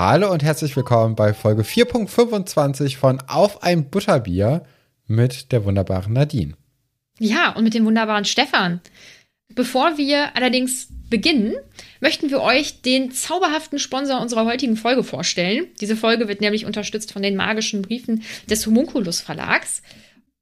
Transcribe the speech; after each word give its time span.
Hallo 0.00 0.30
und 0.30 0.44
herzlich 0.44 0.76
willkommen 0.76 1.16
bei 1.16 1.34
Folge 1.34 1.62
4.25 1.62 2.98
von 2.98 3.20
Auf 3.26 3.64
ein 3.64 3.90
Butterbier 3.90 4.62
mit 5.08 5.50
der 5.50 5.64
wunderbaren 5.64 6.12
Nadine. 6.12 6.54
Ja, 7.18 7.50
und 7.56 7.64
mit 7.64 7.74
dem 7.74 7.84
wunderbaren 7.84 8.24
Stefan. 8.24 8.80
Bevor 9.48 9.98
wir 9.98 10.36
allerdings 10.36 10.86
beginnen, 11.10 11.56
möchten 11.98 12.30
wir 12.30 12.42
euch 12.42 12.80
den 12.80 13.10
zauberhaften 13.10 13.80
Sponsor 13.80 14.20
unserer 14.20 14.44
heutigen 14.44 14.76
Folge 14.76 15.02
vorstellen. 15.02 15.66
Diese 15.80 15.96
Folge 15.96 16.28
wird 16.28 16.40
nämlich 16.40 16.64
unterstützt 16.64 17.12
von 17.12 17.22
den 17.22 17.34
magischen 17.34 17.82
Briefen 17.82 18.22
des 18.48 18.68
Homunculus 18.68 19.20
Verlags. 19.20 19.82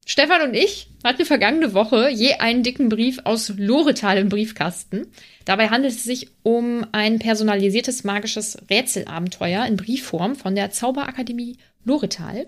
Stefan 0.09 0.41
und 0.43 0.54
ich 0.54 0.88
hatten 1.02 1.25
vergangene 1.25 1.75
Woche 1.75 2.08
je 2.11 2.35
einen 2.35 2.62
dicken 2.62 2.89
Brief 2.89 3.18
aus 3.25 3.53
Loretal 3.57 4.18
im 4.18 4.29
Briefkasten. 4.29 5.08
Dabei 5.44 5.68
handelt 5.68 5.94
es 5.94 6.04
sich 6.04 6.29
um 6.44 6.86
ein 6.93 7.18
personalisiertes 7.18 8.04
magisches 8.04 8.57
Rätselabenteuer 8.71 9.67
in 9.67 9.76
Briefform 9.76 10.36
von 10.36 10.54
der 10.54 10.71
Zauberakademie 10.71 11.57
Loretal. 11.84 12.46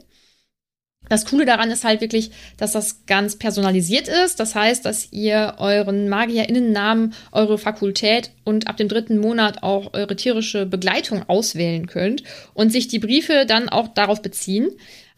Das 1.09 1.27
Coole 1.27 1.47
daran 1.47 1.73
ist 1.73 1.83
halt 1.83 2.01
wirklich, 2.01 2.31
dass 2.59 2.73
das 2.73 3.07
ganz 3.07 3.37
personalisiert 3.37 4.07
ist. 4.07 4.39
Das 4.39 4.55
heißt, 4.55 4.85
dass 4.85 5.13
ihr 5.13 5.55
euren 5.59 6.09
MagierInnennamen, 6.09 7.15
eure 7.33 7.59
Fakultät 7.59 8.31
und 8.45 8.69
ab 8.69 8.77
dem 8.77 8.89
dritten 8.89 9.19
Monat 9.19 9.65
auch 9.65 9.95
eure 9.95 10.15
tierische 10.15 10.65
Begleitung 10.65 11.29
auswählen 11.29 11.87
könnt 11.89 12.23
und 12.55 12.71
sich 12.71 12.87
die 12.87 13.01
Briefe 13.01 13.47
dann 13.47 13.69
auch 13.69 13.89
darauf 13.89 14.23
beziehen. 14.23 14.71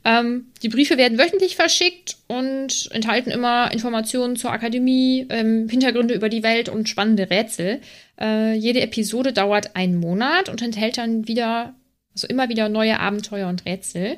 Ähm, 0.05 0.47
die 0.63 0.69
Briefe 0.69 0.97
werden 0.97 1.19
wöchentlich 1.19 1.57
verschickt 1.57 2.17
und 2.27 2.89
enthalten 2.93 3.31
immer 3.31 3.71
Informationen 3.73 4.37
zur 4.37 4.51
Akademie, 4.51 5.27
ähm, 5.29 5.69
Hintergründe 5.69 6.15
über 6.15 6.29
die 6.29 6.43
Welt 6.43 6.69
und 6.69 6.89
spannende 6.89 7.29
Rätsel. 7.29 7.81
Äh, 8.19 8.55
jede 8.55 8.81
Episode 8.81 9.33
dauert 9.33 9.77
einen 9.77 9.97
Monat 9.97 10.49
und 10.49 10.63
enthält 10.63 10.97
dann 10.97 11.29
wieder, 11.29 11.75
also 12.15 12.27
immer 12.29 12.49
wieder 12.49 12.69
neue 12.69 12.99
Abenteuer 12.99 13.49
und 13.49 13.67
Rätsel. 13.67 14.17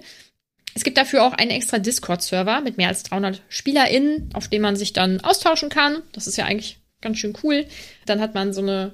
Es 0.74 0.84
gibt 0.84 0.96
dafür 0.96 1.24
auch 1.24 1.32
einen 1.32 1.50
extra 1.50 1.78
Discord-Server 1.78 2.60
mit 2.60 2.78
mehr 2.78 2.88
als 2.88 3.02
300 3.02 3.42
SpielerInnen, 3.48 4.30
auf 4.34 4.48
dem 4.48 4.62
man 4.62 4.76
sich 4.76 4.92
dann 4.92 5.20
austauschen 5.20 5.68
kann. 5.68 6.02
Das 6.12 6.26
ist 6.26 6.36
ja 6.36 6.46
eigentlich 6.46 6.78
ganz 7.00 7.18
schön 7.18 7.36
cool. 7.42 7.66
Dann 8.06 8.20
hat 8.20 8.34
man 8.34 8.52
so 8.52 8.62
eine 8.62 8.92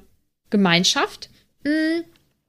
Gemeinschaft. 0.51 1.29
Hm. 1.65 2.05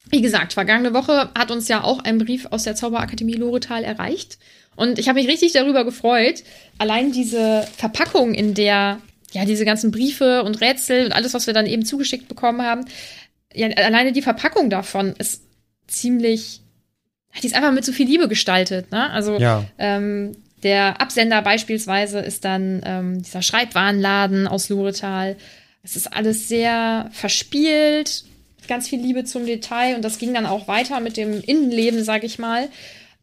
Wie 0.10 0.22
gesagt, 0.22 0.54
vergangene 0.54 0.94
Woche 0.94 1.30
hat 1.38 1.52
uns 1.52 1.68
ja 1.68 1.84
auch 1.84 2.00
ein 2.00 2.18
Brief 2.18 2.48
aus 2.50 2.64
der 2.64 2.76
Zauberakademie 2.76 3.36
Loretal 3.36 3.84
erreicht. 3.84 4.40
Und 4.76 4.98
ich 4.98 5.08
habe 5.10 5.20
mich 5.20 5.30
richtig 5.30 5.54
darüber 5.54 5.84
gefreut. 5.84 6.44
Allein 6.78 7.12
diese 7.12 7.68
Verpackung, 7.78 8.34
in 8.34 8.54
der 8.54 9.00
ja 9.34 9.46
diese 9.46 9.66
ganzen 9.66 9.92
Briefe 9.92 10.44
und 10.44 10.62
Rätsel 10.62 11.06
und 11.06 11.12
alles, 11.12 11.34
was 11.34 11.48
wir 11.48 11.54
dann 11.54 11.68
eben 11.68 11.86
zugeschickt 11.86 12.28
bekommen 12.28 12.62
haben, 12.62 12.86
ja, 13.54 13.68
alleine 13.68 14.12
die 14.12 14.22
Verpackung 14.22 14.70
davon 14.70 15.14
ist 15.18 15.44
ziemlich, 15.88 16.62
die 17.42 17.48
ist 17.48 17.56
einfach 17.56 17.72
mit 17.72 17.86
so 17.86 17.92
viel 17.92 18.08
Liebe 18.08 18.28
gestaltet. 18.28 18.92
Ne? 18.92 19.10
Also 19.12 19.38
ja. 19.38 19.66
ähm, 19.78 20.32
der 20.64 21.02
Absender 21.02 21.42
beispielsweise 21.42 22.20
ist 22.20 22.46
dann 22.46 22.82
ähm, 22.86 23.22
dieser 23.22 23.42
Schreibwarenladen 23.42 24.48
aus 24.48 24.70
Loretal. 24.70 25.36
Es 25.84 25.96
ist 25.96 26.14
alles 26.14 26.48
sehr 26.48 27.10
verspielt, 27.12 28.24
ganz 28.70 28.88
viel 28.88 29.02
Liebe 29.02 29.26
zum 29.26 29.46
Detail 29.46 29.96
und 29.96 30.04
das 30.04 30.18
ging 30.18 30.34
dann 30.34 30.46
auch 30.46 30.68
weiter 30.70 31.02
mit 31.02 31.18
dem 31.18 31.42
Innenleben, 31.42 32.04
sag 32.04 32.24
ich 32.24 32.40
mal. 32.40 32.70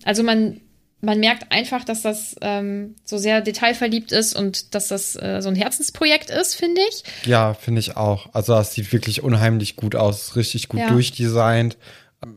Also 0.05 0.22
man, 0.22 0.61
man 1.00 1.20
merkt 1.20 1.50
einfach, 1.50 1.84
dass 1.84 2.02
das 2.02 2.36
ähm, 2.42 2.97
so 3.05 3.16
sehr 3.16 3.41
detailverliebt 3.41 4.12
ist 4.12 4.34
und 4.34 4.74
dass 4.74 4.89
das 4.89 5.17
äh, 5.17 5.41
so 5.41 5.48
ein 5.48 5.56
Herzensprojekt 5.56 6.28
ist, 6.28 6.55
finde 6.55 6.83
ich. 6.91 7.05
Ja, 7.24 7.55
finde 7.55 7.80
ich 7.80 7.97
auch. 7.97 8.28
Also 8.34 8.52
das 8.52 8.74
sieht 8.74 8.92
wirklich 8.92 9.22
unheimlich 9.22 9.77
gut 9.77 9.97
aus, 9.97 10.36
richtig 10.36 10.69
gut 10.69 10.80
ja. 10.80 10.90
durchdesignt. 10.90 11.79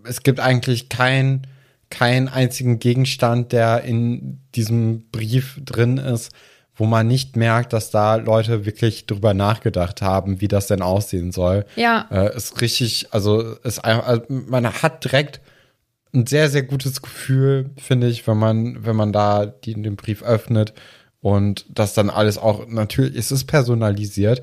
Es 0.05 0.23
gibt 0.23 0.39
eigentlich 0.39 0.87
kein 0.87 1.47
keinen 1.89 2.27
einzigen 2.27 2.79
Gegenstand, 2.79 3.51
der 3.51 3.83
in 3.83 4.39
diesem 4.55 5.09
Brief 5.09 5.59
drin 5.65 5.97
ist, 5.97 6.31
wo 6.79 6.85
man 6.85 7.07
nicht 7.07 7.35
merkt, 7.35 7.73
dass 7.73 7.91
da 7.91 8.15
Leute 8.15 8.65
wirklich 8.65 9.05
drüber 9.05 9.33
nachgedacht 9.33 10.01
haben, 10.01 10.39
wie 10.39 10.47
das 10.47 10.67
denn 10.67 10.81
aussehen 10.81 11.33
soll. 11.33 11.65
Ja. 11.75 12.07
Äh, 12.09 12.35
ist 12.35 12.61
richtig, 12.61 13.07
also 13.11 13.41
ist 13.41 13.79
einfach, 13.79 14.07
also 14.07 14.23
man 14.29 14.65
hat 14.65 15.03
direkt 15.03 15.41
ein 16.13 16.25
sehr, 16.25 16.49
sehr 16.49 16.63
gutes 16.63 17.01
Gefühl, 17.01 17.71
finde 17.77 18.07
ich, 18.07 18.25
wenn 18.27 18.37
man, 18.37 18.85
wenn 18.85 18.95
man 18.95 19.11
da 19.11 19.45
die, 19.45 19.73
den 19.73 19.97
Brief 19.97 20.23
öffnet 20.23 20.73
und 21.19 21.65
das 21.67 21.93
dann 21.93 22.09
alles 22.09 22.37
auch, 22.37 22.65
natürlich, 22.67 23.15
es 23.17 23.33
ist 23.33 23.43
personalisiert 23.43 24.41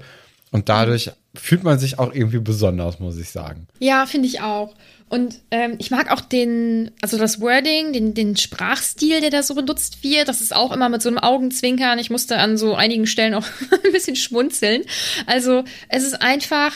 und 0.52 0.68
dadurch 0.68 1.12
fühlt 1.34 1.64
man 1.64 1.78
sich 1.78 1.98
auch 1.98 2.12
irgendwie 2.12 2.38
besonders, 2.38 3.00
muss 3.00 3.16
ich 3.16 3.30
sagen. 3.30 3.66
Ja, 3.78 4.04
finde 4.04 4.28
ich 4.28 4.42
auch. 4.42 4.74
Und 5.08 5.40
ähm, 5.52 5.76
ich 5.78 5.92
mag 5.92 6.10
auch 6.10 6.20
den, 6.20 6.90
also 7.00 7.16
das 7.16 7.40
Wording, 7.40 7.92
den, 7.92 8.14
den 8.14 8.36
Sprachstil, 8.36 9.20
der 9.20 9.30
da 9.30 9.42
so 9.42 9.54
benutzt 9.54 10.02
wird. 10.02 10.26
Das 10.26 10.40
ist 10.40 10.54
auch 10.54 10.72
immer 10.72 10.88
mit 10.88 11.00
so 11.00 11.08
einem 11.08 11.18
Augenzwinkern. 11.18 11.98
Ich 12.00 12.10
musste 12.10 12.38
an 12.38 12.56
so 12.56 12.74
einigen 12.74 13.06
Stellen 13.06 13.34
auch 13.34 13.46
ein 13.84 13.92
bisschen 13.92 14.16
schmunzeln. 14.16 14.82
Also 15.26 15.62
es 15.88 16.02
ist 16.02 16.20
einfach, 16.20 16.72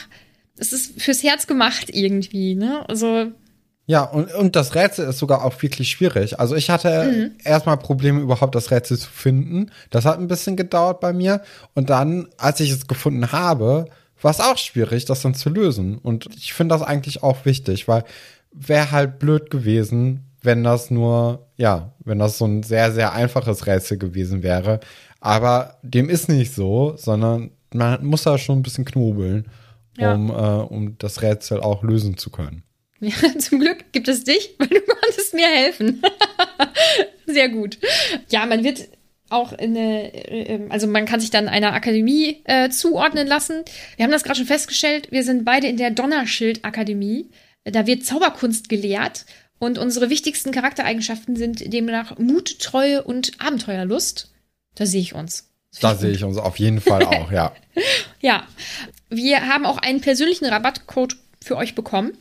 es 0.56 0.72
ist 0.72 1.00
fürs 1.00 1.24
Herz 1.24 1.48
gemacht 1.48 1.86
irgendwie, 1.88 2.54
ne? 2.54 2.88
Also 2.88 3.32
ja, 3.90 4.04
und, 4.04 4.32
und 4.34 4.54
das 4.54 4.76
Rätsel 4.76 5.08
ist 5.08 5.18
sogar 5.18 5.44
auch 5.44 5.60
wirklich 5.60 5.90
schwierig. 5.90 6.38
Also 6.38 6.54
ich 6.54 6.70
hatte 6.70 7.10
mhm. 7.10 7.30
erstmal 7.42 7.76
Probleme, 7.76 8.20
überhaupt 8.20 8.54
das 8.54 8.70
Rätsel 8.70 8.96
zu 8.96 9.10
finden. 9.10 9.72
Das 9.90 10.04
hat 10.04 10.20
ein 10.20 10.28
bisschen 10.28 10.54
gedauert 10.54 11.00
bei 11.00 11.12
mir. 11.12 11.42
Und 11.74 11.90
dann, 11.90 12.28
als 12.38 12.60
ich 12.60 12.70
es 12.70 12.86
gefunden 12.86 13.32
habe, 13.32 13.86
war 14.22 14.30
es 14.30 14.40
auch 14.40 14.58
schwierig, 14.58 15.04
das 15.04 15.22
dann 15.22 15.34
zu 15.34 15.50
lösen. 15.50 15.98
Und 15.98 16.28
ich 16.36 16.52
finde 16.52 16.74
das 16.74 16.82
eigentlich 16.82 17.22
auch 17.22 17.44
wichtig, 17.44 17.88
weil 17.88 18.04
wäre 18.52 18.90
halt 18.90 19.18
blöd 19.18 19.50
gewesen, 19.50 20.30
wenn 20.42 20.64
das 20.64 20.90
nur, 20.90 21.46
ja, 21.56 21.92
wenn 22.04 22.18
das 22.18 22.38
so 22.38 22.46
ein 22.46 22.62
sehr, 22.62 22.92
sehr 22.92 23.12
einfaches 23.12 23.66
Rätsel 23.66 23.98
gewesen 23.98 24.42
wäre. 24.42 24.80
Aber 25.20 25.78
dem 25.82 26.08
ist 26.08 26.28
nicht 26.28 26.54
so, 26.54 26.94
sondern 26.96 27.50
man 27.72 28.04
muss 28.04 28.22
da 28.22 28.38
schon 28.38 28.58
ein 28.58 28.62
bisschen 28.62 28.84
knobeln, 28.84 29.48
ja. 29.98 30.14
um, 30.14 30.30
äh, 30.30 30.32
um 30.32 30.98
das 30.98 31.22
Rätsel 31.22 31.60
auch 31.60 31.82
lösen 31.82 32.16
zu 32.16 32.30
können. 32.30 32.64
Ja, 33.00 33.14
zum 33.38 33.60
Glück 33.60 33.92
gibt 33.92 34.08
es 34.08 34.24
dich, 34.24 34.54
weil 34.58 34.68
du 34.68 34.80
konntest 34.80 35.34
mir 35.34 35.48
helfen. 35.48 36.02
Sehr 37.26 37.48
gut. 37.48 37.78
Ja, 38.28 38.46
man 38.46 38.64
wird 38.64 38.88
auch 39.30 39.52
in 39.52 39.76
eine, 39.76 40.12
äh, 40.12 40.66
also 40.68 40.86
man 40.86 41.06
kann 41.06 41.20
sich 41.20 41.30
dann 41.30 41.48
einer 41.48 41.72
Akademie 41.72 42.42
äh, 42.44 42.70
zuordnen 42.70 43.26
lassen. 43.26 43.64
Wir 43.96 44.04
haben 44.04 44.12
das 44.12 44.24
gerade 44.24 44.38
schon 44.38 44.46
festgestellt, 44.46 45.08
wir 45.10 45.24
sind 45.24 45.44
beide 45.44 45.66
in 45.66 45.76
der 45.76 45.90
Donnerschild-Akademie. 45.90 47.30
Da 47.64 47.86
wird 47.86 48.04
Zauberkunst 48.04 48.68
gelehrt 48.68 49.26
und 49.58 49.78
unsere 49.78 50.10
wichtigsten 50.10 50.52
Charaktereigenschaften 50.52 51.36
sind 51.36 51.72
demnach 51.72 52.18
Mut, 52.18 52.58
Treue 52.60 53.02
und 53.02 53.32
Abenteuerlust. 53.40 54.32
Da 54.74 54.86
sehe 54.86 55.02
ich 55.02 55.14
uns. 55.14 55.50
Da 55.80 55.94
sehe 55.94 56.10
ich 56.10 56.24
uns 56.24 56.36
auf 56.36 56.58
jeden 56.58 56.80
Fall 56.80 57.04
auch, 57.04 57.30
ja. 57.30 57.52
ja. 58.20 58.46
Wir 59.08 59.46
haben 59.48 59.66
auch 59.66 59.78
einen 59.78 60.00
persönlichen 60.00 60.46
Rabattcode 60.46 61.16
für 61.42 61.56
euch 61.56 61.74
bekommen. 61.74 62.16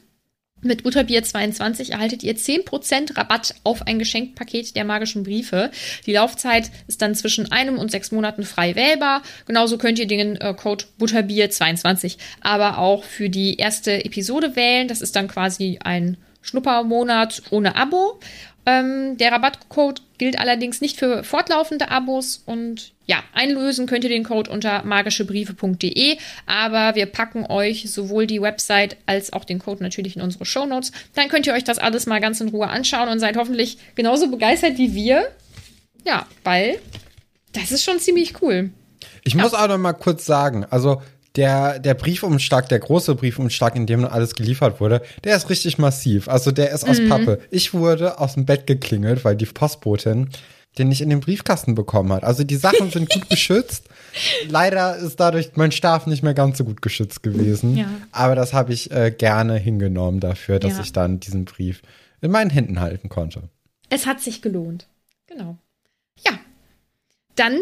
Mit 0.61 0.83
Butterbier22 0.83 1.91
erhaltet 1.91 2.23
ihr 2.23 2.35
10% 2.35 3.17
Rabatt 3.17 3.55
auf 3.63 3.87
ein 3.87 3.99
Geschenkpaket 3.99 4.75
der 4.75 4.83
magischen 4.83 5.23
Briefe. 5.23 5.71
Die 6.05 6.13
Laufzeit 6.13 6.69
ist 6.87 7.01
dann 7.01 7.15
zwischen 7.15 7.51
einem 7.51 7.77
und 7.77 7.91
sechs 7.91 8.11
Monaten 8.11 8.43
frei 8.43 8.75
wählbar. 8.75 9.21
Genauso 9.45 9.77
könnt 9.77 9.99
ihr 9.99 10.07
den 10.07 10.35
äh, 10.35 10.53
Code 10.53 10.85
Butterbier22 10.99 12.17
aber 12.41 12.77
auch 12.77 13.03
für 13.03 13.29
die 13.29 13.55
erste 13.57 14.03
Episode 14.05 14.55
wählen. 14.55 14.87
Das 14.87 15.01
ist 15.01 15.15
dann 15.15 15.27
quasi 15.27 15.79
ein 15.83 16.17
Schnuppermonat 16.41 17.43
ohne 17.51 17.75
Abo. 17.75 18.19
Ähm, 18.69 19.17
der 19.17 19.31
Rabattcode 19.31 20.01
gilt 20.17 20.37
allerdings 20.37 20.81
nicht 20.81 20.99
für 20.99 21.23
fortlaufende 21.23 21.89
Abos 21.89 22.43
und 22.45 22.91
ja, 23.05 23.23
einlösen 23.33 23.87
könnt 23.87 24.03
ihr 24.03 24.09
den 24.09 24.23
Code 24.23 24.51
unter 24.51 24.83
magischebriefe.de, 24.83 26.17
aber 26.45 26.93
wir 26.95 27.07
packen 27.07 27.45
euch 27.47 27.91
sowohl 27.91 28.27
die 28.27 28.41
Website 28.41 28.97
als 29.07 29.33
auch 29.33 29.43
den 29.43 29.57
Code 29.57 29.81
natürlich 29.81 30.15
in 30.15 30.21
unsere 30.21 30.45
Shownotes. 30.45 30.91
Dann 31.15 31.29
könnt 31.29 31.47
ihr 31.47 31.53
euch 31.53 31.63
das 31.63 31.79
alles 31.79 32.05
mal 32.05 32.21
ganz 32.21 32.41
in 32.41 32.49
Ruhe 32.49 32.67
anschauen 32.67 33.09
und 33.09 33.19
seid 33.19 33.37
hoffentlich 33.37 33.79
genauso 33.95 34.29
begeistert 34.29 34.77
wie 34.77 34.93
wir. 34.93 35.29
Ja, 36.05 36.27
weil 36.43 36.79
das 37.53 37.71
ist 37.71 37.83
schon 37.83 37.99
ziemlich 37.99 38.41
cool. 38.41 38.69
Ich 39.23 39.35
muss 39.35 39.53
auch 39.53 39.67
noch 39.67 39.77
mal 39.77 39.93
kurz 39.93 40.25
sagen, 40.25 40.65
also 40.69 41.01
der, 41.35 41.79
der 41.79 41.93
Briefumschlag, 41.93 42.69
der 42.69 42.79
große 42.79 43.15
Briefumschlag, 43.15 43.75
in 43.75 43.85
dem 43.85 44.05
alles 44.05 44.35
geliefert 44.35 44.79
wurde, 44.79 45.01
der 45.23 45.35
ist 45.35 45.49
richtig 45.49 45.77
massiv. 45.77 46.27
Also 46.27 46.51
der 46.51 46.71
ist 46.71 46.87
aus 46.87 46.99
mhm. 46.99 47.09
Pappe. 47.09 47.39
Ich 47.51 47.73
wurde 47.73 48.19
aus 48.19 48.33
dem 48.33 48.45
Bett 48.45 48.67
geklingelt, 48.67 49.23
weil 49.25 49.35
die 49.35 49.45
Postbotin 49.45 50.29
den 50.77 50.89
nicht 50.89 51.01
in 51.01 51.09
den 51.09 51.19
Briefkasten 51.19 51.75
bekommen 51.75 52.13
hat. 52.13 52.23
Also 52.23 52.43
die 52.43 52.55
Sachen 52.55 52.91
sind 52.91 53.09
gut 53.09 53.29
geschützt. 53.29 53.85
Leider 54.47 54.97
ist 54.97 55.19
dadurch 55.19 55.51
mein 55.55 55.71
Stab 55.71 56.07
nicht 56.07 56.23
mehr 56.23 56.33
ganz 56.33 56.57
so 56.57 56.63
gut 56.63 56.81
geschützt 56.81 57.23
gewesen. 57.23 57.75
Ja. 57.77 57.89
Aber 58.11 58.35
das 58.35 58.53
habe 58.53 58.73
ich 58.73 58.91
äh, 58.91 59.11
gerne 59.11 59.57
hingenommen 59.57 60.19
dafür, 60.19 60.59
dass 60.59 60.73
ja. 60.73 60.81
ich 60.81 60.93
dann 60.93 61.19
diesen 61.19 61.45
Brief 61.45 61.81
in 62.21 62.31
meinen 62.31 62.49
Händen 62.49 62.79
halten 62.79 63.09
konnte. 63.09 63.49
Es 63.89 64.05
hat 64.05 64.21
sich 64.21 64.41
gelohnt. 64.41 64.87
Genau. 65.27 65.57
Ja. 66.25 66.39
Dann 67.35 67.59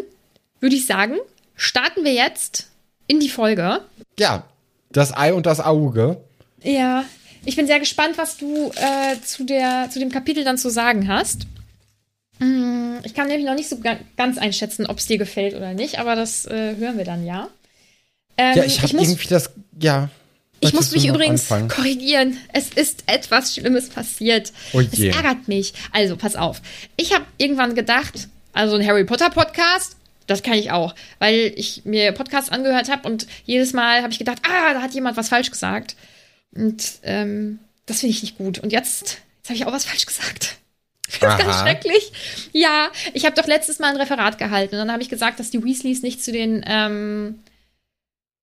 würde 0.60 0.76
ich 0.76 0.86
sagen, 0.86 1.16
starten 1.56 2.04
wir 2.04 2.14
jetzt 2.14 2.70
in 3.08 3.20
die 3.20 3.30
Folge. 3.30 3.82
Ja, 4.20 4.44
das 4.92 5.16
Ei 5.16 5.34
und 5.34 5.46
das 5.46 5.60
Auge. 5.60 6.18
Ja, 6.64 7.04
ich 7.46 7.56
bin 7.56 7.68
sehr 7.68 7.80
gespannt, 7.80 8.18
was 8.18 8.38
du 8.38 8.72
äh, 8.76 9.22
zu, 9.24 9.44
der, 9.46 9.90
zu 9.92 10.00
dem 10.00 10.12
Kapitel 10.12 10.44
dann 10.44 10.58
zu 10.58 10.70
sagen 10.70 11.08
hast. 11.08 11.48
Mm, 12.40 12.98
Ich 13.04 13.14
kann 13.14 13.28
nämlich 13.28 13.46
noch 13.48 13.56
nicht 13.56 13.70
so 13.70 13.80
ga 13.80 13.98
ganz 14.16 14.38
einschätzen, 14.38 14.86
ob 14.86 14.98
es 15.00 15.06
dir 15.08 15.18
gefällt 15.18 15.56
oder 15.56 15.74
nicht, 15.74 16.00
aber 16.00 16.16
das 16.16 16.46
äh, 16.46 16.76
hören 16.78 16.98
wir 16.98 17.06
dann 17.06 17.26
ja. 17.26 17.50
Ähm, 18.38 18.58
Ja, 18.58 18.64
ich 18.64 18.82
habe 18.82 18.96
muss, 18.96 19.08
irgendwie 19.08 19.28
das, 19.28 19.50
ja. 19.82 20.10
ich 20.60 20.74
muss 20.74 20.92
mich 20.92 21.08
übrigens 21.08 21.44
anfangen? 21.52 21.70
korrigieren. 21.70 22.38
Es 22.54 22.70
ist 22.70 23.04
etwas 23.08 23.56
Schlimmes 23.56 23.90
passiert. 23.90 24.52
Oh 24.74 24.80
es 24.80 24.98
je. 24.98 25.10
ärgert 25.10 25.48
mich. 25.48 25.74
Also, 25.92 26.16
pass 26.18 26.36
auf. 26.36 26.62
Ich 26.98 27.14
habe 27.14 27.26
irgendwann 27.38 27.74
gedacht, 27.76 28.28
also 28.54 28.76
ein 28.76 28.86
Harry 28.86 29.06
Potter 29.06 29.30
Podcast, 29.30 29.96
das 30.28 30.44
kann 30.44 30.54
ich 30.56 30.72
auch, 30.72 30.94
weil 31.20 31.54
ich 31.56 31.84
mir 31.86 32.12
Podcasts 32.12 32.52
angehört 32.52 32.92
habe 32.92 33.08
und 33.08 33.28
jedes 33.46 33.74
Mal 33.74 34.04
habe 34.04 34.12
ich 34.12 34.20
gedacht, 34.20 34.40
ah, 34.44 34.74
da 34.74 34.82
hat 34.82 34.94
jemand 34.94 35.18
was 35.18 35.30
falsch 35.30 35.50
gesagt. 35.50 35.96
Und 36.54 37.00
ähm, 37.04 37.60
das 37.86 38.02
finde 38.02 38.12
ich 38.12 38.22
nicht 38.22 38.38
gut. 38.38 38.60
Und 38.60 38.72
jetzt, 38.72 39.22
jetzt 39.38 39.50
habe 39.50 39.56
ich 39.56 39.66
auch 39.66 39.74
was 39.74 39.86
falsch 39.86 40.06
gesagt. 40.06 40.56
Das 41.22 41.40
ist 41.40 41.46
ganz 41.46 41.62
schrecklich. 41.62 42.12
Ja, 42.52 42.90
ich 43.14 43.26
habe 43.26 43.34
doch 43.34 43.48
letztes 43.48 43.80
Mal 43.80 43.92
ein 43.92 43.96
Referat 43.96 44.38
gehalten 44.38 44.76
und 44.76 44.80
dann 44.80 44.92
habe 44.92 45.02
ich 45.02 45.08
gesagt, 45.08 45.40
dass 45.40 45.50
die 45.50 45.64
Weasleys 45.64 46.04
nicht 46.04 46.22
zu 46.22 46.34
den, 46.34 46.66
ähm, 46.68 47.40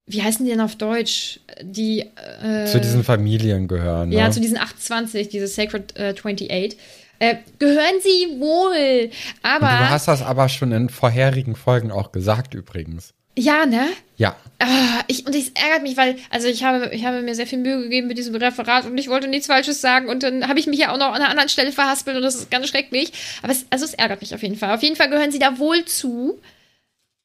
wie 0.07 0.23
heißen 0.23 0.47
die 0.47 0.51
denn 0.51 0.63
auf 0.63 0.75
Deutsch? 0.77 1.41
Die, 1.61 2.01
äh, 2.43 2.65
Zu 2.65 2.81
diesen 2.81 3.05
Familien 3.05 3.69
gehören. 3.69 4.09
Ne? 4.09 4.17
ja, 4.17 4.31
zu 4.31 4.41
diesen 4.41 4.57
28, 4.57 5.29
diese 5.29 5.47
Sacred 5.47 5.95
äh, 5.99 6.15
28. 6.15 6.79
Äh, 7.19 7.37
gehören 7.59 8.01
sie 8.03 8.41
wohl. 8.41 9.11
Aber, 9.43 9.67
du 9.67 9.91
hast 9.91 10.09
das 10.09 10.23
aber 10.23 10.49
schon 10.49 10.73
in 10.73 10.89
vorherigen 10.89 11.57
Folgen 11.57 11.91
auch 11.91 12.13
gesagt, 12.13 12.55
übrigens. 12.55 13.15
ja, 13.37 13.67
ne? 13.67 13.89
Ja. 14.17 14.37
Ah, 14.61 15.03
ich, 15.09 15.27
und 15.27 15.35
es 15.35 15.51
ärgert 15.51 15.83
mich, 15.83 15.97
weil, 15.97 16.17
also 16.31 16.47
ich 16.47 16.63
habe, 16.63 16.91
ich 16.93 17.05
habe 17.05 17.21
mir 17.23 17.35
sehr 17.35 17.47
viel 17.47 17.59
Mühe 17.59 17.83
gegeben 17.83 18.07
mit 18.07 18.17
diesem 18.17 18.35
Referat 18.35 18.87
und 18.87 18.97
ich 18.97 19.09
wollte 19.09 19.29
nichts 19.29 19.49
Falsches 19.49 19.81
sagen 19.81 20.09
und 20.09 20.23
dann 20.23 20.49
habe 20.49 20.59
ich 20.59 20.67
mich 20.67 20.79
ja 20.79 20.93
auch 20.93 20.99
noch 20.99 21.09
an 21.09 21.15
einer 21.15 21.29
anderen 21.29 21.49
Stelle 21.49 21.73
verhaspelt 21.73 22.17
und 22.17 22.23
das 22.23 22.37
ist 22.37 22.51
ganz 22.51 22.69
schrecklich. 22.69 23.13
Aber 23.43 23.53
es, 23.53 23.67
also 23.71 23.85
es 23.85 23.95
ärgert 23.95 24.21
mich 24.21 24.35
auf 24.35 24.43
jeden 24.43 24.57
Fall. 24.57 24.75
Auf 24.75 24.83
jeden 24.83 24.97
Fall 24.97 25.11
gehören 25.11 25.33
sie 25.33 25.41
da 25.41 25.59
wohl 25.59 25.85
zu. 25.85 26.39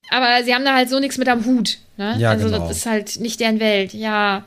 Aber 0.09 0.43
sie 0.43 0.55
haben 0.55 0.65
da 0.65 0.73
halt 0.73 0.89
so 0.89 0.99
nichts 0.99 1.17
mit 1.17 1.27
am 1.29 1.45
Hut. 1.45 1.77
Ne? 1.97 2.15
Ja, 2.17 2.31
also 2.31 2.45
genau. 2.45 2.67
das 2.67 2.77
ist 2.77 2.85
halt 2.85 3.19
nicht 3.19 3.39
deren 3.39 3.59
Welt. 3.59 3.93
Ja. 3.93 4.45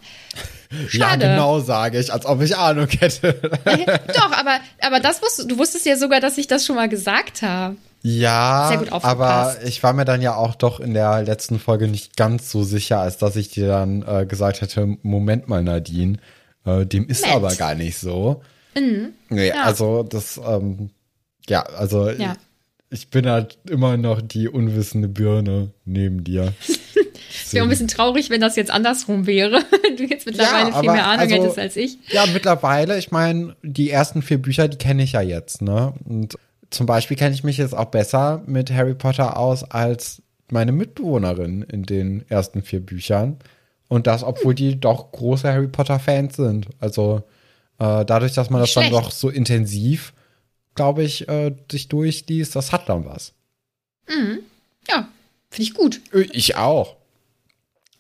Ja, 0.90 1.08
Schade. 1.10 1.26
genau, 1.26 1.60
sage 1.60 1.98
ich, 1.98 2.12
als 2.12 2.24
ob 2.26 2.40
ich 2.42 2.56
Ahnung 2.56 2.88
hätte. 2.88 3.32
Doch, 4.14 4.32
aber, 4.32 4.58
aber 4.80 5.00
das 5.00 5.22
wusstest 5.22 5.50
du 5.50 5.58
wusstest 5.58 5.86
ja 5.86 5.96
sogar, 5.96 6.20
dass 6.20 6.38
ich 6.38 6.46
das 6.46 6.64
schon 6.66 6.76
mal 6.76 6.88
gesagt 6.88 7.42
habe. 7.42 7.76
Ja, 8.04 8.66
Sehr 8.68 8.78
gut 8.78 8.92
aber 9.04 9.56
ich 9.64 9.82
war 9.84 9.92
mir 9.92 10.04
dann 10.04 10.22
ja 10.22 10.34
auch 10.34 10.56
doch 10.56 10.80
in 10.80 10.92
der 10.92 11.22
letzten 11.22 11.60
Folge 11.60 11.86
nicht 11.86 12.16
ganz 12.16 12.50
so 12.50 12.64
sicher, 12.64 12.98
als 12.98 13.16
dass 13.18 13.36
ich 13.36 13.50
dir 13.50 13.68
dann 13.68 14.02
äh, 14.02 14.26
gesagt 14.26 14.60
hätte, 14.60 14.96
Moment 15.02 15.46
mal, 15.48 15.62
Nadine, 15.62 16.18
äh, 16.64 16.84
dem 16.84 17.06
ist 17.06 17.20
Moment. 17.24 17.36
aber 17.44 17.54
gar 17.54 17.74
nicht 17.76 17.98
so. 17.98 18.42
Nee, 18.74 19.48
Ja. 19.48 19.62
also 19.64 20.02
das, 20.02 20.40
ähm, 20.44 20.90
ja, 21.48 21.62
also 21.62 22.10
Ja. 22.10 22.34
Ich 22.92 23.08
bin 23.08 23.26
halt 23.26 23.58
immer 23.68 23.96
noch 23.96 24.20
die 24.22 24.48
unwissende 24.48 25.08
Birne 25.08 25.70
neben 25.84 26.24
dir. 26.24 26.52
Es 27.44 27.54
wäre 27.54 27.64
ein 27.64 27.70
bisschen 27.70 27.88
traurig, 27.88 28.28
wenn 28.30 28.40
das 28.42 28.56
jetzt 28.56 28.70
andersrum 28.70 29.26
wäre. 29.26 29.62
Du 29.96 30.04
jetzt 30.04 30.26
mittlerweile 30.26 30.70
Ja, 30.70 30.80
viel 30.80 30.90
mehr 30.90 31.06
Ahnung 31.06 31.20
also- 31.32 31.34
hättest 31.34 31.58
als 31.58 31.76
ich. 31.76 31.98
Ja, 32.10 32.24
mittlerweile, 32.32 32.98
ich 32.98 33.10
meine, 33.10 33.56
die 33.62 33.90
ersten 33.90 34.20
vier 34.22 34.40
Bücher, 34.40 34.68
die 34.68 34.76
kenne 34.78 35.02
ich 35.02 35.12
ja 35.12 35.20
jetzt, 35.22 35.60
ne? 35.62 35.92
Und 36.04 36.36
zum 36.70 36.86
Beispiel 36.86 37.16
kenne 37.16 37.34
ich 37.34 37.44
mich 37.44 37.58
jetzt 37.58 37.74
auch 37.74 37.86
besser 37.86 38.42
mit 38.46 38.70
Harry 38.72 38.94
Potter 38.94 39.36
aus 39.38 39.64
als 39.64 40.22
meine 40.50 40.72
Mitbewohnerin 40.72 41.62
in 41.62 41.82
den 41.84 42.24
ersten 42.30 42.62
vier 42.62 42.80
Büchern. 42.80 43.36
Und 43.88 44.06
das, 44.06 44.24
obwohl 44.24 44.54
die 44.54 44.80
doch 44.80 45.12
große 45.12 45.50
Harry 45.50 45.68
Potter-Fans 45.68 46.36
sind. 46.36 46.68
Also 46.80 47.22
äh, 47.78 48.04
dadurch, 48.06 48.32
dass 48.32 48.48
man 48.50 48.60
das 48.60 48.68
Nicht 48.70 48.76
dann 48.76 48.84
schlecht. 48.84 49.04
doch 49.06 49.10
so 49.10 49.28
intensiv, 49.28 50.12
glaube 50.74 51.02
ich, 51.02 51.28
äh, 51.28 51.54
sich 51.70 51.88
durchliest, 51.88 52.56
das 52.56 52.72
hat 52.72 52.88
dann 52.88 53.04
was. 53.04 53.32
Ja, 54.88 55.08
finde 55.50 55.62
ich 55.62 55.74
gut. 55.74 56.00
Äh, 56.12 56.22
Ich 56.32 56.56
auch. 56.56 56.96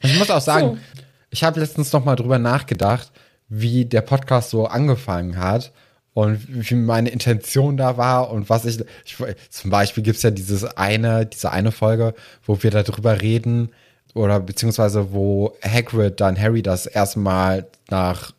Ich 0.00 0.16
muss 0.18 0.30
auch 0.30 0.40
sagen, 0.40 0.76
So. 0.76 1.02
ich 1.30 1.44
habe 1.44 1.60
letztens 1.60 1.92
noch 1.92 2.04
mal 2.04 2.16
drüber 2.16 2.38
nachgedacht, 2.38 3.10
wie 3.48 3.84
der 3.84 4.00
Podcast 4.00 4.50
so 4.50 4.66
angefangen 4.66 5.36
hat 5.36 5.72
und 6.14 6.40
wie 6.48 6.74
meine 6.74 7.10
Intention 7.10 7.76
da 7.76 7.96
war 7.96 8.30
und 8.30 8.50
was 8.50 8.64
ich, 8.64 8.80
ich 9.04 9.16
zum 9.50 9.70
Beispiel 9.70 10.02
gibt's 10.02 10.22
ja 10.22 10.30
dieses 10.30 10.64
eine, 10.64 11.24
diese 11.26 11.52
eine 11.52 11.72
Folge, 11.72 12.14
wo 12.44 12.62
wir 12.62 12.70
darüber 12.70 13.20
reden 13.22 13.70
oder 14.14 14.40
beziehungsweise 14.40 15.12
wo 15.12 15.56
Hagrid 15.62 16.20
dann 16.20 16.38
Harry 16.38 16.62
das 16.62 16.86
erste 16.86 17.18
Mal 17.20 17.66
nach 17.88 18.32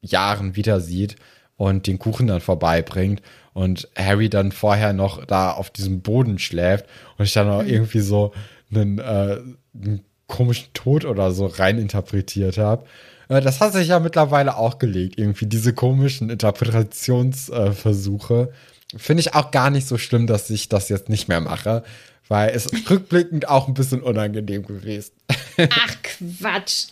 Jahren 0.00 0.54
wieder 0.54 0.80
sieht 0.80 1.16
und 1.56 1.86
den 1.86 1.98
Kuchen 1.98 2.26
dann 2.28 2.40
vorbeibringt 2.40 3.22
und 3.58 3.88
Harry 3.96 4.30
dann 4.30 4.52
vorher 4.52 4.92
noch 4.92 5.24
da 5.24 5.50
auf 5.50 5.70
diesem 5.70 6.00
Boden 6.00 6.38
schläft 6.38 6.86
und 7.16 7.24
ich 7.24 7.32
dann 7.32 7.48
auch 7.48 7.64
irgendwie 7.64 7.98
so 7.98 8.32
einen, 8.72 9.00
äh, 9.00 9.40
einen 9.74 10.04
komischen 10.28 10.72
Tod 10.74 11.04
oder 11.04 11.32
so 11.32 11.46
reininterpretiert 11.46 12.56
habe. 12.56 12.86
Äh, 13.28 13.40
das 13.40 13.60
hat 13.60 13.72
sich 13.72 13.88
ja 13.88 13.98
mittlerweile 13.98 14.56
auch 14.56 14.78
gelegt, 14.78 15.18
irgendwie 15.18 15.46
diese 15.46 15.72
komischen 15.72 16.30
Interpretationsversuche. 16.30 18.52
Finde 18.96 19.22
ich 19.22 19.34
auch 19.34 19.50
gar 19.50 19.70
nicht 19.70 19.88
so 19.88 19.98
schlimm, 19.98 20.28
dass 20.28 20.50
ich 20.50 20.68
das 20.68 20.88
jetzt 20.88 21.08
nicht 21.08 21.26
mehr 21.26 21.40
mache, 21.40 21.82
weil 22.28 22.50
es 22.50 22.70
rückblickend 22.88 23.48
auch 23.48 23.66
ein 23.66 23.74
bisschen 23.74 24.02
unangenehm 24.02 24.66
gewesen. 24.66 25.10
Ach, 25.58 25.96
Quatsch. 26.04 26.90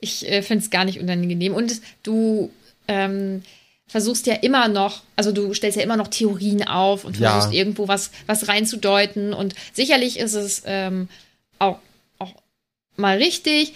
Ich 0.00 0.26
äh, 0.26 0.40
finde 0.40 0.64
es 0.64 0.70
gar 0.70 0.86
nicht 0.86 1.00
unangenehm. 1.00 1.52
Und 1.52 1.82
du 2.02 2.50
ähm, 2.88 3.42
versuchst 3.90 4.26
ja 4.26 4.34
immer 4.34 4.68
noch, 4.68 5.02
also 5.16 5.32
du 5.32 5.52
stellst 5.52 5.76
ja 5.76 5.82
immer 5.82 5.96
noch 5.96 6.08
Theorien 6.08 6.66
auf 6.66 7.04
und 7.04 7.18
Ja. 7.18 7.32
versuchst 7.32 7.54
irgendwo 7.54 7.88
was, 7.88 8.10
was 8.26 8.48
reinzudeuten. 8.48 9.32
Und 9.34 9.54
sicherlich 9.72 10.18
ist 10.18 10.34
es 10.34 10.62
ähm, 10.64 11.08
auch, 11.58 11.78
auch 12.18 12.32
mal 12.96 13.16
richtig, 13.18 13.74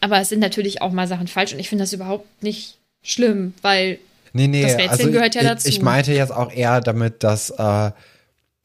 aber 0.00 0.20
es 0.20 0.28
sind 0.28 0.40
natürlich 0.40 0.82
auch 0.82 0.92
mal 0.92 1.08
Sachen 1.08 1.26
falsch. 1.26 1.52
Und 1.52 1.58
ich 1.58 1.68
finde 1.68 1.84
das 1.84 1.92
überhaupt 1.92 2.42
nicht 2.42 2.76
schlimm, 3.02 3.54
weil 3.62 3.98
Nee, 4.32 4.46
nee, 4.46 4.62
Das 4.62 4.72
Rätseln 4.74 4.90
also 4.90 5.10
gehört 5.10 5.34
ja 5.34 5.40
ich, 5.40 5.48
dazu. 5.48 5.68
ich 5.68 5.82
meinte 5.82 6.12
jetzt 6.12 6.30
auch 6.32 6.52
eher 6.52 6.80
damit, 6.80 7.24
dass, 7.24 7.50
äh, 7.50 7.90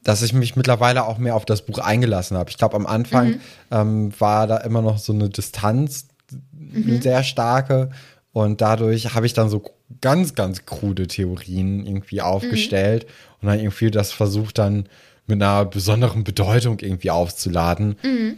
dass 0.04 0.22
ich 0.22 0.32
mich 0.34 0.56
mittlerweile 0.56 1.06
auch 1.06 1.18
mehr 1.18 1.36
auf 1.36 1.46
das 1.46 1.64
Buch 1.66 1.80
eingelassen 1.80 2.38
habe. 2.38 2.52
Ich 2.52 2.58
glaube, 2.58 2.76
am 2.76 2.86
Anfang 2.86 3.30
Mhm. 3.30 3.42
ähm, 3.72 4.14
war 4.20 4.46
da 4.46 4.58
immer 4.58 4.84
noch 4.84 5.00
so 5.00 5.12
eine 5.14 5.30
Distanz, 5.30 6.08
Mhm. 6.52 6.84
eine 6.92 7.02
sehr 7.02 7.24
starke. 7.24 7.90
Und 8.36 8.60
dadurch 8.60 9.14
habe 9.16 9.26
ich 9.26 9.32
dann 9.32 9.48
so 9.50 9.64
ganz, 10.02 10.36
ganz 10.36 10.66
krude 10.66 11.08
Theorien 11.08 11.88
irgendwie 11.88 12.20
aufgestellt 12.20 13.06
und 13.42 13.48
dann 13.48 13.60
irgendwie 13.60 13.92
das 13.92 14.12
versucht 14.12 14.58
dann 14.58 14.90
mit 15.26 15.42
einer 15.42 15.64
besonderen 15.64 16.26
Bedeutung 16.26 16.78
irgendwie 16.82 17.12
aufzuladen, 17.12 17.96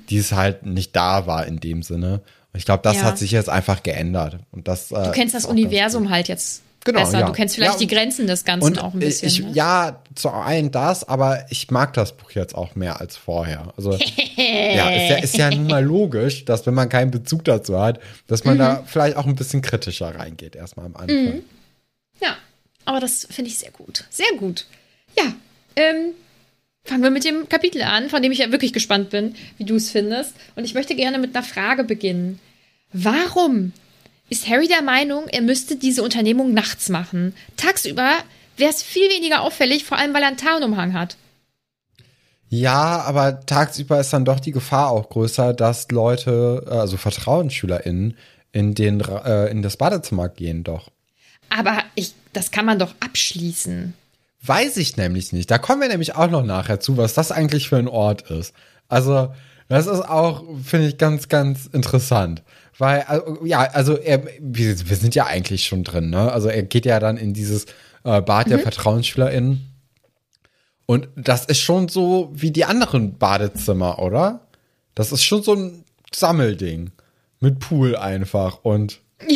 die 0.07 0.17
es 0.17 0.33
halt 0.33 0.67
nicht 0.67 0.95
da 0.95 1.25
war 1.25 1.47
in 1.47 1.59
dem 1.59 1.81
Sinne. 1.81 2.21
Und 2.53 2.59
ich 2.59 2.65
glaube, 2.65 2.83
das 2.83 2.97
Ja. 2.97 3.03
hat 3.05 3.17
sich 3.17 3.31
jetzt 3.31 3.49
einfach 3.49 3.81
geändert. 3.81 4.37
Und 4.51 4.67
das, 4.67 4.89
du 4.89 5.11
kennst 5.15 5.33
das 5.33 5.45
Universum 5.45 6.11
halt 6.11 6.27
jetzt 6.27 6.61
Genau, 6.87 6.99
besser. 7.01 7.19
ja. 7.19 7.25
Du 7.27 7.33
kennst 7.33 7.55
vielleicht 7.55 7.73
Ja, 7.73 7.77
die 7.79 7.87
Grenzen 7.87 8.25
des 8.27 8.43
Ganzen 8.45 8.65
und 8.65 8.79
auch 8.79 8.93
ein 8.93 8.99
bisschen. 8.99 9.27
ich, 9.27 9.39
ne? 9.41 9.51
ja, 9.53 10.01
zu 10.15 10.29
einen 10.31 10.71
das, 10.71 11.07
aber 11.07 11.45
ich 11.49 11.69
mag 11.69 11.93
das 11.93 12.17
Buch 12.17 12.31
jetzt 12.31 12.55
auch 12.55 12.75
mehr 12.75 12.99
als 12.99 13.15
vorher. 13.17 13.71
Also 13.77 13.91
ja, 14.35 14.89
ist 14.89 15.09
ja, 15.09 15.17
ist 15.17 15.37
ja 15.37 15.49
nun 15.51 15.67
mal 15.67 15.83
logisch, 15.83 16.45
dass 16.45 16.65
wenn 16.65 16.73
man 16.73 16.89
keinen 16.89 17.11
Bezug 17.11 17.43
dazu 17.45 17.79
hat, 17.79 17.99
dass 18.27 18.43
man 18.45 18.55
Mhm. 18.55 18.59
da 18.59 18.83
vielleicht 18.85 19.17
auch 19.17 19.25
ein 19.25 19.35
bisschen 19.35 19.61
kritischer 19.61 20.15
reingeht 20.15 20.55
erstmal 20.55 20.85
am 20.87 20.95
Anfang. 20.95 21.41
Ja, 22.21 22.35
aber 22.85 22.99
das 22.99 23.27
finde 23.29 23.51
ich 23.51 23.57
sehr 23.59 23.71
gut. 23.71 24.05
Sehr 24.09 24.31
gut. 24.39 24.65
Ja, 25.17 25.25
ähm, 25.75 26.13
fangen 26.83 27.03
wir 27.03 27.09
mit 27.11 27.25
dem 27.25 27.49
Kapitel 27.49 27.81
an, 27.81 28.09
von 28.09 28.21
dem 28.21 28.31
ich 28.31 28.39
ja 28.39 28.51
wirklich 28.51 28.71
gespannt 28.73 29.09
bin, 29.09 29.35
wie 29.57 29.65
du 29.65 29.75
es 29.75 29.91
findest. 29.91 30.33
Und 30.55 30.63
ich 30.63 30.73
möchte 30.73 30.95
gerne 30.95 31.19
mit 31.19 31.35
einer 31.35 31.43
Frage 31.45 31.83
beginnen. 31.83 32.39
Warum 32.93 33.73
ist 34.29 34.47
Harry 34.47 34.67
der 34.67 34.81
Meinung, 34.81 35.27
er 35.27 35.41
müsste 35.41 35.75
diese 35.75 36.03
Unternehmung 36.03 36.53
nachts 36.53 36.89
machen? 36.89 37.33
Tagsüber 37.55 38.17
wäre 38.57 38.71
es 38.71 38.83
viel 38.83 39.09
weniger 39.09 39.41
auffällig, 39.41 39.85
vor 39.85 39.97
allem 39.97 40.13
weil 40.13 40.21
er 40.21 40.29
einen 40.29 40.37
Tarnumhang 40.37 40.93
hat. 40.93 41.17
Ja, 42.49 43.01
aber 43.01 43.45
tagsüber 43.45 43.99
ist 43.99 44.13
dann 44.13 44.25
doch 44.25 44.39
die 44.39 44.51
Gefahr 44.51 44.89
auch 44.89 45.09
größer, 45.09 45.53
dass 45.53 45.89
Leute, 45.91 46.65
äh, 46.67 46.73
also 46.73 46.97
VertrauensschülerInnen, 46.97 48.17
in, 48.53 48.73
den, 48.73 49.01
äh, 49.01 49.47
in 49.47 49.61
das 49.61 49.77
Badezimmer 49.77 50.29
gehen 50.29 50.63
doch. 50.63 50.89
Aber 51.49 51.79
ich, 51.95 52.13
das 52.33 52.51
kann 52.51 52.65
man 52.65 52.79
doch 52.79 52.95
abschließen. 52.99 53.93
Weiß 54.41 54.77
ich 54.77 54.97
nämlich 54.97 55.33
nicht. 55.33 55.51
Da 55.51 55.57
kommen 55.57 55.81
wir 55.81 55.89
nämlich 55.89 56.15
auch 56.15 56.29
noch 56.29 56.43
nachher 56.43 56.79
zu, 56.79 56.97
was 56.97 57.13
das 57.13 57.31
eigentlich 57.31 57.69
für 57.69 57.77
ein 57.77 57.87
Ort 57.87 58.29
ist. 58.29 58.53
Also, 58.87 59.33
das 59.67 59.87
ist 59.87 60.01
auch, 60.01 60.43
finde 60.63 60.87
ich, 60.87 60.97
ganz, 60.97 61.27
ganz 61.27 61.65
interessant. 61.65 62.43
Weil, 62.77 63.01
also, 63.01 63.45
ja, 63.45 63.59
also 63.59 63.97
er, 63.97 64.23
wir, 64.39 64.89
wir 64.89 64.95
sind 64.95 65.15
ja 65.15 65.25
eigentlich 65.25 65.65
schon 65.65 65.83
drin, 65.83 66.09
ne? 66.09 66.31
Also 66.31 66.47
er 66.47 66.63
geht 66.63 66.85
ja 66.85 66.99
dann 66.99 67.17
in 67.17 67.33
dieses 67.33 67.65
äh, 68.03 68.21
Bad 68.21 68.49
der 68.49 68.59
VertrauensschülerInnen. 68.59 69.71
Und 70.85 71.09
das 71.15 71.45
ist 71.45 71.59
schon 71.59 71.89
so 71.89 72.31
wie 72.33 72.51
die 72.51 72.65
anderen 72.65 73.17
Badezimmer, 73.17 73.99
oder? 73.99 74.47
Das 74.95 75.11
ist 75.11 75.23
schon 75.23 75.43
so 75.43 75.53
ein 75.53 75.83
Sammelding. 76.13 76.91
Mit 77.39 77.59
Pool 77.59 77.95
einfach 77.95 78.63
und 78.63 78.99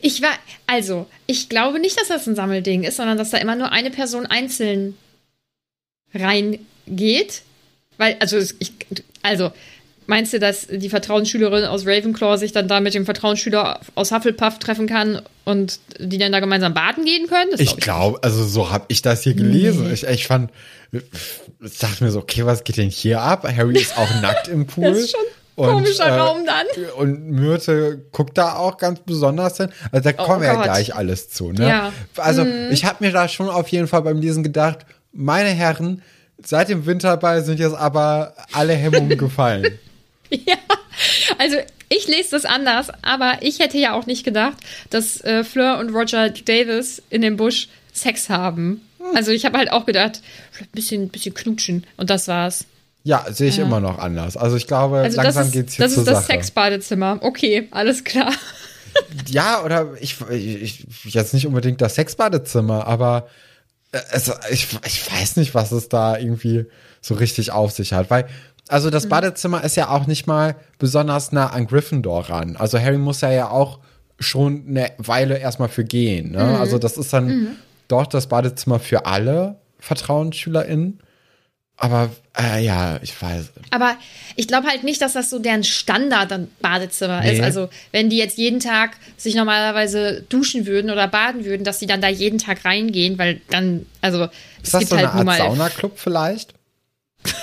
Ich 0.00 0.22
war, 0.22 0.32
also, 0.66 1.06
ich 1.26 1.48
glaube 1.48 1.78
nicht, 1.78 1.98
dass 2.00 2.08
das 2.08 2.26
ein 2.26 2.34
Sammelding 2.34 2.84
ist, 2.84 2.96
sondern 2.96 3.18
dass 3.18 3.30
da 3.30 3.38
immer 3.38 3.56
nur 3.56 3.72
eine 3.72 3.90
Person 3.90 4.26
einzeln 4.26 4.96
reingeht. 6.14 7.42
Weil, 7.98 8.16
also, 8.20 8.38
ich, 8.38 8.72
also, 9.22 9.52
meinst 10.10 10.34
du, 10.34 10.38
dass 10.38 10.66
die 10.66 10.90
Vertrauensschülerin 10.90 11.64
aus 11.64 11.86
Ravenclaw 11.86 12.36
sich 12.36 12.52
dann 12.52 12.68
da 12.68 12.80
mit 12.80 12.92
dem 12.92 13.06
Vertrauensschüler 13.06 13.80
aus 13.94 14.12
Hufflepuff 14.12 14.58
treffen 14.58 14.86
kann 14.86 15.22
und 15.44 15.78
die 15.98 16.18
dann 16.18 16.32
da 16.32 16.40
gemeinsam 16.40 16.74
baden 16.74 17.06
gehen 17.06 17.28
können? 17.28 17.52
Das 17.52 17.60
ich 17.60 17.76
glaube, 17.76 18.18
also 18.22 18.44
so 18.44 18.70
habe 18.70 18.84
ich 18.88 19.00
das 19.00 19.22
hier 19.22 19.34
gelesen. 19.34 19.86
Nee. 19.86 19.94
Ich, 19.94 20.04
ich 20.04 20.26
fand, 20.26 20.50
ich 20.92 21.78
dachte 21.78 22.04
mir 22.04 22.10
so, 22.10 22.18
okay, 22.18 22.44
was 22.44 22.64
geht 22.64 22.76
denn 22.76 22.90
hier 22.90 23.22
ab? 23.22 23.46
Harry 23.56 23.78
ist 23.78 23.96
auch 23.96 24.10
nackt 24.20 24.48
im 24.48 24.66
Pool. 24.66 24.90
Das 24.90 24.98
ist 24.98 25.12
schon 25.12 25.20
und, 25.54 25.68
Komischer 25.68 26.06
äh, 26.06 26.18
Raum 26.18 26.38
dann. 26.44 26.66
Und 26.96 27.30
Myrte 27.30 28.04
guckt 28.12 28.36
da 28.36 28.54
auch 28.56 28.78
ganz 28.78 29.00
besonders 29.00 29.58
hin. 29.58 29.68
Also 29.92 30.10
da 30.10 30.16
oh 30.18 30.26
kommen 30.26 30.42
oh 30.42 30.44
ja 30.44 30.60
gleich 30.60 30.94
alles 30.94 31.30
zu. 31.30 31.52
Ne? 31.52 31.68
Ja. 31.68 31.92
Also 32.16 32.44
mhm. 32.44 32.70
ich 32.72 32.84
habe 32.84 33.04
mir 33.04 33.12
da 33.12 33.28
schon 33.28 33.48
auf 33.48 33.68
jeden 33.68 33.86
Fall 33.86 34.02
beim 34.02 34.20
Lesen 34.20 34.42
gedacht, 34.42 34.86
meine 35.12 35.50
Herren, 35.50 36.02
seit 36.42 36.68
dem 36.68 36.86
Winterball 36.86 37.44
sind 37.44 37.60
jetzt 37.60 37.76
aber 37.76 38.34
alle 38.52 38.72
Hemmungen 38.74 39.16
gefallen. 39.16 39.78
ja, 40.46 40.56
also 41.38 41.56
ich 41.88 42.06
lese 42.06 42.30
das 42.30 42.44
anders, 42.44 42.88
aber 43.02 43.38
ich 43.40 43.58
hätte 43.58 43.78
ja 43.78 43.94
auch 43.94 44.06
nicht 44.06 44.24
gedacht, 44.24 44.56
dass 44.90 45.20
äh, 45.22 45.44
Fleur 45.44 45.78
und 45.78 45.90
Roger 45.90 46.30
Davis 46.30 47.02
in 47.10 47.22
dem 47.22 47.36
Busch 47.36 47.68
Sex 47.92 48.28
haben. 48.28 48.82
Hm. 48.98 49.16
Also 49.16 49.32
ich 49.32 49.44
habe 49.44 49.58
halt 49.58 49.72
auch 49.72 49.86
gedacht, 49.86 50.22
vielleicht 50.52 50.70
ein 50.70 50.76
bisschen, 50.76 51.08
bisschen 51.08 51.34
knutschen 51.34 51.86
und 51.96 52.10
das 52.10 52.28
war's. 52.28 52.66
Ja, 53.02 53.26
sehe 53.30 53.48
ich 53.48 53.56
ja. 53.56 53.64
immer 53.64 53.80
noch 53.80 53.98
anders. 53.98 54.36
Also 54.36 54.56
ich 54.56 54.66
glaube, 54.66 54.98
also 54.98 55.16
langsam 55.16 55.46
ist, 55.46 55.52
geht's 55.52 55.74
hier 55.74 55.84
Das 55.84 55.96
ist 55.96 56.06
das 56.06 56.26
Sexbadezimmer. 56.26 57.18
Okay, 57.22 57.66
alles 57.70 58.04
klar. 58.04 58.32
ja, 59.28 59.64
oder 59.64 59.94
ich, 60.00 60.20
ich, 60.30 60.84
jetzt 61.06 61.32
nicht 61.32 61.46
unbedingt 61.46 61.80
das 61.80 61.94
Sexbadezimmer, 61.94 62.86
aber 62.86 63.28
es, 64.12 64.30
ich, 64.50 64.68
ich 64.84 65.10
weiß 65.10 65.36
nicht, 65.36 65.54
was 65.54 65.72
es 65.72 65.88
da 65.88 66.18
irgendwie 66.18 66.66
so 67.00 67.14
richtig 67.14 67.52
auf 67.52 67.72
sich 67.72 67.92
hat. 67.92 68.10
Weil, 68.10 68.28
also 68.70 68.90
das 68.90 69.04
mhm. 69.04 69.10
Badezimmer 69.10 69.64
ist 69.64 69.76
ja 69.76 69.88
auch 69.88 70.06
nicht 70.06 70.26
mal 70.26 70.56
besonders 70.78 71.32
nah 71.32 71.48
an 71.48 71.66
Gryffindor 71.66 72.30
ran. 72.30 72.56
Also 72.56 72.78
Harry 72.78 72.98
muss 72.98 73.20
ja 73.20 73.30
ja 73.32 73.50
auch 73.50 73.80
schon 74.18 74.64
eine 74.68 74.92
Weile 74.98 75.38
erstmal 75.38 75.68
für 75.68 75.84
gehen. 75.84 76.32
Ne? 76.32 76.44
Mhm. 76.44 76.54
Also 76.56 76.78
das 76.78 76.96
ist 76.96 77.12
dann 77.12 77.26
mhm. 77.26 77.48
dort 77.88 78.14
das 78.14 78.28
Badezimmer 78.28 78.78
für 78.78 79.06
alle 79.06 79.56
VertrauensschülerInnen. 79.80 81.00
Aber 81.76 82.10
äh, 82.38 82.62
ja, 82.62 83.00
ich 83.02 83.20
weiß. 83.20 83.52
Aber 83.70 83.96
ich 84.36 84.46
glaube 84.46 84.68
halt 84.68 84.84
nicht, 84.84 85.00
dass 85.00 85.14
das 85.14 85.30
so 85.30 85.38
deren 85.38 85.64
Standard-Badezimmer 85.64 87.22
nee. 87.22 87.32
ist. 87.32 87.42
Also, 87.42 87.70
wenn 87.90 88.10
die 88.10 88.18
jetzt 88.18 88.36
jeden 88.36 88.60
Tag 88.60 88.98
sich 89.16 89.34
normalerweise 89.34 90.22
duschen 90.28 90.66
würden 90.66 90.90
oder 90.90 91.08
baden 91.08 91.46
würden, 91.46 91.64
dass 91.64 91.78
sie 91.78 91.86
dann 91.86 92.02
da 92.02 92.08
jeden 92.08 92.38
Tag 92.38 92.66
reingehen, 92.66 93.16
weil 93.16 93.40
dann, 93.48 93.86
also, 94.02 94.24
ist 94.24 94.30
es 94.64 94.70
das 94.72 94.80
gibt 94.80 94.90
so 94.90 94.96
halt 94.98 95.14
eine 95.14 95.30
Art 95.30 95.38
Saunaclub 95.38 95.98
vielleicht? 95.98 96.52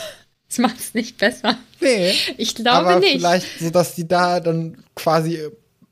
das 0.48 0.58
macht 0.60 0.80
es 0.80 0.94
nicht 0.94 1.18
besser. 1.18 1.58
Nee. 1.82 2.14
Ich 2.38 2.56
glaube 2.56 2.88
aber 2.90 3.00
nicht. 3.00 3.18
Vielleicht 3.18 3.60
so, 3.60 3.70
dass 3.70 3.96
die 3.96 4.08
da 4.08 4.40
dann 4.40 4.78
quasi 4.96 5.40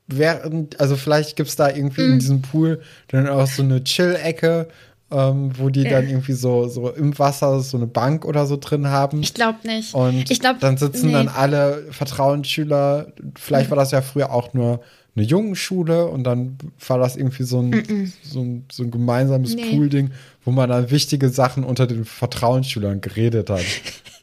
während, 0.06 0.80
also 0.80 0.96
vielleicht 0.96 1.36
gibt 1.36 1.48
es 1.48 1.56
da 1.56 1.68
irgendwie 1.68 2.02
mm. 2.02 2.12
in 2.12 2.18
diesem 2.18 2.42
Pool 2.42 2.80
dann 3.08 3.28
auch 3.28 3.46
so 3.46 3.62
eine 3.62 3.82
Chill-Ecke, 3.84 4.68
ähm, 5.10 5.52
wo 5.56 5.68
die 5.68 5.84
dann 5.84 6.08
irgendwie 6.08 6.32
so, 6.32 6.68
so 6.68 6.90
im 6.90 7.16
Wasser 7.18 7.60
so 7.60 7.76
eine 7.76 7.86
Bank 7.86 8.24
oder 8.24 8.46
so 8.46 8.56
drin 8.56 8.88
haben. 8.88 9.22
Ich 9.22 9.34
glaube 9.34 9.58
nicht. 9.64 9.94
Und 9.94 10.30
ich 10.30 10.40
glaub, 10.40 10.58
dann 10.60 10.76
sitzen 10.76 11.08
nee. 11.08 11.12
dann 11.12 11.28
alle 11.28 11.86
Vertrauensschüler, 11.90 13.12
vielleicht 13.36 13.70
war 13.70 13.76
das 13.76 13.90
ja 13.90 14.02
früher 14.02 14.32
auch 14.32 14.54
nur 14.54 14.80
eine 15.14 15.24
Jungenschule 15.24 16.06
und 16.06 16.24
dann 16.24 16.58
war 16.86 16.98
das 16.98 17.16
irgendwie 17.16 17.44
so 17.44 17.60
ein, 17.60 17.70
mm 17.70 17.74
-mm. 17.74 18.12
So 18.22 18.40
ein, 18.40 18.66
so 18.70 18.82
ein 18.82 18.90
gemeinsames 18.90 19.54
nee. 19.54 19.70
Pool-Ding, 19.70 20.10
wo 20.44 20.50
man 20.50 20.68
dann 20.68 20.90
wichtige 20.90 21.30
Sachen 21.30 21.64
unter 21.64 21.86
den 21.86 22.04
Vertrauensschülern 22.04 23.00
geredet 23.00 23.48
hat. 23.48 23.64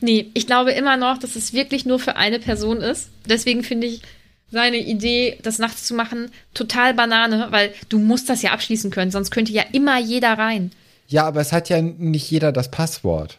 nee, 0.00 0.30
ich 0.34 0.46
glaube 0.46 0.72
immer 0.72 0.96
noch, 0.96 1.18
dass 1.18 1.36
es 1.36 1.52
wirklich 1.52 1.84
nur 1.86 1.98
für 1.98 2.16
eine 2.16 2.38
Person 2.38 2.78
ist. 2.78 3.10
Deswegen 3.26 3.62
finde 3.62 3.86
ich 3.86 4.02
seine 4.50 4.76
Idee, 4.76 5.38
das 5.42 5.58
nachts 5.58 5.84
zu 5.84 5.94
machen, 5.94 6.30
total 6.54 6.94
Banane, 6.94 7.48
weil 7.50 7.72
du 7.88 7.98
musst 7.98 8.28
das 8.28 8.42
ja 8.42 8.52
abschließen 8.52 8.90
können, 8.90 9.10
sonst 9.10 9.30
könnte 9.30 9.52
ja 9.52 9.64
immer 9.72 9.98
jeder 9.98 10.34
rein. 10.34 10.72
Ja, 11.08 11.24
aber 11.24 11.40
es 11.40 11.52
hat 11.52 11.68
ja 11.68 11.80
nicht 11.80 12.30
jeder 12.30 12.52
das 12.52 12.70
Passwort. 12.70 13.38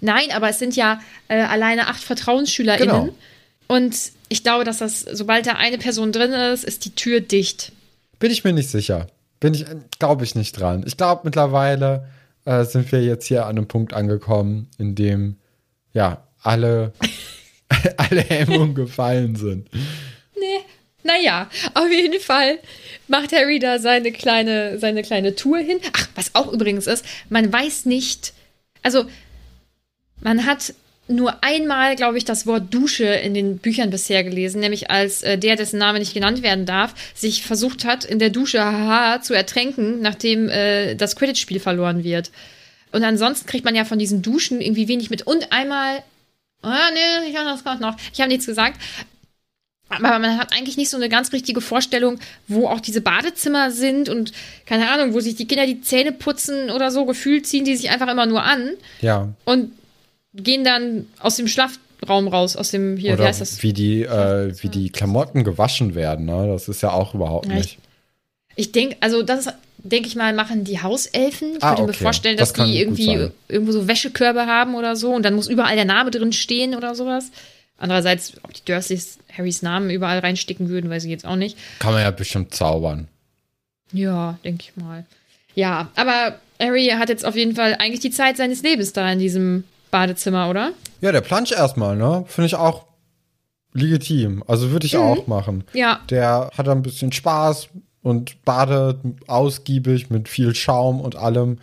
Nein, 0.00 0.30
aber 0.32 0.48
es 0.48 0.58
sind 0.58 0.76
ja 0.76 1.00
äh, 1.28 1.40
alleine 1.40 1.88
acht 1.88 2.02
VertrauensschülerInnen. 2.02 3.06
Genau. 3.06 3.14
Und 3.66 3.94
ich 4.28 4.42
glaube, 4.42 4.64
dass 4.64 4.78
das, 4.78 5.00
sobald 5.00 5.46
da 5.46 5.52
eine 5.52 5.78
Person 5.78 6.12
drin 6.12 6.32
ist, 6.32 6.64
ist 6.64 6.84
die 6.84 6.94
Tür 6.94 7.20
dicht. 7.20 7.72
Bin 8.18 8.30
ich 8.30 8.44
mir 8.44 8.52
nicht 8.52 8.70
sicher. 8.70 9.08
Bin 9.38 9.54
ich, 9.54 9.64
glaube 9.98 10.24
ich 10.24 10.34
nicht 10.34 10.52
dran. 10.52 10.84
Ich 10.86 10.96
glaube, 10.96 11.22
mittlerweile 11.24 12.08
äh, 12.44 12.64
sind 12.64 12.90
wir 12.92 13.02
jetzt 13.02 13.26
hier 13.26 13.44
an 13.44 13.56
einem 13.56 13.68
Punkt 13.68 13.94
angekommen, 13.94 14.68
in 14.78 14.94
dem, 14.94 15.36
ja, 15.92 16.26
alle, 16.42 16.92
alle 17.96 18.20
Hemmungen 18.22 18.74
gefallen 18.74 19.36
sind. 19.36 19.68
Nee. 20.38 20.60
Naja, 21.02 21.48
auf 21.72 21.90
jeden 21.90 22.20
Fall 22.20 22.58
macht 23.08 23.32
Harry 23.32 23.58
da 23.58 23.78
seine 23.78 24.12
kleine, 24.12 24.78
seine 24.78 25.02
kleine 25.02 25.34
Tour 25.34 25.58
hin. 25.58 25.78
Ach, 25.94 26.08
was 26.14 26.34
auch 26.34 26.52
übrigens 26.52 26.86
ist, 26.86 27.04
man 27.30 27.50
weiß 27.50 27.86
nicht, 27.86 28.34
also 28.82 29.06
man 30.20 30.44
hat 30.44 30.74
nur 31.08 31.42
einmal, 31.42 31.96
glaube 31.96 32.18
ich, 32.18 32.24
das 32.24 32.46
Wort 32.46 32.72
Dusche 32.72 33.04
in 33.04 33.34
den 33.34 33.58
Büchern 33.58 33.90
bisher 33.90 34.22
gelesen, 34.22 34.60
nämlich 34.60 34.90
als 34.90 35.22
äh, 35.22 35.38
der, 35.38 35.56
dessen 35.56 35.78
Name 35.78 35.98
nicht 35.98 36.14
genannt 36.14 36.42
werden 36.42 36.66
darf, 36.66 36.94
sich 37.14 37.42
versucht 37.42 37.84
hat, 37.84 38.04
in 38.04 38.18
der 38.18 38.30
Dusche 38.30 38.60
haha, 38.62 39.20
zu 39.20 39.34
ertränken, 39.34 40.00
nachdem 40.00 40.48
äh, 40.48 40.94
das 40.94 41.16
Quidditch-Spiel 41.16 41.58
verloren 41.60 42.04
wird. 42.04 42.30
Und 42.92 43.04
ansonsten 43.04 43.46
kriegt 43.46 43.64
man 43.64 43.74
ja 43.74 43.84
von 43.84 43.98
diesen 43.98 44.22
Duschen 44.22 44.60
irgendwie 44.60 44.88
wenig 44.88 45.10
mit. 45.10 45.26
Und 45.26 45.52
einmal, 45.52 46.02
ah, 46.62 46.90
nee, 46.92 47.30
ich 47.30 47.36
habe 47.36 47.48
das 47.48 47.64
gerade 47.64 47.80
noch, 47.82 47.96
ich 48.12 48.20
habe 48.20 48.28
nichts 48.28 48.46
gesagt, 48.46 48.80
aber 49.90 50.20
man 50.20 50.38
hat 50.38 50.52
eigentlich 50.52 50.76
nicht 50.76 50.88
so 50.88 50.96
eine 50.96 51.08
ganz 51.08 51.32
richtige 51.32 51.60
Vorstellung, 51.60 52.18
wo 52.46 52.68
auch 52.68 52.80
diese 52.80 53.00
Badezimmer 53.00 53.72
sind 53.72 54.08
und 54.08 54.32
keine 54.64 54.88
Ahnung, 54.90 55.14
wo 55.14 55.20
sich 55.20 55.34
die 55.34 55.48
Kinder 55.48 55.66
die 55.66 55.80
Zähne 55.80 56.12
putzen 56.12 56.70
oder 56.70 56.92
so. 56.92 57.04
Gefühlt 57.06 57.46
ziehen 57.46 57.64
die 57.64 57.74
sich 57.74 57.90
einfach 57.90 58.08
immer 58.08 58.26
nur 58.26 58.44
an. 58.44 58.70
Ja. 59.00 59.28
Und 59.44 59.72
gehen 60.32 60.62
dann 60.62 61.06
aus 61.18 61.34
dem 61.34 61.48
Schlafraum 61.48 62.28
raus, 62.28 62.54
aus 62.54 62.70
dem 62.70 62.96
hier, 62.96 63.14
oder 63.14 63.24
wie 63.24 63.28
heißt 63.28 63.40
das? 63.40 63.62
Wie 63.64 63.72
die, 63.72 64.02
äh, 64.02 64.54
wie 64.62 64.68
die 64.68 64.90
Klamotten 64.90 65.42
gewaschen 65.42 65.96
werden, 65.96 66.26
ne? 66.26 66.46
Das 66.46 66.68
ist 66.68 66.82
ja 66.82 66.92
auch 66.92 67.14
überhaupt 67.14 67.46
ja, 67.46 67.54
nicht. 67.54 67.78
Ich, 68.56 68.72
denke, 68.72 68.96
also 69.00 69.22
das 69.22 69.48
denke 69.78 70.08
ich 70.08 70.16
mal, 70.16 70.34
machen 70.34 70.64
die 70.64 70.82
Hauselfen. 70.82 71.56
Ich 71.56 71.62
ah, 71.62 71.68
könnte 71.68 71.82
okay. 71.82 71.92
mir 71.92 71.94
vorstellen, 71.94 72.36
dass 72.36 72.52
das 72.52 72.66
die 72.66 72.78
irgendwie 72.78 73.30
irgendwo 73.48 73.72
so 73.72 73.88
Wäschekörbe 73.88 74.46
haben 74.46 74.74
oder 74.74 74.96
so 74.96 75.12
und 75.12 75.22
dann 75.24 75.34
muss 75.34 75.48
überall 75.48 75.76
der 75.76 75.84
Name 75.84 76.10
drin 76.10 76.32
stehen 76.32 76.74
oder 76.74 76.94
sowas. 76.94 77.30
Andererseits, 77.78 78.34
ob 78.42 78.52
die 78.52 78.64
Dursleys 78.64 79.18
Harrys 79.36 79.62
Namen 79.62 79.90
überall 79.90 80.18
reinsticken 80.18 80.68
würden, 80.68 80.90
weiß 80.90 81.04
ich 81.04 81.10
jetzt 81.10 81.24
auch 81.24 81.36
nicht. 81.36 81.56
Kann 81.78 81.94
man 81.94 82.02
ja 82.02 82.10
bestimmt 82.10 82.54
zaubern. 82.54 83.08
Ja, 83.92 84.38
denke 84.44 84.64
ich 84.64 84.76
mal. 84.76 85.06
Ja, 85.54 85.88
aber 85.96 86.38
Harry 86.60 86.88
hat 86.88 87.08
jetzt 87.08 87.24
auf 87.24 87.36
jeden 87.36 87.56
Fall 87.56 87.76
eigentlich 87.78 88.00
die 88.00 88.10
Zeit 88.10 88.36
seines 88.36 88.62
Lebens 88.62 88.92
da 88.92 89.10
in 89.10 89.18
diesem 89.18 89.64
Badezimmer, 89.90 90.50
oder? 90.50 90.72
Ja, 91.00 91.10
der 91.10 91.22
Plansch 91.22 91.52
erstmal, 91.52 91.96
ne? 91.96 92.24
Finde 92.28 92.46
ich 92.46 92.54
auch 92.54 92.84
legitim. 93.72 94.44
Also 94.46 94.70
würde 94.70 94.86
ich 94.86 94.94
mhm. 94.94 95.00
auch 95.00 95.26
machen. 95.26 95.64
Ja. 95.72 96.00
Der 96.10 96.50
hat 96.56 96.68
ein 96.68 96.82
bisschen 96.82 97.12
Spaß 97.12 97.68
und 98.02 98.44
badet 98.44 98.98
ausgiebig 99.26 100.10
mit 100.10 100.28
viel 100.28 100.54
Schaum 100.54 101.00
und 101.00 101.16
allem, 101.16 101.58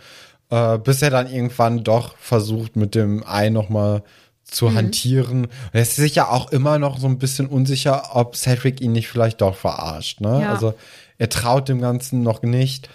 äh, 0.50 0.78
bis 0.78 1.02
er 1.02 1.10
dann 1.10 1.30
irgendwann 1.30 1.84
doch 1.84 2.16
versucht, 2.18 2.76
mit 2.76 2.94
dem 2.94 3.24
Ei 3.26 3.50
nochmal 3.50 4.02
zu 4.44 4.68
mhm. 4.68 4.76
hantieren. 4.76 5.48
er 5.72 5.82
ist 5.82 5.96
sich 5.96 6.14
ja 6.14 6.28
auch 6.28 6.50
immer 6.52 6.78
noch 6.78 6.98
so 6.98 7.06
ein 7.06 7.18
bisschen 7.18 7.46
unsicher, 7.46 8.16
ob 8.16 8.34
Cedric 8.34 8.80
ihn 8.80 8.92
nicht 8.92 9.08
vielleicht 9.08 9.40
doch 9.40 9.56
verarscht. 9.56 10.20
Ne? 10.20 10.42
Ja. 10.42 10.52
Also 10.52 10.74
er 11.18 11.28
traut 11.28 11.68
dem 11.68 11.80
Ganzen 11.80 12.22
noch 12.22 12.42
nicht. 12.42 12.88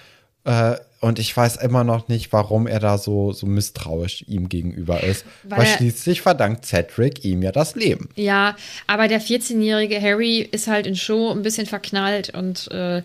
Äh, 0.45 0.75
und 1.00 1.19
ich 1.19 1.35
weiß 1.35 1.57
immer 1.57 1.83
noch 1.83 2.07
nicht, 2.07 2.31
warum 2.31 2.65
er 2.65 2.79
da 2.79 2.97
so, 2.97 3.33
so 3.33 3.45
misstrauisch 3.45 4.23
ihm 4.27 4.47
gegenüber 4.47 5.03
ist. 5.03 5.25
Weil, 5.43 5.59
Weil 5.59 5.67
schließlich 5.67 6.21
verdankt 6.21 6.65
Cedric 6.65 7.25
ihm 7.25 7.43
ja 7.43 7.51
das 7.51 7.75
Leben. 7.75 8.09
Ja, 8.15 8.55
aber 8.88 9.09
der 9.09 9.21
14-jährige 9.21 10.01
Harry 10.01 10.39
ist 10.39 10.67
halt 10.67 10.88
in 10.88 10.95
Show 10.95 11.29
ein 11.31 11.41
bisschen 11.41 11.65
verknallt 11.65 12.33
und 12.33 12.71
äh, 12.71 13.03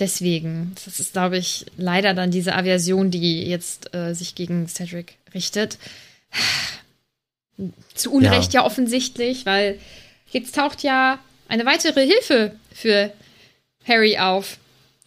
deswegen, 0.00 0.72
das 0.84 0.98
ist, 0.98 1.12
glaube 1.12 1.38
ich, 1.38 1.66
leider 1.76 2.14
dann 2.14 2.30
diese 2.30 2.54
Aversion, 2.54 3.10
die 3.10 3.44
jetzt 3.44 3.94
äh, 3.94 4.14
sich 4.14 4.34
gegen 4.34 4.66
Cedric 4.66 5.16
richtet. 5.34 5.78
Zu 7.94 8.12
Unrecht 8.12 8.52
ja. 8.52 8.60
ja 8.60 8.66
offensichtlich, 8.66 9.46
weil 9.46 9.78
jetzt 10.30 10.54
taucht 10.54 10.82
ja 10.82 11.18
eine 11.48 11.66
weitere 11.66 12.06
Hilfe 12.06 12.56
für 12.72 13.12
Harry 13.86 14.18
auf, 14.18 14.58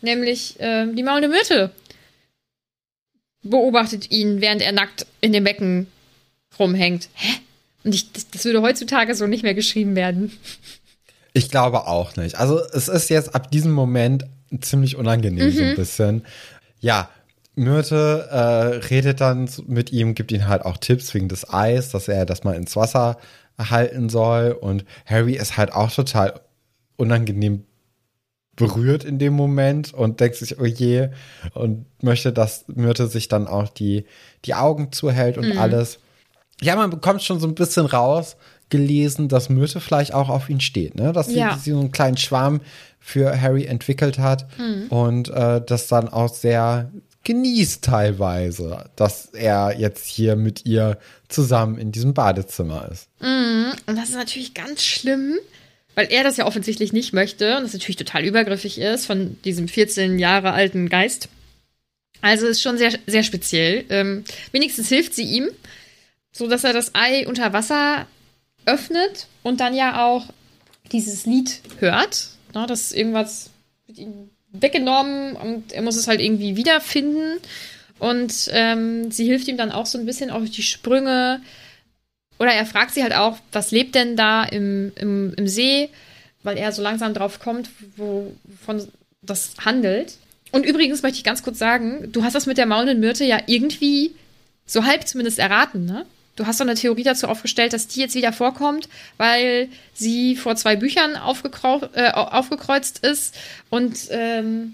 nämlich 0.02 0.60
äh, 0.60 0.86
die 0.94 1.04
maulende 1.04 1.30
Myrte. 1.30 1.72
Beobachtet 3.42 4.12
ihn, 4.12 4.40
während 4.40 4.62
er 4.62 4.72
nackt 4.72 5.06
in 5.20 5.34
dem 5.34 5.44
Becken 5.44 5.88
rumhängt. 6.58 7.10
Hä? 7.14 7.34
Und 7.84 7.96
ich, 7.96 8.12
das, 8.14 8.30
das 8.30 8.46
würde 8.46 8.62
heutzutage 8.62 9.16
so 9.16 9.28
nicht 9.28 9.44
mehr 9.44 9.54
geschrieben 9.54 9.96
werden. 9.96 10.38
Ich 11.34 11.50
glaube 11.50 11.88
auch 11.88 12.16
nicht. 12.16 12.36
Also 12.36 12.60
es 12.60 12.88
ist 12.88 13.10
jetzt 13.10 13.36
ab 13.36 13.52
diesem 13.52 13.72
Moment 13.72 14.26
ziemlich 14.62 14.96
unangenehm 14.96 15.52
so 15.52 15.64
ein 15.64 15.76
bisschen. 15.76 16.26
Ja, 16.80 17.10
Myrte 17.56 18.28
äh, 18.32 18.88
redet 18.88 19.22
dann 19.22 19.50
mit 19.68 19.92
ihm, 19.92 20.16
gibt 20.16 20.32
ihm 20.32 20.48
halt 20.48 20.64
auch 20.66 20.78
Tipps 20.78 21.14
wegen 21.14 21.30
des 21.30 21.52
Eis, 21.54 21.90
dass 21.90 22.08
er 22.08 22.26
das 22.26 22.44
mal 22.44 22.56
ins 22.56 22.76
Wasser 22.76 23.18
halten 23.60 24.10
soll. 24.10 24.52
Und 24.60 24.86
Harry 25.06 25.36
ist 25.36 25.56
halt 25.58 25.72
auch 25.74 25.92
total 25.92 26.40
unangenehm 26.98 27.64
berührt 28.56 29.04
in 29.04 29.18
dem 29.18 29.34
Moment 29.34 29.94
und 29.94 30.20
denkt 30.20 30.36
sich, 30.36 30.60
oh 30.60 30.66
je, 30.66 31.10
und 31.54 31.86
möchte, 32.04 32.32
dass 32.32 32.66
Myrte 32.68 33.08
sich 33.08 33.28
dann 33.28 33.48
auch 33.48 33.68
die, 33.70 34.06
die 34.46 34.54
Augen 34.54 34.92
zuhält 34.92 35.38
und 35.38 35.58
alles. 35.58 36.00
Ja, 36.62 36.76
man 36.76 36.92
bekommt 36.92 37.24
schon 37.24 37.40
so 37.40 37.48
ein 37.48 37.56
bisschen 37.56 37.88
raus 37.88 38.36
gelesen, 38.70 39.28
dass 39.28 39.50
Myrte 39.50 39.80
vielleicht 39.80 40.14
auch 40.14 40.30
auf 40.30 40.50
ihn 40.50 40.60
steht, 40.62 40.96
ne? 40.96 41.14
Dass 41.14 41.28
sie, 41.28 41.38
Ja. 41.40 41.58
sie 41.58 41.72
so 41.72 41.80
einen 41.80 41.92
kleinen 41.92 42.18
Schwarm 42.18 42.62
für 43.06 43.40
Harry 43.40 43.66
entwickelt 43.66 44.18
hat 44.18 44.48
und 44.90 45.28
äh, 45.30 45.62
das 45.66 45.88
dann 45.88 46.08
auch 46.08 46.34
sehr 46.34 46.90
genießt 47.26 47.84
teilweise, 47.84 48.90
dass 48.96 49.28
er 49.34 49.78
jetzt 49.78 50.08
hier 50.08 50.36
mit 50.36 50.66
ihr 50.66 50.98
zusammen 51.28 51.78
in 51.78 51.92
diesem 51.92 52.14
Badezimmer 52.14 52.90
ist. 52.92 53.08
Und 53.88 53.98
das 53.98 54.10
ist 54.10 54.16
natürlich 54.16 54.54
ganz 54.54 54.84
schlimm, 54.84 55.38
weil 55.96 56.08
er 56.12 56.24
das 56.24 56.38
ja 56.38 56.46
offensichtlich 56.46 56.94
nicht 56.94 57.14
möchte 57.14 57.58
und 57.58 57.64
das 57.64 57.74
natürlich 57.74 57.98
total 57.98 58.26
übergriffig 58.26 58.80
ist 58.80 59.06
von 59.06 59.38
diesem 59.44 59.68
14 59.68 60.18
Jahre 60.18 60.52
alten 60.52 60.90
Geist. 60.90 61.30
Also 62.22 62.48
ist 62.48 62.62
schon 62.62 62.78
sehr, 62.78 62.94
sehr 63.06 63.24
speziell. 63.24 63.84
Ähm, 63.90 64.24
wenigstens 64.54 64.88
hilft 64.88 65.14
sie 65.14 65.26
ihm, 65.26 65.50
so 66.32 66.48
dass 66.48 66.64
er 66.64 66.72
das 66.72 66.96
Ei 66.96 67.28
unter 67.28 67.52
Wasser 67.52 68.08
öffnet 68.66 69.28
und 69.44 69.60
dann 69.60 69.76
ja 69.76 70.06
auch 70.06 70.26
dieses 70.92 71.26
Lied 71.26 71.60
hört. 71.80 72.30
Ne, 72.54 72.66
das 72.68 72.82
ist 72.82 72.96
irgendwas 72.96 73.50
mit 73.88 73.98
ihm 73.98 74.30
weggenommen 74.52 75.36
und 75.36 75.72
er 75.72 75.82
muss 75.82 75.96
es 75.96 76.08
halt 76.08 76.22
irgendwie 76.22 76.56
wiederfinden. 76.56 77.40
Und 78.00 78.50
ähm, 78.52 79.12
sie 79.12 79.26
hilft 79.26 79.48
ihm 79.48 79.58
dann 79.58 79.72
auch 79.72 79.86
so 79.86 79.98
ein 79.98 80.06
bisschen 80.06 80.30
auf 80.30 80.44
die 80.50 80.64
Sprünge. 80.64 81.42
Oder 82.40 82.52
er 82.52 82.66
fragt 82.66 82.94
sie 82.94 83.04
halt 83.04 83.14
auch, 83.16 83.38
was 83.52 83.72
lebt 83.72 83.96
denn 83.96 84.16
da 84.16 84.44
im, 84.44 84.92
im, 84.96 85.34
im 85.36 85.48
See, 85.48 85.90
weil 86.44 86.58
er 86.58 86.72
so 86.72 86.82
langsam 86.82 87.14
drauf 87.14 87.40
kommt, 87.40 87.70
wovon 87.96 88.88
das 89.22 89.54
handelt. 89.64 90.18
Und 90.52 90.66
übrigens 90.66 91.02
möchte 91.02 91.18
ich 91.18 91.24
ganz 91.24 91.44
kurz 91.44 91.58
sagen, 91.58 92.12
du 92.12 92.24
hast 92.24 92.34
das 92.34 92.46
mit 92.46 92.58
der 92.58 92.66
maulenden 92.66 93.00
Myrte 93.00 93.24
ja 93.24 93.40
irgendwie 93.48 94.14
so 94.66 94.84
halb 94.84 95.08
zumindest 95.08 95.40
erraten, 95.40 95.86
ne? 95.86 96.06
Du 96.36 96.48
hast 96.48 96.58
so 96.58 96.64
eine 96.64 96.74
Theorie 96.76 97.04
dazu 97.04 97.28
aufgestellt, 97.28 97.74
dass 97.74 97.88
die 97.88 98.00
jetzt 98.00 98.16
wieder 98.16 98.34
vorkommt, 98.34 98.90
weil 99.18 99.70
sie 99.94 100.36
vor 100.36 100.56
zwei 100.56 100.76
Büchern 100.76 101.12
äh, 101.14 102.12
aufgekreuzt 102.12 103.00
ist 103.06 103.36
und 103.70 103.96
ähm, 104.10 104.74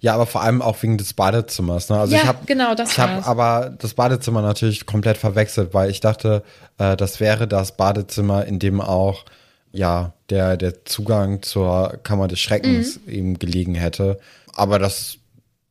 Ja, 0.00 0.14
aber 0.14 0.26
vor 0.26 0.42
allem 0.42 0.62
auch 0.62 0.82
wegen 0.82 0.96
des 0.96 1.12
Badezimmers. 1.12 1.90
Ne? 1.90 1.98
Also 1.98 2.14
ja, 2.14 2.22
ich 2.22 2.26
habe 2.26 2.38
genau, 2.46 2.74
das 2.74 2.92
Ich 2.92 2.98
habe 2.98 3.26
aber 3.26 3.74
das 3.78 3.94
Badezimmer 3.94 4.42
natürlich 4.42 4.86
komplett 4.86 5.18
verwechselt, 5.18 5.74
weil 5.74 5.90
ich 5.90 6.00
dachte, 6.00 6.42
äh, 6.78 6.96
das 6.96 7.20
wäre 7.20 7.46
das 7.48 7.76
Badezimmer, 7.76 8.46
in 8.46 8.58
dem 8.58 8.80
auch 8.80 9.24
ja 9.72 10.14
der 10.30 10.56
der 10.56 10.86
Zugang 10.86 11.42
zur 11.42 11.98
Kammer 12.02 12.28
des 12.28 12.40
Schreckens 12.40 13.00
Mhm. 13.04 13.12
eben 13.12 13.38
gelegen 13.38 13.74
hätte. 13.74 14.18
Aber 14.54 14.78
das 14.78 15.17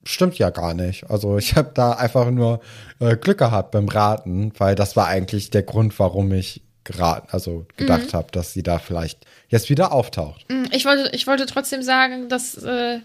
stimmt 0.07 0.37
ja 0.39 0.49
gar 0.49 0.73
nicht. 0.73 1.09
Also 1.09 1.37
ich 1.37 1.55
habe 1.55 1.71
da 1.73 1.91
einfach 1.93 2.29
nur 2.31 2.59
äh, 2.99 3.15
Glück 3.17 3.37
gehabt 3.39 3.71
beim 3.71 3.87
Raten, 3.87 4.51
weil 4.57 4.75
das 4.75 4.95
war 4.95 5.07
eigentlich 5.07 5.49
der 5.49 5.63
Grund, 5.63 5.97
warum 5.99 6.31
ich 6.31 6.61
geraten, 6.83 7.27
also 7.31 7.65
gedacht 7.75 8.13
Mhm. 8.13 8.17
habe, 8.17 8.31
dass 8.31 8.53
sie 8.53 8.63
da 8.63 8.79
vielleicht 8.79 9.25
jetzt 9.49 9.69
wieder 9.69 9.91
auftaucht. 9.91 10.45
Ich 10.71 10.85
wollte, 10.85 11.13
ich 11.13 11.27
wollte 11.27 11.45
trotzdem 11.45 11.81
sagen, 11.83 12.29
dass 12.29 12.55
äh, 12.63 12.99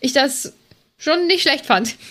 ich 0.00 0.12
das 0.12 0.52
schon 0.98 1.26
nicht 1.26 1.42
schlecht 1.42 1.66
fand. 1.66 1.96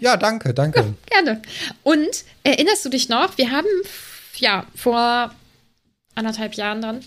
Ja, 0.00 0.16
danke, 0.16 0.54
danke. 0.54 0.94
Gerne. 1.10 1.42
Und 1.82 2.24
erinnerst 2.42 2.86
du 2.86 2.88
dich 2.88 3.10
noch, 3.10 3.36
wir 3.36 3.50
haben 3.50 3.66
ja 4.36 4.64
vor 4.74 5.30
anderthalb 6.14 6.54
Jahren 6.54 6.80
dann, 6.80 7.00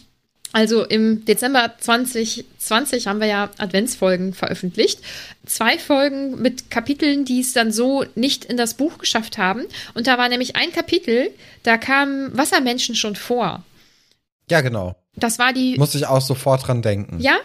also 0.54 0.84
im 0.84 1.24
Dezember 1.26 1.74
2020 1.80 3.08
haben 3.08 3.20
wir 3.20 3.28
ja 3.28 3.50
Adventsfolgen 3.58 4.34
veröffentlicht. 4.34 5.00
Zwei 5.46 5.78
Folgen 5.78 6.42
mit 6.42 6.70
Kapiteln, 6.70 7.26
die 7.26 7.40
es 7.40 7.54
dann 7.54 7.72
so 7.72 8.04
nicht 8.16 8.46
in 8.46 8.58
das 8.58 8.74
Buch 8.74 8.98
geschafft 8.98 9.38
haben. 9.38 9.64
Und 9.94 10.08
da 10.08 10.18
war 10.18 10.28
nämlich 10.30 10.56
ein 10.56 10.72
Kapitel, 10.72 11.32
da 11.64 11.78
kamen 11.78 12.36
Wassermenschen 12.38 12.96
schon 12.96 13.16
vor. 13.16 13.64
Ja, 14.50 14.62
genau. 14.62 14.96
Das 15.16 15.40
war 15.40 15.54
die. 15.54 15.78
Muss 15.78 15.96
ich 15.96 16.06
auch 16.06 16.22
sofort 16.22 16.68
dran 16.68 16.82
denken. 16.82 17.20
Ja? 17.20 17.38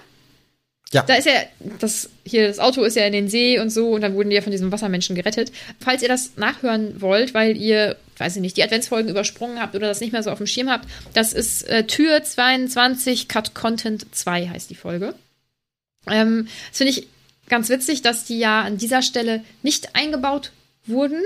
Ja. 0.93 1.03
Da 1.03 1.15
ist 1.15 1.27
ja, 1.27 1.33
das 1.81 2.11
hier, 2.25 2.47
das 2.47 2.61
Auto 2.61 2.83
ist 2.85 2.95
ja 2.95 3.05
in 3.07 3.13
den 3.13 3.29
See 3.29 3.59
und 3.59 3.71
so 3.71 3.91
und 3.91 4.03
dann 4.03 4.15
wurden 4.15 4.31
die 4.31 4.37
ja 4.37 4.43
von 4.43 4.53
diesem 4.53 4.71
Wassermenschen 4.71 5.17
gerettet. 5.17 5.51
Falls 5.81 6.03
ihr 6.03 6.09
das 6.09 6.37
nachhören 6.37 7.01
wollt, 7.01 7.35
weil 7.35 7.57
ihr, 7.57 7.97
weiß 8.19 8.37
ich 8.37 8.43
nicht, 8.43 8.57
die 8.57 8.63
Adventsfolgen 8.63 9.11
übersprungen 9.11 9.61
habt 9.61 9.75
oder 9.75 9.89
das 9.89 10.01
nicht 10.01 10.13
mehr 10.13 10.23
so 10.23 10.31
auf 10.31 10.39
dem 10.39 10.47
Schirm 10.47 10.71
habt, 10.71 10.89
das 11.13 11.33
ist 11.33 11.69
äh, 11.69 11.87
Tür 11.87 12.23
22, 12.23 13.27
Cut 13.27 13.55
Content 13.55 14.07
2 14.15 14.49
heißt 14.49 14.71
die 14.71 14.77
Folge. 14.77 15.15
Ähm, 16.09 16.47
das 16.71 16.79
finde 16.79 16.93
ich 16.93 17.09
ganz 17.49 17.69
witzig, 17.69 18.03
dass 18.03 18.25
die 18.25 18.39
ja 18.39 18.63
an 18.63 18.79
dieser 18.79 19.03
Stelle 19.03 19.43
nicht 19.63 19.97
eingebaut 19.97 20.53
wurden, 20.87 21.21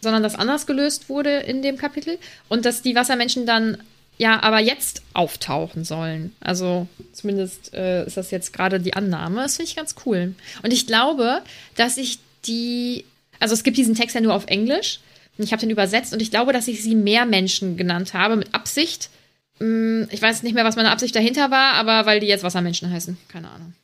sondern 0.00 0.24
das 0.24 0.34
anders 0.34 0.66
gelöst 0.66 1.08
wurde 1.08 1.30
in 1.30 1.62
dem 1.62 1.78
Kapitel 1.78 2.18
und 2.48 2.64
dass 2.64 2.82
die 2.82 2.96
Wassermenschen 2.96 3.46
dann 3.46 3.78
ja 4.18 4.42
aber 4.42 4.60
jetzt 4.60 5.02
auftauchen 5.12 5.84
sollen. 5.84 6.34
Also 6.40 6.86
zumindest 7.12 7.74
äh, 7.74 8.06
ist 8.06 8.16
das 8.16 8.30
jetzt 8.30 8.52
gerade 8.52 8.80
die 8.80 8.94
Annahme. 8.94 9.42
Das 9.42 9.56
finde 9.56 9.70
ich 9.70 9.76
ganz 9.76 9.94
cool. 10.06 10.34
Und 10.62 10.72
ich 10.72 10.86
glaube, 10.86 11.42
dass 11.74 11.96
ich 11.96 12.18
die, 12.46 13.04
also 13.40 13.54
es 13.54 13.62
gibt 13.62 13.76
diesen 13.76 13.94
Text 13.94 14.14
ja 14.14 14.20
nur 14.20 14.34
auf 14.34 14.46
Englisch. 14.46 15.00
Und 15.38 15.44
ich 15.44 15.52
habe 15.52 15.60
den 15.60 15.70
übersetzt 15.70 16.14
und 16.14 16.22
ich 16.22 16.30
glaube, 16.30 16.52
dass 16.54 16.66
ich 16.66 16.82
sie 16.82 16.94
mehr 16.94 17.26
Menschen 17.26 17.76
genannt 17.76 18.14
habe 18.14 18.36
mit 18.36 18.54
Absicht. 18.54 19.10
Hm, 19.58 20.08
Ich 20.10 20.22
weiß 20.22 20.42
nicht 20.42 20.54
mehr, 20.54 20.64
was 20.64 20.76
meine 20.76 20.90
Absicht 20.90 21.14
dahinter 21.14 21.50
war, 21.50 21.74
aber 21.74 22.06
weil 22.06 22.20
die 22.20 22.26
jetzt 22.26 22.42
Wassermenschen 22.42 22.90
heißen. 22.90 23.18
Keine 23.28 23.50
Ahnung. 23.50 23.74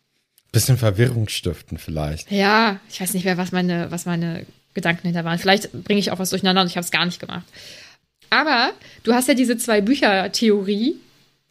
Bisschen 0.51 0.79
Verwirrung 0.79 1.29
stiften 1.29 1.77
vielleicht. 1.79 2.31
Ja, 2.31 2.79
ich 2.91 3.01
weiß 3.01 3.13
nicht 3.15 3.25
mehr, 3.25 3.37
was 3.39 3.53
meine, 3.53 3.91
was 3.91 4.07
meine 4.07 4.47
Gedanken 4.75 5.07
hinter 5.09 5.25
waren. 5.25 5.39
Vielleicht 5.39 5.73
bringe 5.85 6.01
ich 6.01 6.11
auch 6.11 6.19
was 6.19 6.31
durcheinander 6.31 6.63
und 6.63 6.69
ich 6.69 6.77
habe 6.77 6.85
es 6.85 6.91
gar 6.91 7.05
nicht 7.05 7.21
gemacht. 7.21 7.45
Aber 8.33 8.73
du 9.05 9.13
hast 9.13 9.29
ja 9.29 9.35
diese 9.35 9.57
zwei 9.59 9.81
Bücher-Theorie. 9.83 10.97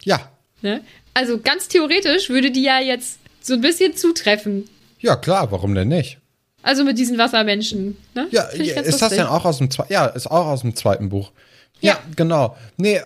Ja, 0.04 0.30
Ne? 0.63 0.82
Also 1.15 1.39
ganz 1.39 1.67
theoretisch 1.67 2.30
würde 2.30 2.52
die 2.52 2.62
ja 2.63 2.80
jetzt 2.80 3.20
so 3.41 3.54
ein 3.56 3.62
bisschen 3.62 3.96
zutreffen. 3.96 4.70
ja 5.00 5.15
klar, 5.15 5.52
warum 5.52 5.74
denn 5.74 5.88
nicht? 5.88 6.20
Also 6.63 6.84
mit 6.84 6.98
diesen 7.00 7.17
Wassermenschen. 7.17 7.98
Ne? 8.13 8.28
Ja, 8.32 8.44
ist 8.44 8.76
das 8.78 8.86
lustig. 9.02 9.10
denn 9.17 9.26
auch 9.28 9.44
aus 9.46 9.58
dem 9.58 9.72
zweiten? 9.72 9.91
Ja, 9.91 10.06
ist 10.06 10.28
auch 10.30 10.46
aus 10.46 10.62
dem 10.62 10.76
zweiten 10.76 11.10
Buch. 11.10 11.32
Ja, 11.80 11.94
Ja. 11.94 12.00
genau. 12.15 12.56
Nee, 12.78 13.02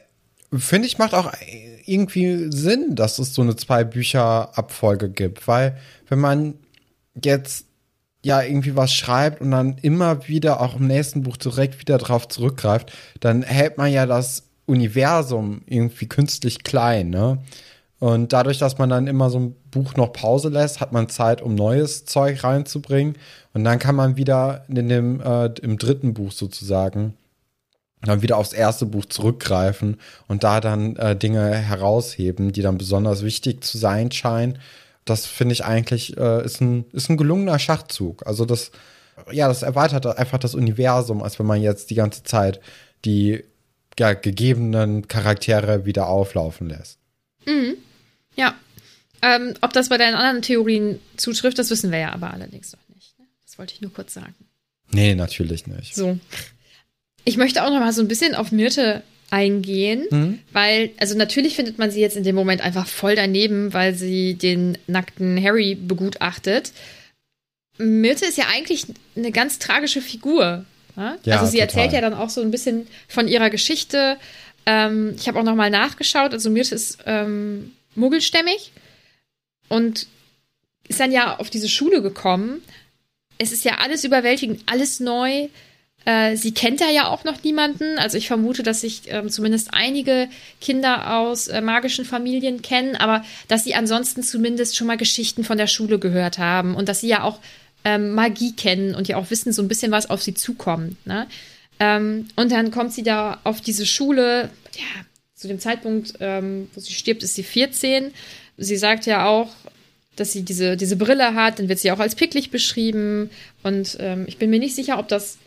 finde 0.54 0.88
ich 0.88 0.98
macht 0.98 1.14
auch 1.14 1.32
irgendwie 1.86 2.52
Sinn, 2.52 2.96
dass 2.96 3.20
es 3.20 3.34
so 3.34 3.42
eine 3.42 3.56
zwei 3.56 3.84
Bücher 3.86 4.58
Abfolge 4.58 5.10
gibt, 5.10 5.48
weil 5.48 5.78
wenn 6.10 6.20
man 6.20 6.56
jetzt 7.24 7.66
ja 8.26 8.42
irgendwie 8.42 8.76
was 8.76 8.92
schreibt 8.92 9.40
und 9.40 9.52
dann 9.52 9.78
immer 9.84 10.28
wieder 10.28 10.60
auch 10.60 10.78
im 10.78 10.88
nächsten 10.88 11.22
Buch 11.22 11.38
direkt 11.38 11.80
wieder 11.80 12.00
drauf 12.00 12.28
zurückgreift, 12.28 12.92
dann 13.20 13.44
hält 13.44 13.78
man 13.78 13.92
ja 13.92 14.08
das 14.08 14.44
Universum 14.66 15.62
irgendwie 15.68 16.08
künstlich 16.08 16.64
klein, 16.64 17.12
ne? 17.12 17.38
Und 18.00 18.34
dadurch, 18.34 18.58
dass 18.58 18.78
man 18.78 18.90
dann 18.90 19.08
immer 19.08 19.30
so 19.30 19.40
ein 19.40 19.56
Buch 19.72 19.96
noch 19.96 20.12
Pause 20.12 20.50
lässt, 20.50 20.82
hat 20.82 20.92
man 20.92 21.08
Zeit, 21.08 21.42
um 21.42 21.56
neues 21.56 22.06
Zeug 22.06 22.44
reinzubringen. 22.44 23.16
Und 23.54 23.64
dann 23.64 23.80
kann 23.80 23.96
man 23.96 24.18
wieder 24.18 24.66
in 24.68 24.90
dem, 24.90 25.22
äh, 25.22 25.46
im 25.62 25.78
dritten 25.78 26.14
Buch 26.14 26.32
sozusagen 26.32 27.14
dann 28.02 28.22
wieder 28.22 28.38
aufs 28.38 28.54
erste 28.54 28.86
Buch 28.86 29.06
zurückgreifen 29.06 29.98
und 30.28 30.44
da 30.44 30.60
dann 30.60 30.98
äh, 30.98 31.16
Dinge 31.16 31.56
herausheben, 31.56 32.52
die 32.52 32.62
dann 32.62 32.78
besonders 32.78 33.24
wichtig 33.24 33.64
zu 33.64 33.78
sein 33.78 34.12
scheinen. 34.12 34.60
Das 35.06 35.26
finde 35.26 35.54
ich 35.54 35.64
eigentlich 35.64 36.18
äh, 36.18 36.44
ist 36.44 36.62
ein 36.62 36.86
ist 36.92 37.10
ein 37.10 37.18
gelungener 37.18 37.60
Schachzug. 37.60 38.26
Also 38.26 38.46
das 38.46 38.72
ja, 39.32 39.48
das 39.48 39.64
erweitert 39.64 40.06
einfach 40.18 40.40
das 40.40 40.56
Universum, 40.56 41.24
als 41.24 41.40
wenn 41.40 41.46
man 41.46 41.62
jetzt 41.62 41.90
die 41.90 41.96
ganze 41.96 42.24
Zeit 42.24 42.60
die 43.06 43.44
ja, 43.98 44.14
gegebenen 44.14 45.08
Charaktere 45.08 45.86
wieder 45.86 46.08
auflaufen 46.08 46.68
lässt. 46.68 47.00
Ja. 48.36 48.56
Ähm, 49.22 49.56
ob 49.62 49.74
das 49.74 49.90
bei 49.90 49.98
deinen 49.98 50.16
anderen 50.16 50.42
Theorien 50.42 51.00
zutrifft, 51.18 51.58
das 51.58 51.70
wissen 51.70 51.92
wir 51.92 52.00
ja 52.00 52.12
aber 52.12 52.32
allerdings 52.32 52.74
noch 52.74 52.96
nicht. 52.96 53.18
Ne? 53.18 53.26
Das 53.46 53.58
wollte 53.58 53.74
ich 53.74 53.82
nur 53.82 53.94
kurz 53.94 54.14
sagen. 54.14 54.36
Nee, 54.92 55.16
natürlich 55.16 55.66
nicht. 55.66 55.96
So. 55.96 56.20
Ich 57.24 57.38
möchte 57.38 57.64
auch 57.64 57.72
noch 57.72 57.80
mal 57.80 57.94
so 57.94 58.02
ein 58.02 58.08
bisschen 58.08 58.36
auf 58.36 58.52
Myrte 58.52 59.02
eingehen, 59.32 60.06
Mhm. 60.12 60.40
weil, 60.52 60.92
also 60.98 61.18
natürlich 61.18 61.56
findet 61.56 61.78
man 61.78 61.92
sie 61.92 62.00
jetzt 62.02 62.16
in 62.18 62.24
dem 62.24 62.36
Moment 62.36 62.62
einfach 62.62 62.88
voll 62.88 63.16
daneben, 63.16 63.74
weil 63.74 63.94
sie 63.96 64.36
den 64.36 64.78
nackten 64.88 65.42
Harry 65.44 65.76
begutachtet. 65.76 66.72
Myrte 67.78 68.26
ist 68.26 68.38
ja 68.38 68.46
eigentlich 68.54 68.86
eine 69.16 69.32
ganz 69.32 69.60
tragische 69.60 70.02
Figur. 70.02 70.66
Ne? 70.96 71.18
Ja, 71.24 71.40
also 71.40 71.52
sie 71.52 71.58
total. 71.58 71.68
erzählt 71.68 71.94
ja 71.94 72.02
dann 72.02 72.14
auch 72.14 72.30
so 72.30 72.42
ein 72.42 72.52
bisschen 72.52 72.88
von 73.08 73.28
ihrer 73.28 73.50
Geschichte. 73.50 74.18
Ähm, 74.66 75.14
ich 75.18 75.28
habe 75.28 75.40
auch 75.40 75.44
noch 75.44 75.56
mal 75.56 75.70
nachgeschaut. 75.70 76.32
Also 76.34 76.50
Myrte 76.50 76.76
ist 76.76 77.00
ähm, 77.06 77.74
muggelstämmig 77.96 78.72
und 79.68 80.08
ist 80.88 81.00
dann 81.00 81.12
ja 81.12 81.38
auf 81.38 81.50
diese 81.50 81.68
Schule 81.68 82.02
gekommen. 82.02 82.62
Es 83.38 83.52
ist 83.52 83.66
ja 83.66 83.80
alles 83.80 84.04
überwältigend, 84.06 84.62
alles 84.68 85.00
neu. 85.02 85.50
Äh, 86.06 86.38
sie 86.38 86.54
kennt 86.54 86.82
da 86.82 86.90
ja 86.90 87.08
auch 87.08 87.24
noch 87.24 87.44
niemanden. 87.44 87.98
Also 87.98 88.18
ich 88.18 88.28
vermute, 88.28 88.64
dass 88.64 88.82
sich 88.82 89.12
äh, 89.12 89.28
zumindest 89.28 89.74
einige 89.74 90.30
Kinder 90.62 91.18
aus 91.18 91.48
äh, 91.48 91.62
magischen 91.62 92.06
Familien 92.06 92.62
kennen, 92.62 92.96
aber 92.96 93.26
dass 93.48 93.64
sie 93.64 93.74
ansonsten 93.74 94.22
zumindest 94.22 94.78
schon 94.78 94.88
mal 94.88 94.98
Geschichten 94.98 95.44
von 95.44 95.58
der 95.58 95.68
Schule 95.68 95.98
gehört 95.98 96.38
haben 96.38 96.76
und 96.76 96.88
dass 96.88 97.02
sie 97.02 97.08
ja 97.08 97.24
auch 97.24 97.40
ähm, 97.84 98.14
Magie 98.14 98.54
kennen 98.54 98.94
und 98.94 99.08
ja 99.08 99.18
auch 99.18 99.32
wissen, 99.32 99.52
so 99.52 99.62
ein 99.62 99.68
bisschen 99.68 99.92
was 99.92 100.10
auf 100.10 100.22
sie 100.22 100.36
zukommt. 100.36 101.06
Ne? 101.08 101.28
Ähm, 101.80 102.28
und 102.36 102.52
dann 102.52 102.72
kommt 102.72 102.94
sie 102.94 103.04
da 103.04 103.40
auf 103.44 103.62
diese 103.62 103.86
Schule. 103.86 104.50
Ja, 104.76 105.06
zu 105.36 105.48
dem 105.48 105.60
Zeitpunkt, 105.60 106.14
ähm, 106.20 106.70
wo 106.74 106.80
sie 106.80 106.94
stirbt, 106.94 107.24
ist 107.24 107.36
sie 107.36 107.44
14. 107.44 108.12
Sie 108.58 108.78
sagt 108.78 109.06
ja 109.06 109.26
auch, 109.26 109.50
dass 110.16 110.32
sie 110.32 110.44
diese, 110.44 110.78
diese 110.78 110.96
Brille 110.96 111.36
hat, 111.36 111.60
dann 111.60 111.68
wird 111.68 111.80
sie 111.80 111.92
auch 111.92 112.00
als 112.00 112.16
picklig 112.16 112.52
beschrieben. 112.52 113.30
Und 113.64 113.98
ähm, 114.00 114.26
ich 114.28 114.38
bin 114.38 114.50
mir 114.50 114.60
nicht 114.60 114.76
sicher, 114.76 114.98
ob 114.98 115.08
das 115.08 115.38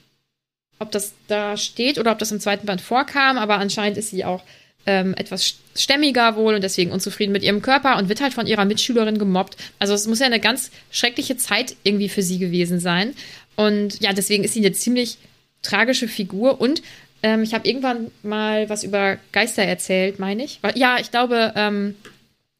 ob 0.78 0.92
das 0.92 1.14
da 1.26 1.56
steht 1.56 1.98
oder 1.98 2.12
ob 2.12 2.18
das 2.18 2.32
im 2.32 2.40
zweiten 2.40 2.66
Band 2.66 2.80
vorkam, 2.80 3.38
aber 3.38 3.58
anscheinend 3.58 3.98
ist 3.98 4.10
sie 4.10 4.24
auch 4.24 4.42
ähm, 4.86 5.14
etwas 5.16 5.56
stämmiger 5.76 6.36
wohl 6.36 6.54
und 6.54 6.62
deswegen 6.62 6.92
unzufrieden 6.92 7.32
mit 7.32 7.42
ihrem 7.42 7.62
Körper 7.62 7.98
und 7.98 8.08
wird 8.08 8.20
halt 8.20 8.32
von 8.32 8.46
ihrer 8.46 8.64
Mitschülerin 8.64 9.18
gemobbt. 9.18 9.56
Also 9.78 9.94
es 9.94 10.06
muss 10.06 10.20
ja 10.20 10.26
eine 10.26 10.40
ganz 10.40 10.70
schreckliche 10.90 11.36
Zeit 11.36 11.76
irgendwie 11.82 12.08
für 12.08 12.22
sie 12.22 12.38
gewesen 12.38 12.80
sein. 12.80 13.14
Und 13.54 14.00
ja, 14.00 14.12
deswegen 14.12 14.44
ist 14.44 14.54
sie 14.54 14.60
eine 14.60 14.72
ziemlich 14.72 15.18
tragische 15.62 16.08
Figur. 16.08 16.60
Und 16.60 16.82
ähm, 17.22 17.42
ich 17.42 17.52
habe 17.52 17.68
irgendwann 17.68 18.10
mal 18.22 18.70
was 18.70 18.84
über 18.84 19.18
Geister 19.32 19.62
erzählt, 19.62 20.18
meine 20.18 20.44
ich. 20.44 20.60
Ja, 20.74 20.98
ich 20.98 21.10
glaube, 21.10 21.52
ähm, 21.54 21.94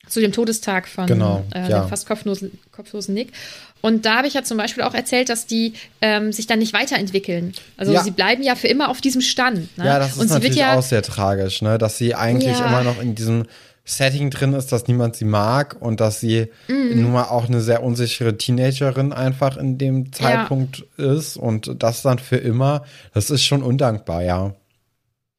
zu 0.08 0.20
dem 0.20 0.32
Todestag 0.32 0.88
von 0.88 1.06
genau, 1.06 1.44
äh, 1.54 1.68
ja. 1.70 1.82
dem 1.82 1.88
fast 1.88 2.06
kopflosen, 2.06 2.58
kopflosen 2.72 3.14
Nick. 3.14 3.32
Und 3.80 4.04
da 4.06 4.16
habe 4.18 4.26
ich 4.26 4.34
ja 4.34 4.42
zum 4.42 4.56
Beispiel 4.58 4.82
auch 4.82 4.94
erzählt, 4.94 5.28
dass 5.28 5.46
die 5.46 5.74
ähm, 6.00 6.32
sich 6.32 6.46
dann 6.46 6.58
nicht 6.58 6.72
weiterentwickeln. 6.72 7.52
Also 7.76 7.92
Ja. 7.92 8.02
sie 8.02 8.10
bleiben 8.10 8.42
ja 8.42 8.54
für 8.56 8.66
immer 8.68 8.88
auf 8.88 9.00
diesem 9.00 9.20
Stand. 9.20 9.76
Ne? 9.78 9.86
Ja, 9.86 9.98
das 9.98 10.16
ist 10.16 10.30
natürlich 10.30 10.56
ja, 10.56 10.76
auch 10.76 10.82
sehr 10.82 11.02
tragisch, 11.02 11.62
ne? 11.62 11.78
Dass 11.78 11.96
sie 11.98 12.14
eigentlich 12.14 12.58
Ja. 12.58 12.66
immer 12.66 12.82
noch 12.82 13.00
in 13.00 13.14
diesem 13.14 13.44
Setting 13.84 14.28
drin 14.30 14.52
ist, 14.52 14.70
dass 14.72 14.86
niemand 14.86 15.16
sie 15.16 15.24
mag 15.24 15.76
und 15.80 16.00
dass 16.00 16.20
sie 16.20 16.48
Mhm. 16.68 17.00
nun 17.02 17.12
mal 17.12 17.24
auch 17.24 17.46
eine 17.48 17.60
sehr 17.62 17.82
unsichere 17.82 18.36
Teenagerin 18.36 19.12
einfach 19.14 19.56
in 19.56 19.78
dem 19.78 20.12
Zeitpunkt 20.12 20.84
ist 20.98 21.36
und 21.38 21.72
das 21.82 22.02
dann 22.02 22.18
für 22.18 22.36
immer, 22.36 22.84
das 23.14 23.30
ist 23.30 23.44
schon 23.44 23.62
undankbar, 23.62 24.22
ja. 24.22 24.54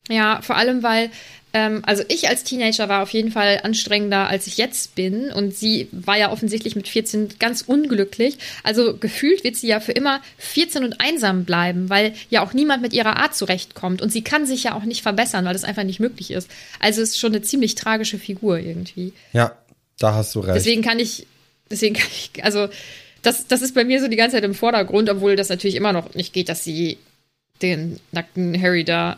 Ja, 0.09 0.39
vor 0.41 0.55
allem, 0.55 0.81
weil, 0.81 1.11
ähm, 1.53 1.81
also 1.85 2.03
ich 2.07 2.27
als 2.29 2.43
Teenager 2.43 2.89
war 2.89 3.01
auf 3.01 3.09
jeden 3.11 3.31
Fall 3.31 3.61
anstrengender, 3.63 4.27
als 4.27 4.47
ich 4.47 4.57
jetzt 4.57 4.95
bin. 4.95 5.31
Und 5.31 5.55
sie 5.55 5.87
war 5.91 6.17
ja 6.17 6.31
offensichtlich 6.31 6.75
mit 6.75 6.87
14 6.87 7.39
ganz 7.39 7.61
unglücklich. 7.61 8.37
Also 8.63 8.95
gefühlt 8.95 9.43
wird 9.43 9.55
sie 9.55 9.67
ja 9.67 9.79
für 9.79 9.91
immer 9.91 10.21
14 10.37 10.83
und 10.83 11.01
einsam 11.01 11.45
bleiben, 11.45 11.89
weil 11.89 12.13
ja 12.29 12.43
auch 12.43 12.53
niemand 12.53 12.81
mit 12.81 12.93
ihrer 12.93 13.17
Art 13.17 13.35
zurechtkommt. 13.35 14.01
Und 14.01 14.11
sie 14.11 14.23
kann 14.23 14.45
sich 14.45 14.63
ja 14.63 14.75
auch 14.75 14.83
nicht 14.83 15.01
verbessern, 15.01 15.45
weil 15.45 15.53
das 15.53 15.63
einfach 15.63 15.83
nicht 15.83 15.99
möglich 15.99 16.31
ist. 16.31 16.49
Also 16.79 17.01
es 17.01 17.09
ist 17.09 17.19
schon 17.19 17.33
eine 17.33 17.41
ziemlich 17.41 17.75
tragische 17.75 18.19
Figur 18.19 18.59
irgendwie. 18.59 19.13
Ja, 19.33 19.57
da 19.97 20.13
hast 20.13 20.35
du 20.35 20.41
recht. 20.41 20.55
Deswegen 20.55 20.83
kann 20.83 20.99
ich, 20.99 21.25
deswegen 21.69 21.95
kann 21.95 22.07
ich, 22.11 22.43
also 22.43 22.69
das, 23.21 23.47
das 23.47 23.61
ist 23.61 23.73
bei 23.73 23.83
mir 23.83 23.99
so 23.99 24.07
die 24.07 24.15
ganze 24.15 24.37
Zeit 24.37 24.43
im 24.43 24.53
Vordergrund, 24.53 25.09
obwohl 25.09 25.35
das 25.35 25.49
natürlich 25.49 25.75
immer 25.75 25.93
noch 25.93 26.13
nicht 26.13 26.31
geht, 26.31 26.47
dass 26.47 26.63
sie 26.63 26.97
den 27.61 27.99
nackten 28.11 28.59
Harry 28.61 28.83
da 28.85 29.17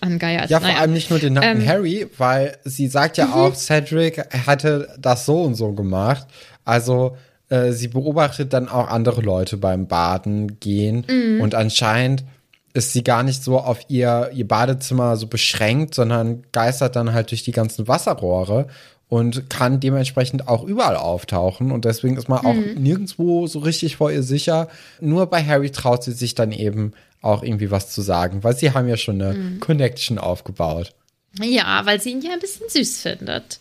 angeiert. 0.00 0.50
Ja, 0.50 0.60
vor 0.60 0.68
Naja. 0.68 0.80
allem 0.80 0.92
nicht 0.92 1.10
nur 1.10 1.18
den 1.18 1.34
nackten 1.34 1.60
Ähm, 1.62 1.68
Harry, 1.68 2.06
weil 2.18 2.56
sie 2.64 2.88
sagt 2.88 3.16
ja 3.18 3.32
auch, 3.34 3.54
Cedric 3.54 4.22
hätte 4.30 4.88
das 4.98 5.26
so 5.26 5.42
und 5.42 5.54
so 5.54 5.72
gemacht. 5.72 6.26
Also 6.64 7.16
äh, 7.48 7.72
sie 7.72 7.88
beobachtet 7.88 8.52
dann 8.52 8.68
auch 8.68 8.88
andere 8.88 9.20
Leute 9.22 9.56
beim 9.56 9.86
Baden 9.86 10.58
gehen 10.60 11.04
und 11.40 11.54
anscheinend 11.54 12.24
ist 12.72 12.92
sie 12.92 13.02
gar 13.02 13.24
nicht 13.24 13.42
so 13.42 13.58
auf 13.58 13.80
ihr, 13.88 14.30
ihr 14.32 14.46
Badezimmer 14.46 15.16
so 15.16 15.26
beschränkt, 15.26 15.94
sondern 15.94 16.44
geistert 16.52 16.94
dann 16.94 17.12
halt 17.12 17.32
durch 17.32 17.42
die 17.42 17.50
ganzen 17.50 17.88
Wasserrohre 17.88 18.68
und 19.08 19.50
kann 19.50 19.80
dementsprechend 19.80 20.46
auch 20.46 20.62
überall 20.62 20.94
auftauchen 20.94 21.72
und 21.72 21.84
deswegen 21.84 22.16
ist 22.16 22.28
man 22.28 22.46
auch 22.46 22.54
nirgendwo 22.54 23.48
so 23.48 23.58
richtig 23.58 23.96
vor 23.96 24.12
ihr 24.12 24.22
sicher. 24.22 24.68
Nur 25.00 25.26
bei 25.26 25.42
Harry 25.44 25.70
traut 25.70 26.04
sie 26.04 26.12
sich 26.12 26.36
dann 26.36 26.52
eben 26.52 26.92
auch 27.20 27.42
irgendwie 27.42 27.70
was 27.70 27.90
zu 27.90 28.02
sagen, 28.02 28.42
weil 28.42 28.56
sie 28.56 28.72
haben 28.72 28.88
ja 28.88 28.96
schon 28.96 29.20
eine 29.20 29.58
Connection 29.60 30.18
aufgebaut. 30.18 30.94
Ja, 31.38 31.84
weil 31.84 32.00
sie 32.00 32.10
ihn 32.10 32.22
ja 32.22 32.32
ein 32.32 32.40
bisschen 32.40 32.68
süß 32.68 33.02
findet. 33.02 33.60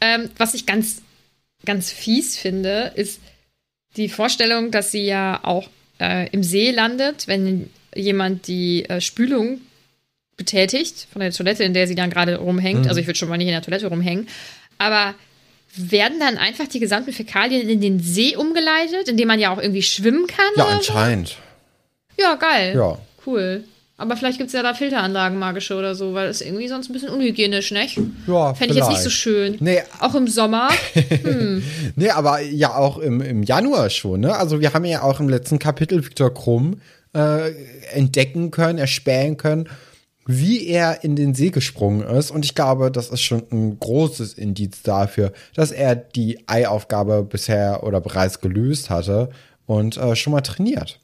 Ähm, 0.00 0.30
was 0.36 0.54
ich 0.54 0.66
ganz, 0.66 1.02
ganz 1.64 1.90
fies 1.90 2.36
finde, 2.36 2.92
ist 2.94 3.20
die 3.96 4.08
Vorstellung, 4.08 4.70
dass 4.70 4.92
sie 4.92 5.04
ja 5.04 5.40
auch 5.42 5.68
äh, 6.00 6.28
im 6.30 6.42
See 6.42 6.70
landet, 6.70 7.26
wenn 7.26 7.70
jemand 7.94 8.46
die 8.46 8.84
äh, 8.88 9.00
Spülung 9.00 9.60
betätigt 10.36 11.08
von 11.12 11.20
der 11.20 11.32
Toilette, 11.32 11.64
in 11.64 11.74
der 11.74 11.88
sie 11.88 11.96
dann 11.96 12.10
gerade 12.10 12.36
rumhängt. 12.36 12.82
Mhm. 12.82 12.88
Also 12.88 13.00
ich 13.00 13.06
würde 13.06 13.18
schon 13.18 13.28
mal 13.28 13.38
nicht 13.38 13.48
in 13.48 13.54
der 13.54 13.62
Toilette 13.62 13.88
rumhängen. 13.88 14.28
Aber 14.78 15.14
werden 15.74 16.20
dann 16.20 16.38
einfach 16.38 16.68
die 16.68 16.80
gesamten 16.80 17.12
Fäkalien 17.12 17.68
in 17.68 17.80
den 17.80 18.00
See 18.00 18.36
umgeleitet, 18.36 19.08
in 19.08 19.16
dem 19.16 19.28
man 19.28 19.40
ja 19.40 19.52
auch 19.52 19.58
irgendwie 19.58 19.82
schwimmen 19.82 20.26
kann? 20.26 20.46
Ja, 20.56 20.66
oder 20.66 20.82
so? 20.82 20.92
Ja, 22.18 22.34
geil. 22.34 22.74
Ja. 22.76 22.98
Cool. 23.26 23.64
Aber 24.00 24.16
vielleicht 24.16 24.38
gibt 24.38 24.46
es 24.46 24.54
ja 24.54 24.62
da 24.62 24.74
Filteranlagen 24.74 25.40
magische 25.40 25.74
oder 25.74 25.96
so, 25.96 26.14
weil 26.14 26.28
das 26.28 26.40
ist 26.40 26.46
irgendwie 26.46 26.68
sonst 26.68 26.88
ein 26.88 26.92
bisschen 26.92 27.08
unhygienisch, 27.08 27.72
nicht? 27.72 27.98
Ja, 28.28 28.54
Fände 28.54 28.74
ich 28.74 28.78
jetzt 28.78 28.90
nicht 28.90 29.02
so 29.02 29.10
schön. 29.10 29.56
Nee. 29.58 29.82
Auch 29.98 30.14
im 30.14 30.28
Sommer. 30.28 30.68
Nee, 31.96 32.10
aber 32.10 32.40
ja 32.40 32.76
auch 32.76 32.98
im, 32.98 33.20
im 33.20 33.42
Januar 33.42 33.90
schon, 33.90 34.20
ne? 34.20 34.36
Also 34.36 34.60
wir 34.60 34.72
haben 34.72 34.84
ja 34.84 35.02
auch 35.02 35.18
im 35.18 35.28
letzten 35.28 35.58
Kapitel 35.58 36.04
Viktor 36.04 36.32
Krumm 36.32 36.80
äh, 37.12 37.50
entdecken 37.92 38.52
können, 38.52 38.78
erspähen 38.78 39.36
können, 39.36 39.68
wie 40.26 40.68
er 40.68 41.02
in 41.02 41.16
den 41.16 41.34
See 41.34 41.50
gesprungen 41.50 42.02
ist. 42.02 42.30
Und 42.30 42.44
ich 42.44 42.54
glaube, 42.54 42.92
das 42.92 43.08
ist 43.08 43.22
schon 43.22 43.42
ein 43.50 43.80
großes 43.80 44.34
Indiz 44.34 44.82
dafür, 44.82 45.32
dass 45.54 45.72
er 45.72 45.96
die 45.96 46.38
Eiaufgabe 46.46 47.24
bisher 47.24 47.82
oder 47.82 48.00
bereits 48.00 48.40
gelöst 48.40 48.90
hatte 48.90 49.30
und 49.66 49.96
äh, 49.96 50.14
schon 50.14 50.32
mal 50.32 50.42
trainiert. 50.42 51.00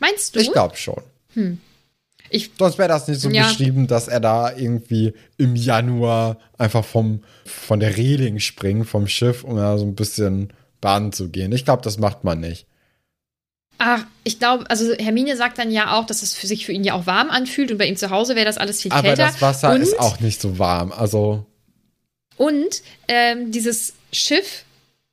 Meinst 0.00 0.34
du? 0.36 0.40
Ich 0.40 0.52
glaube 0.52 0.76
schon. 0.76 1.02
Ich, 2.30 2.50
Sonst 2.58 2.78
wäre 2.78 2.88
das 2.88 3.08
nicht 3.08 3.20
so 3.20 3.30
Ja. 3.30 3.46
beschrieben, 3.46 3.86
dass 3.86 4.08
er 4.08 4.20
da 4.20 4.54
irgendwie 4.54 5.14
im 5.38 5.56
Januar 5.56 6.36
einfach 6.58 6.84
vom, 6.84 7.22
von 7.46 7.80
der 7.80 7.96
Reling 7.96 8.38
springt, 8.38 8.86
vom 8.88 9.06
Schiff, 9.08 9.44
um 9.44 9.56
da 9.56 9.78
so 9.78 9.84
ein 9.84 9.94
bisschen 9.94 10.52
baden 10.80 11.12
zu 11.12 11.28
gehen. 11.30 11.52
Ich 11.52 11.64
glaube, 11.64 11.82
das 11.82 11.98
macht 11.98 12.24
man 12.24 12.40
nicht. 12.40 12.66
ach, 13.80 14.04
ich 14.24 14.40
glaube, 14.40 14.68
also 14.68 14.92
Hermine 14.94 15.36
sagt 15.36 15.56
dann 15.58 15.70
ja 15.70 15.96
auch, 15.96 16.04
dass 16.04 16.22
es 16.22 16.34
für 16.34 16.48
sich 16.48 16.66
für 16.66 16.72
ihn 16.72 16.82
ja 16.82 16.94
auch 16.94 17.06
warm 17.06 17.30
anfühlt 17.30 17.70
und 17.70 17.78
bei 17.78 17.86
ihm 17.86 17.96
zu 17.96 18.10
Hause 18.10 18.34
wäre 18.34 18.44
das 18.44 18.58
alles 18.58 18.82
viel 18.82 18.90
Aber 18.92 19.02
kälter. 19.02 19.26
das 19.26 19.40
Wasser 19.40 19.72
und, 19.72 19.80
ist 19.82 19.98
auch 20.00 20.18
nicht 20.20 20.40
so 20.40 20.58
warm. 20.58 20.90
Also, 20.92 21.46
Und 22.36 22.82
ähm, 23.06 23.52
dieses 23.52 23.94
Schiff, 24.12 24.64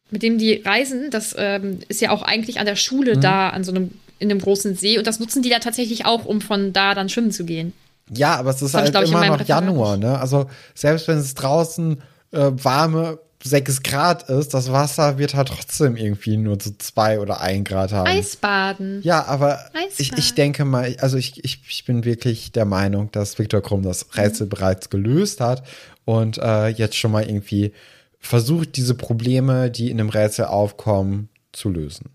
mit 0.09 0.23
dem 0.23 0.37
die 0.39 0.55
reisen, 0.65 1.11
das 1.11 1.35
ähm, 1.37 1.79
ist 1.89 2.01
ja 2.01 2.09
auch 2.11 2.23
eigentlich 2.23 2.59
an 2.59 2.65
der 2.65 2.75
Schule 2.75 3.15
Mhm. 3.17 3.21
da, 3.21 3.49
an 3.49 3.63
so 3.63 3.71
einem, 3.71 3.91
in 4.19 4.30
einem 4.32 4.39
großen 4.39 4.75
See. 4.75 4.97
Und 4.97 5.08
das 5.08 5.19
nutzen 5.19 5.41
die 5.41 5.49
da 5.49 5.60
tatsächlich 5.60 6.06
auch, 6.06 6.25
um 6.25 6.41
von 6.41 6.73
da 6.73 6.93
dann 6.95 7.10
schwimmen 7.10 7.32
zu 7.32 7.45
gehen. 7.45 7.73
ja, 8.10 8.36
aber 8.36 8.51
es 8.51 8.62
ist 8.62 8.73
halt 8.73 8.89
ich, 8.89 9.10
immer 9.10 9.25
noch 9.25 9.39
Referat 9.39 9.47
Januar, 9.47 9.97
ne? 9.97 10.19
Also, 10.19 10.47
selbst 10.73 11.08
wenn 11.08 11.17
es 11.17 11.34
draußen 11.36 12.01
äh, 12.32 12.51
warme 12.51 13.19
6 13.43 13.84
Grad 13.84 14.28
ist, 14.30 14.56
das 14.56 14.71
Wasser 14.71 15.19
wird 15.19 15.36
halt 15.36 15.49
trotzdem 15.49 15.95
irgendwie 15.95 16.36
nur 16.38 16.58
so 16.60 16.71
2 16.75 17.19
oder 17.19 17.41
1 17.41 17.67
Grad 17.69 17.91
haben. 17.91 18.08
Eisbaden. 18.08 19.01
Ja, 19.04 19.25
aber 19.25 19.60
Eisbahn. 19.73 19.91
ich, 19.97 20.13
ich 20.17 20.34
denke 20.34 20.65
mal, 20.65 20.95
also 20.99 21.17
ich, 21.17 21.43
ich, 21.43 21.62
ich 21.69 21.86
bin 21.86 22.06
wirklich 22.06 22.51
der 22.54 22.65
Meinung, 22.65 23.12
dass 23.12 23.38
Viktor 23.38 23.62
Krumm 23.62 23.84
das 23.84 24.06
Mhm. 24.06 24.21
Rätsel 24.21 24.47
bereits 24.47 24.89
gelöst 24.89 25.41
hat 25.41 25.63
und 26.06 26.39
äh, 26.39 26.69
jetzt 26.69 26.95
schon 26.95 27.12
mal 27.12 27.28
irgendwie 27.28 27.71
versucht, 28.19 28.78
diese 28.78 28.95
Probleme, 28.95 29.69
die 29.69 29.91
in 29.91 29.97
dem 29.99 30.10
Rätsel 30.10 30.45
aufkommen, 30.45 31.30
zu 31.51 31.69
lösen. 31.69 32.10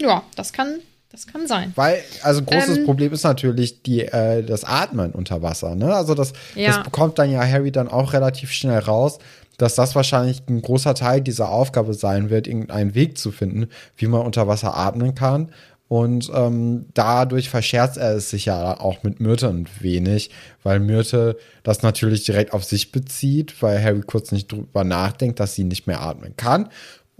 Ja, 0.00 0.22
das 0.36 0.52
kann, 0.52 0.80
das 1.12 1.26
kann 1.26 1.46
sein. 1.46 1.72
Weil, 1.76 2.00
also 2.22 2.42
großes 2.42 2.78
Ähm. 2.78 2.84
Problem 2.86 3.12
ist 3.12 3.22
natürlich 3.22 3.82
die, 3.82 4.00
äh, 4.02 4.42
das 4.42 4.64
Atmen 4.64 5.12
unter 5.12 5.42
Wasser. 5.42 5.74
Ne? 5.74 5.94
Also 5.94 6.14
das, 6.14 6.32
Ja. 6.54 6.68
das 6.68 6.82
bekommt 6.82 7.18
dann 7.18 7.30
ja 7.30 7.44
Harry 7.46 7.70
dann 7.70 7.88
auch 7.88 8.12
relativ 8.12 8.50
schnell 8.52 8.78
raus, 8.78 9.18
dass 9.58 9.74
das 9.74 9.94
wahrscheinlich 9.94 10.42
ein 10.48 10.62
großer 10.62 10.94
Teil 10.94 11.20
dieser 11.20 11.50
Aufgabe 11.50 11.92
sein 11.92 12.30
wird, 12.30 12.46
irgendeinen 12.46 12.94
Weg 12.94 13.18
zu 13.18 13.30
finden, 13.30 13.68
wie 13.96 14.06
man 14.06 14.22
unter 14.22 14.48
Wasser 14.48 14.74
atmen 14.76 15.14
kann. 15.14 15.52
Und 15.86 16.30
ähm, 16.32 16.86
dadurch 16.94 17.50
verscherzt 17.50 17.96
er 17.96 18.14
es 18.14 18.30
sich 18.30 18.44
ja 18.44 18.78
auch 18.78 19.02
mit 19.02 19.18
Myrte 19.18 19.48
ein 19.48 19.66
wenig, 19.80 20.30
weil 20.62 20.78
Myrte 20.78 21.36
das 21.64 21.82
natürlich 21.82 22.22
direkt 22.24 22.52
auf 22.54 22.62
sich 22.62 22.92
bezieht, 22.92 23.60
weil 23.60 23.82
Harry 23.82 24.00
kurz 24.02 24.30
nicht 24.30 24.52
drüber 24.52 24.84
nachdenkt, 24.84 25.40
dass 25.40 25.56
sie 25.56 25.64
nicht 25.64 25.88
mehr 25.88 26.00
atmen 26.00 26.36
kann. 26.36 26.68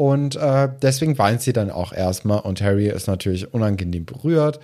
Und 0.01 0.37
äh, 0.37 0.71
deswegen 0.81 1.19
weint 1.19 1.43
sie 1.43 1.53
dann 1.53 1.71
auch 1.71 1.93
erstmal 1.93 2.41
und 2.41 2.63
Harry 2.63 2.89
ist 2.89 3.07
natürlich 3.07 3.53
unangenehm 3.53 4.07
berührt 4.07 4.59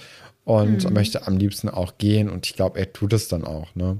und 0.46 0.90
möchte 0.90 1.26
am 1.26 1.36
liebsten 1.36 1.68
auch 1.68 1.98
gehen 1.98 2.30
und 2.30 2.46
ich 2.46 2.54
glaube, 2.54 2.78
er 2.78 2.90
tut 2.94 3.12
es 3.12 3.28
dann 3.28 3.44
auch, 3.44 3.74
ne? 3.74 3.98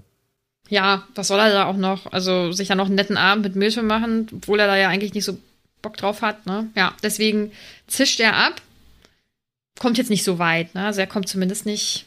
Ja, 0.70 1.06
was 1.14 1.28
soll 1.28 1.38
er 1.38 1.52
da 1.52 1.66
auch 1.66 1.76
noch? 1.76 2.10
Also 2.10 2.52
sich 2.52 2.68
ja 2.70 2.74
noch 2.74 2.86
einen 2.86 2.94
netten 2.94 3.18
Abend 3.18 3.44
mit 3.44 3.54
Milch 3.54 3.76
machen, 3.82 4.28
obwohl 4.34 4.60
er 4.60 4.66
da 4.66 4.78
ja 4.78 4.88
eigentlich 4.88 5.12
nicht 5.12 5.26
so 5.26 5.36
Bock 5.82 5.98
drauf 5.98 6.22
hat, 6.22 6.46
ne? 6.46 6.68
Ja, 6.74 6.94
deswegen 7.02 7.52
zischt 7.86 8.18
er 8.18 8.34
ab. 8.34 8.62
Kommt 9.78 9.98
jetzt 9.98 10.08
nicht 10.08 10.24
so 10.24 10.38
weit, 10.38 10.74
ne? 10.74 10.86
Also 10.86 11.00
er 11.00 11.06
kommt 11.06 11.28
zumindest 11.28 11.66
nicht 11.66 12.06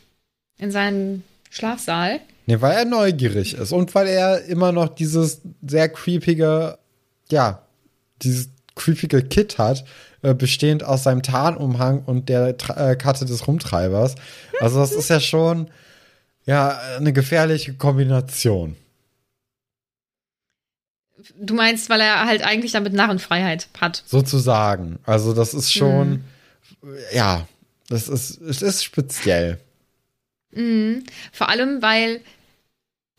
in 0.58 0.72
seinen 0.72 1.24
Schlafsaal. 1.52 2.20
Nee, 2.48 2.62
weil 2.62 2.76
er 2.76 2.86
neugierig 2.86 3.54
ist 3.54 3.74
und 3.74 3.94
weil 3.94 4.08
er 4.08 4.46
immer 4.46 4.72
noch 4.72 4.90
dieses 4.90 5.42
sehr 5.62 5.88
creepige, 5.88 6.80
ja, 7.30 7.62
dieses 8.24 8.50
creepige 8.80 9.22
Kit 9.22 9.58
hat, 9.60 9.86
äh, 10.22 10.34
bestehend 10.34 10.84
aus 10.84 11.04
seinem 11.04 11.22
Tarnumhang 11.22 12.04
und 12.06 12.30
der 12.30 12.48
äh, 12.48 12.96
Karte 12.96 13.26
des 13.26 13.48
Rumtreibers. 13.48 14.16
Also 14.60 14.80
das 14.80 14.94
ist 14.94 15.10
ja 15.10 15.20
schon, 15.20 15.70
ja, 16.46 16.80
eine 16.98 17.14
gefährliche 17.14 17.74
Kombination. 17.76 18.76
Du 21.38 21.54
meinst, 21.54 21.90
weil 21.90 22.02
er 22.02 22.26
halt 22.26 22.44
eigentlich 22.44 22.72
damit 22.72 22.94
Narrenfreiheit 22.94 23.68
hat. 23.80 24.04
Sozusagen. 24.08 25.00
Also 25.06 25.34
das 25.34 25.54
ist 25.54 25.72
schon, 25.72 26.24
mhm. 26.82 26.96
ja, 27.14 27.48
das 27.90 28.08
ist, 28.08 28.42
es 28.42 28.62
ist 28.62 28.84
speziell. 28.84 29.60
Mhm. 30.52 31.04
Vor 31.32 31.50
allem, 31.50 31.82
weil 31.82 32.22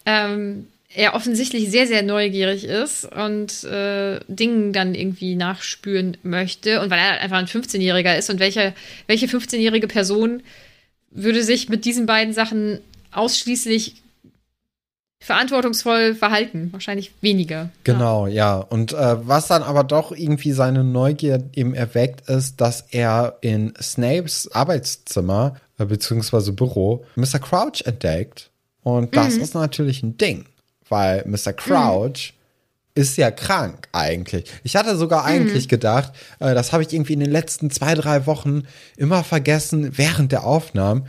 ähm, 0.07 0.67
er 0.93 1.15
offensichtlich 1.15 1.71
sehr, 1.71 1.87
sehr 1.87 2.03
neugierig 2.03 2.65
ist 2.65 3.05
und 3.05 3.65
äh, 3.65 4.21
Dingen 4.27 4.73
dann 4.73 4.95
irgendwie 4.95 5.37
nachspüren 5.37 6.17
möchte 6.23 6.81
und 6.81 6.91
weil 6.91 6.99
er 6.99 7.21
einfach 7.21 7.39
ein 7.39 7.47
15-Jähriger 7.47 8.17
ist 8.17 8.29
und 8.29 8.41
welche, 8.41 8.75
welche 9.07 9.27
15-jährige 9.27 9.87
Person 9.87 10.43
würde 11.11 11.43
sich 11.45 11.69
mit 11.69 11.85
diesen 11.85 12.07
beiden 12.07 12.35
Sachen 12.35 12.81
ausschließlich 13.13 14.03
verantwortungsvoll 15.23 16.15
verhalten. 16.15 16.71
Wahrscheinlich 16.73 17.13
weniger. 17.21 17.71
Genau, 17.85 18.27
ja. 18.27 18.35
ja. 18.35 18.57
Und 18.57 18.93
äh, 18.93 19.29
was 19.29 19.49
dann 19.49 19.63
aber 19.63 19.85
doch 19.85 20.13
irgendwie 20.13 20.53
seine 20.53 20.83
Neugier 20.83 21.45
eben 21.55 21.75
erweckt, 21.75 22.29
ist, 22.29 22.61
dass 22.61 22.87
er 22.91 23.37
in 23.43 23.75
Snapes 23.81 24.51
Arbeitszimmer 24.53 25.57
äh, 25.79 25.85
beziehungsweise 25.85 26.53
Büro 26.53 27.05
Mr. 27.17 27.39
Crouch 27.39 27.83
entdeckt. 27.85 28.51
Und 28.83 29.15
das 29.15 29.37
mhm. 29.37 29.43
ist 29.43 29.55
natürlich 29.55 30.03
ein 30.03 30.17
Ding, 30.17 30.47
weil 30.91 31.25
Mr. 31.27 31.55
Crouch 31.55 32.35
mhm. 32.95 33.03
ist 33.03 33.17
ja 33.17 33.31
krank 33.31 33.89
eigentlich. 33.93 34.45
Ich 34.63 34.77
hatte 34.77 34.97
sogar 34.97 35.23
mhm. 35.23 35.29
eigentlich 35.29 35.69
gedacht, 35.69 36.13
äh, 36.39 36.55
das 36.55 36.73
habe 36.73 36.83
ich 36.83 36.93
irgendwie 36.93 37.15
in 37.15 37.21
den 37.21 37.31
letzten 37.31 37.71
zwei, 37.71 37.95
drei 37.95 38.27
Wochen 38.27 38.65
immer 38.99 39.25
vergessen 39.25 39.97
während 39.97 40.33
der 40.33 40.45
Aufnahmen. 40.45 41.07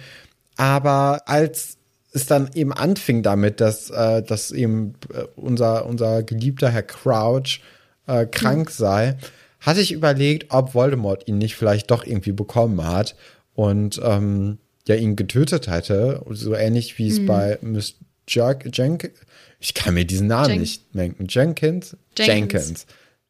Aber 0.56 1.24
als 1.26 1.78
es 2.14 2.26
dann 2.26 2.50
eben 2.54 2.74
anfing 2.74 3.24
damit, 3.24 3.62
dass, 3.62 3.90
äh, 3.90 4.22
dass 4.24 4.52
eben 4.52 4.94
äh, 5.14 5.24
unser, 5.36 5.86
unser 5.86 6.24
geliebter 6.24 6.70
Herr 6.70 6.84
Crouch 6.84 7.62
äh, 8.08 8.26
krank 8.26 8.70
mhm. 8.70 8.74
sei, 8.74 9.18
hatte 9.60 9.82
ich 9.82 9.92
überlegt, 9.92 10.54
ob 10.54 10.74
Voldemort 10.74 11.28
ihn 11.28 11.38
nicht 11.38 11.56
vielleicht 11.56 11.92
doch 11.92 12.06
irgendwie 12.06 12.32
bekommen 12.32 12.84
hat 12.84 13.16
und 13.54 14.02
ähm, 14.04 14.58
ja 14.88 14.96
ihn 14.96 15.16
getötet 15.16 15.68
hätte, 15.68 16.24
so 16.30 16.56
ähnlich 16.56 16.98
wie 16.98 17.08
es 17.08 17.20
mhm. 17.20 17.26
bei 17.28 17.58
Miss 17.62 17.96
Jerk 18.28 18.66
Jenkins, 18.74 19.14
ich 19.62 19.76
kann 19.76 19.94
mir 19.94 20.06
diesen 20.06 20.28
Namen 20.28 20.50
Jen 20.50 20.60
nicht 20.60 20.96
merken, 20.96 21.28
Jenkins? 21.30 21.96
Jenkins, 22.18 22.28
Jenkins, 22.28 22.86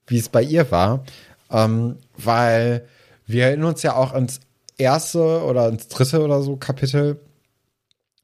wie 0.08 0.17
es 0.17 0.30
bei 0.30 0.41
ihr 0.41 0.72
war, 0.72 1.04
ähm, 1.52 1.98
weil 2.17 2.88
wir 3.28 3.46
erinnern 3.46 3.70
uns 3.70 3.84
ja 3.84 3.96
auch 3.96 4.13
ans 4.13 4.39
erste 4.78 5.44
oder 5.44 5.67
ins 5.67 5.89
dritte 5.89 6.22
oder 6.22 6.41
so 6.41 6.56
Kapitel 6.56 7.20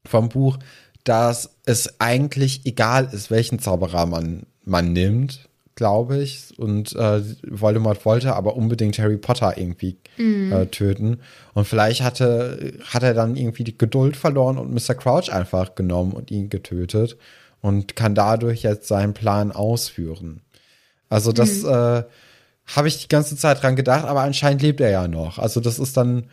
vom 0.06 0.30
Buch, 0.30 0.58
dass 1.04 1.50
es 1.66 2.00
eigentlich 2.00 2.64
egal 2.64 3.10
ist, 3.12 3.30
welchen 3.30 3.58
Zauberer 3.58 4.06
man, 4.06 4.44
man 4.64 4.94
nimmt, 4.94 5.48
glaube 5.74 6.18
ich. 6.18 6.58
Und 6.58 6.96
äh, 6.96 7.22
Voldemort 7.46 8.06
wollte 8.06 8.34
aber 8.34 8.56
unbedingt 8.56 8.98
Harry 8.98 9.18
Potter 9.18 9.58
irgendwie 9.58 9.98
mhm. 10.16 10.52
äh, 10.52 10.66
töten. 10.66 11.20
Und 11.52 11.66
vielleicht 11.66 12.00
hatte, 12.00 12.72
hat 12.84 13.02
er 13.02 13.12
dann 13.12 13.36
irgendwie 13.36 13.64
die 13.64 13.76
Geduld 13.76 14.16
verloren 14.16 14.56
und 14.56 14.72
Mr. 14.72 14.94
Crouch 14.94 15.30
einfach 15.30 15.74
genommen 15.74 16.12
und 16.12 16.30
ihn 16.30 16.48
getötet 16.48 17.18
und 17.60 17.96
kann 17.96 18.14
dadurch 18.14 18.62
jetzt 18.62 18.88
seinen 18.88 19.14
Plan 19.14 19.52
ausführen. 19.52 20.42
Also 21.08 21.32
das 21.32 21.62
mhm. 21.62 21.68
äh, 21.68 22.02
habe 22.66 22.88
ich 22.88 22.98
die 22.98 23.08
ganze 23.08 23.36
Zeit 23.36 23.62
dran 23.62 23.76
gedacht, 23.76 24.04
aber 24.04 24.22
anscheinend 24.22 24.62
lebt 24.62 24.80
er 24.80 24.90
ja 24.90 25.08
noch. 25.08 25.38
Also 25.38 25.60
das 25.60 25.78
ist 25.78 25.96
dann 25.96 26.28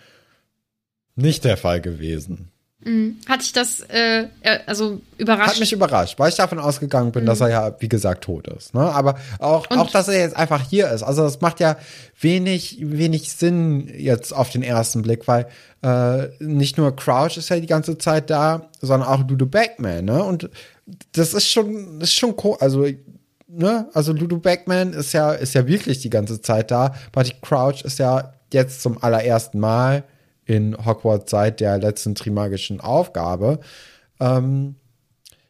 nicht 1.15 1.45
der 1.45 1.57
Fall 1.57 1.81
gewesen. 1.81 2.51
Mhm. 2.85 3.17
Hat 3.27 3.41
dich 3.41 3.53
das 3.53 3.81
äh, 3.81 4.27
also 4.67 5.01
überrascht? 5.17 5.53
Hat 5.53 5.59
mich 5.59 5.73
überrascht, 5.73 6.19
weil 6.19 6.29
ich 6.29 6.35
davon 6.35 6.59
ausgegangen 6.59 7.11
bin, 7.11 7.23
mhm. 7.23 7.27
dass 7.27 7.39
er 7.39 7.49
ja, 7.49 7.75
wie 7.79 7.89
gesagt, 7.89 8.25
tot 8.25 8.47
ist. 8.47 8.75
Ne? 8.75 8.81
Aber 8.81 9.15
auch, 9.39 9.69
auch, 9.71 9.89
dass 9.89 10.07
er 10.07 10.19
jetzt 10.19 10.35
einfach 10.35 10.61
hier 10.69 10.91
ist. 10.91 11.01
Also 11.01 11.23
das 11.23 11.41
macht 11.41 11.59
ja 11.59 11.77
wenig, 12.19 12.77
wenig 12.81 13.31
Sinn 13.31 13.89
jetzt 13.97 14.33
auf 14.33 14.49
den 14.49 14.61
ersten 14.61 15.01
Blick, 15.01 15.27
weil 15.27 15.47
äh, 15.81 16.27
nicht 16.39 16.77
nur 16.77 16.95
Crouch 16.95 17.37
ist 17.37 17.49
ja 17.49 17.59
die 17.59 17.65
ganze 17.65 17.97
Zeit 17.97 18.29
da, 18.29 18.69
sondern 18.81 19.09
auch 19.09 19.27
Ludo 19.27 19.47
Backman. 19.47 20.05
Ne? 20.05 20.23
Und 20.23 20.49
das 21.11 21.33
ist 21.33 21.49
schon, 21.49 22.01
ist 22.01 22.13
schon 22.13 22.35
cool. 22.43 22.57
Also 22.59 22.85
Ne? 23.47 23.89
Also 23.93 24.11
Ludo 24.11 24.37
Backman 24.37 24.93
ist 24.93 25.13
ja, 25.13 25.31
ist 25.31 25.53
ja 25.53 25.67
wirklich 25.67 25.99
die 25.99 26.09
ganze 26.09 26.41
Zeit 26.41 26.71
da. 26.71 26.95
Barty 27.11 27.33
Crouch 27.41 27.83
ist 27.83 27.99
ja 27.99 28.33
jetzt 28.51 28.81
zum 28.81 29.01
allerersten 29.01 29.59
Mal 29.59 30.03
in 30.45 30.75
Hogwarts 30.85 31.31
seit 31.31 31.59
der 31.59 31.77
letzten 31.77 32.15
Trimagischen 32.15 32.81
Aufgabe. 32.81 33.59
Ähm, 34.19 34.75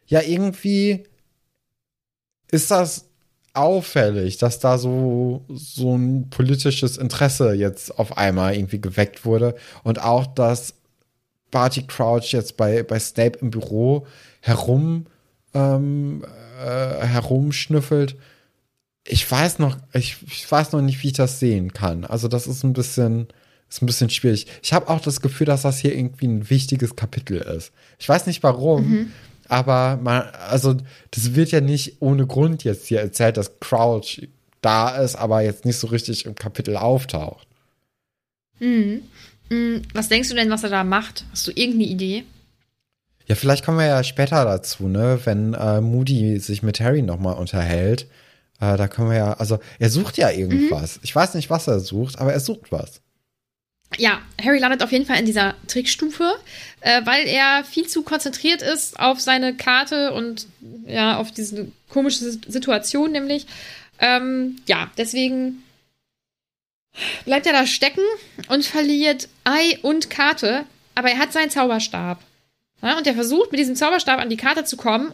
ja, 0.06 0.20
irgendwie 0.22 1.04
ist 2.50 2.70
das 2.70 3.06
auffällig, 3.54 4.38
dass 4.38 4.60
da 4.60 4.78
so, 4.78 5.44
so 5.48 5.96
ein 5.96 6.28
politisches 6.30 6.98
Interesse 6.98 7.54
jetzt 7.54 7.98
auf 7.98 8.18
einmal 8.18 8.54
irgendwie 8.54 8.80
geweckt 8.80 9.24
wurde 9.24 9.54
und 9.82 10.02
auch, 10.02 10.26
dass 10.26 10.74
Barty 11.50 11.82
Crouch 11.86 12.32
jetzt 12.32 12.56
bei, 12.56 12.82
bei 12.82 12.98
Snape 12.98 13.38
im 13.40 13.50
Büro 13.50 14.06
herum 14.40 15.06
ähm, 15.56 16.24
äh, 16.60 17.06
herumschnüffelt. 17.06 18.16
Ich 19.04 19.30
weiß 19.30 19.58
noch, 19.58 19.76
ich, 19.92 20.16
ich 20.26 20.50
weiß 20.50 20.72
noch 20.72 20.82
nicht, 20.82 21.02
wie 21.02 21.08
ich 21.08 21.12
das 21.12 21.40
sehen 21.40 21.72
kann. 21.72 22.04
Also 22.04 22.28
das 22.28 22.46
ist 22.46 22.64
ein 22.64 22.72
bisschen, 22.72 23.28
ist 23.68 23.82
ein 23.82 23.86
bisschen 23.86 24.10
schwierig. 24.10 24.46
Ich 24.62 24.72
habe 24.72 24.88
auch 24.88 25.00
das 25.00 25.20
Gefühl, 25.20 25.46
dass 25.46 25.62
das 25.62 25.78
hier 25.78 25.94
irgendwie 25.94 26.26
ein 26.26 26.50
wichtiges 26.50 26.96
Kapitel 26.96 27.38
ist. 27.38 27.72
Ich 27.98 28.08
weiß 28.08 28.26
nicht 28.26 28.42
warum, 28.42 28.88
mhm. 28.88 29.12
aber 29.48 29.98
man, 30.02 30.22
also 30.50 30.76
das 31.12 31.34
wird 31.34 31.52
ja 31.52 31.60
nicht 31.60 31.96
ohne 32.00 32.26
Grund 32.26 32.64
jetzt 32.64 32.86
hier 32.86 33.00
erzählt, 33.00 33.36
dass 33.36 33.60
Crouch 33.60 34.28
da 34.60 34.96
ist, 34.96 35.14
aber 35.14 35.42
jetzt 35.42 35.64
nicht 35.64 35.78
so 35.78 35.86
richtig 35.86 36.26
im 36.26 36.34
Kapitel 36.34 36.76
auftaucht. 36.76 37.46
Mhm. 38.58 39.02
mhm. 39.50 39.82
Was 39.94 40.08
denkst 40.08 40.28
du 40.28 40.34
denn, 40.34 40.50
was 40.50 40.64
er 40.64 40.70
da 40.70 40.84
macht? 40.84 41.24
Hast 41.30 41.46
du 41.46 41.52
irgendeine 41.52 41.90
Idee? 41.90 42.24
Ja, 43.26 43.34
vielleicht 43.34 43.64
kommen 43.64 43.78
wir 43.78 43.86
ja 43.86 44.04
später 44.04 44.44
dazu, 44.44 44.88
ne, 44.88 45.20
wenn 45.24 45.54
äh, 45.54 45.80
Moody 45.80 46.38
sich 46.38 46.62
mit 46.62 46.80
Harry 46.80 47.02
nochmal 47.02 47.34
unterhält. 47.34 48.06
Äh, 48.60 48.76
da 48.76 48.88
können 48.88 49.10
wir 49.10 49.16
ja, 49.16 49.32
also 49.34 49.58
er 49.78 49.90
sucht 49.90 50.16
ja 50.16 50.30
irgendwas. 50.30 50.96
Mhm. 50.96 51.00
Ich 51.04 51.14
weiß 51.14 51.34
nicht, 51.34 51.50
was 51.50 51.66
er 51.66 51.80
sucht, 51.80 52.18
aber 52.18 52.32
er 52.32 52.40
sucht 52.40 52.72
was 52.72 53.00
ja, 53.98 54.20
Harry 54.42 54.58
landet 54.58 54.82
auf 54.82 54.92
jeden 54.92 55.06
Fall 55.06 55.18
in 55.18 55.26
dieser 55.26 55.54
Trickstufe, 55.68 56.36
äh, 56.80 57.02
weil 57.04 57.26
er 57.26 57.64
viel 57.64 57.86
zu 57.86 58.02
konzentriert 58.02 58.62
ist 58.62 58.98
auf 58.98 59.20
seine 59.20 59.56
Karte 59.56 60.12
und 60.12 60.46
ja, 60.86 61.16
auf 61.18 61.30
diese 61.30 61.68
komische 61.88 62.24
Situation 62.46 63.12
nämlich. 63.12 63.46
Ähm, 63.98 64.56
ja, 64.66 64.90
deswegen 64.98 65.62
bleibt 67.24 67.46
er 67.46 67.52
da 67.52 67.66
stecken 67.66 68.02
und 68.48 68.64
verliert 68.64 69.28
Ei 69.44 69.78
und 69.82 70.10
Karte, 70.10 70.64
aber 70.94 71.10
er 71.10 71.18
hat 71.18 71.32
seinen 71.32 71.50
Zauberstab. 71.50 72.22
Ja, 72.82 72.98
und 72.98 73.06
er 73.06 73.14
versucht 73.14 73.50
mit 73.52 73.60
diesem 73.60 73.76
Zauberstab 73.76 74.20
an 74.20 74.30
die 74.30 74.36
Karte 74.36 74.64
zu 74.64 74.76
kommen, 74.76 75.12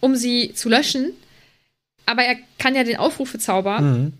um 0.00 0.16
sie 0.16 0.52
zu 0.54 0.68
löschen. 0.68 1.12
Aber 2.06 2.22
er 2.22 2.36
kann 2.58 2.74
ja 2.74 2.84
den 2.84 2.96
Aufrufezauber. 2.96 3.80
Mhm. 3.80 4.12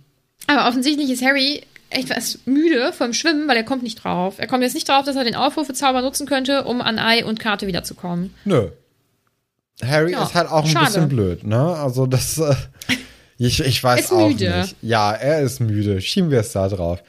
Aber 0.46 0.68
offensichtlich 0.68 1.10
ist 1.10 1.22
Harry 1.24 1.62
etwas 1.90 2.38
müde 2.44 2.92
vom 2.92 3.12
Schwimmen, 3.12 3.48
weil 3.48 3.56
er 3.56 3.64
kommt 3.64 3.82
nicht 3.82 3.96
drauf. 4.04 4.34
Er 4.38 4.46
kommt 4.46 4.62
jetzt 4.62 4.74
nicht 4.74 4.88
drauf, 4.88 5.04
dass 5.04 5.16
er 5.16 5.24
den 5.24 5.34
Aufrufezauber 5.34 6.02
nutzen 6.02 6.26
könnte, 6.26 6.64
um 6.64 6.80
an 6.80 6.98
Ei 6.98 7.24
und 7.24 7.40
Karte 7.40 7.66
wiederzukommen. 7.66 8.32
Nö. 8.44 8.68
Harry 9.82 10.12
ja, 10.12 10.22
ist 10.22 10.34
halt 10.34 10.48
auch 10.48 10.64
ein 10.64 10.70
schade. 10.70 10.86
bisschen 10.86 11.08
blöd, 11.08 11.44
ne? 11.44 11.58
Also 11.58 12.06
das, 12.06 12.38
äh, 12.38 12.54
ich, 13.38 13.60
ich 13.60 13.82
weiß 13.82 14.00
ist 14.00 14.12
auch 14.12 14.28
müde. 14.28 14.60
nicht. 14.60 14.76
Ja, 14.82 15.12
er 15.12 15.40
ist 15.40 15.60
müde. 15.60 16.00
Schieben 16.00 16.30
wir 16.30 16.40
es 16.40 16.52
da 16.52 16.68
drauf. 16.68 17.02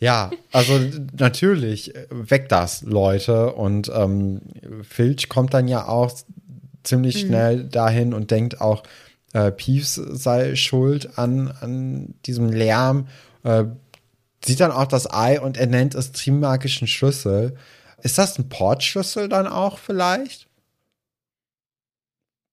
Ja, 0.00 0.30
also 0.52 0.80
natürlich 1.18 1.92
weckt 2.10 2.52
das 2.52 2.82
Leute 2.82 3.52
und 3.52 3.90
ähm, 3.92 4.40
Filch 4.82 5.28
kommt 5.28 5.54
dann 5.54 5.66
ja 5.66 5.88
auch 5.88 6.12
ziemlich 6.84 7.24
mhm. 7.24 7.28
schnell 7.28 7.64
dahin 7.64 8.14
und 8.14 8.30
denkt 8.30 8.60
auch, 8.60 8.84
äh, 9.32 9.50
Peeves 9.50 9.94
sei 9.94 10.54
schuld 10.54 11.18
an, 11.18 11.52
an 11.60 12.14
diesem 12.26 12.50
Lärm. 12.50 13.08
Äh, 13.42 13.64
sieht 14.44 14.60
dann 14.60 14.70
auch 14.70 14.86
das 14.86 15.12
Ei 15.12 15.40
und 15.40 15.56
er 15.56 15.66
nennt 15.66 15.94
es 15.94 16.12
Trimagischen 16.12 16.86
Schlüssel. 16.86 17.56
Ist 18.02 18.18
das 18.18 18.38
ein 18.38 18.48
Portschlüssel 18.48 19.28
dann 19.28 19.46
auch 19.48 19.78
vielleicht? 19.78 20.46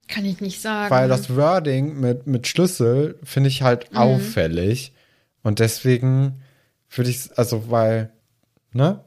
Kann 0.07 0.25
ich 0.25 0.41
nicht 0.41 0.61
sagen. 0.61 0.89
Weil 0.89 1.09
das 1.09 1.35
Wording 1.35 1.99
mit, 1.99 2.27
mit 2.27 2.47
Schlüssel 2.47 3.17
finde 3.23 3.49
ich 3.49 3.61
halt 3.61 3.91
mhm. 3.91 3.97
auffällig. 3.97 4.93
Und 5.43 5.59
deswegen 5.59 6.41
würde 6.97 7.09
ich, 7.09 7.29
also 7.37 7.69
weil, 7.69 8.11
ne? 8.73 9.03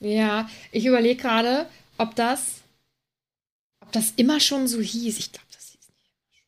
Ja, 0.00 0.48
ich 0.72 0.84
überlege 0.86 1.20
gerade, 1.20 1.66
ob 1.98 2.14
das, 2.16 2.56
ob 3.80 3.92
das 3.92 4.12
immer 4.16 4.40
schon 4.40 4.66
so 4.66 4.80
hieß. 4.80 5.18
Ich 5.18 5.30
glaube, 5.32 5.46
das 5.54 5.66
hieß 5.70 5.88
nicht. 6.32 6.44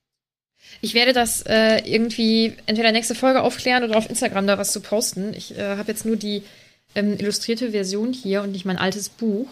Ich 0.81 0.95
werde 0.95 1.13
das 1.13 1.43
äh, 1.43 1.79
irgendwie 1.89 2.55
entweder 2.67 2.91
nächste 2.93 3.15
Folge 3.15 3.43
aufklären 3.43 3.85
oder 3.85 3.97
auf 3.97 4.09
Instagram 4.11 4.47
da 4.47 4.59
was 4.59 4.73
zu 4.73 4.81
posten. 4.81 5.33
Ich 5.35 5.57
äh, 5.57 5.77
habe 5.77 5.91
jetzt 5.93 6.05
nur 6.05 6.17
die 6.17 6.43
ähm, 6.97 7.17
illustrierte 7.19 7.71
Version 7.71 8.13
hier 8.13 8.43
und 8.43 8.53
nicht 8.53 8.65
mein 8.65 8.79
altes 8.79 9.09
Buch. 9.09 9.47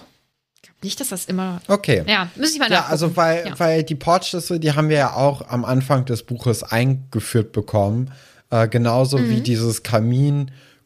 Ich 0.56 0.62
glaube 0.62 0.78
nicht, 0.82 1.00
dass 1.00 1.08
das 1.08 1.26
immer. 1.26 1.60
Okay. 1.68 2.04
Ja, 2.06 2.28
müsste 2.36 2.54
ich 2.54 2.60
mal 2.60 2.66
Ja, 2.70 2.76
nachgucken. 2.78 2.92
also 2.92 3.16
weil, 3.16 3.46
Ja. 3.46 3.58
weil 3.58 3.82
die 3.84 3.94
Portschlüssel, 3.94 4.58
die 4.58 4.72
haben 4.72 4.88
wir 4.88 4.96
ja 4.96 5.14
auch 5.14 5.48
am 5.48 5.64
Anfang 5.64 6.04
des 6.06 6.22
Buches 6.24 6.62
eingeführt 6.64 7.52
bekommen. 7.52 8.12
Äh, 8.50 8.68
genauso 8.68 9.18
wie 9.28 9.36
Mhm. 9.36 9.42
dieses 9.44 9.82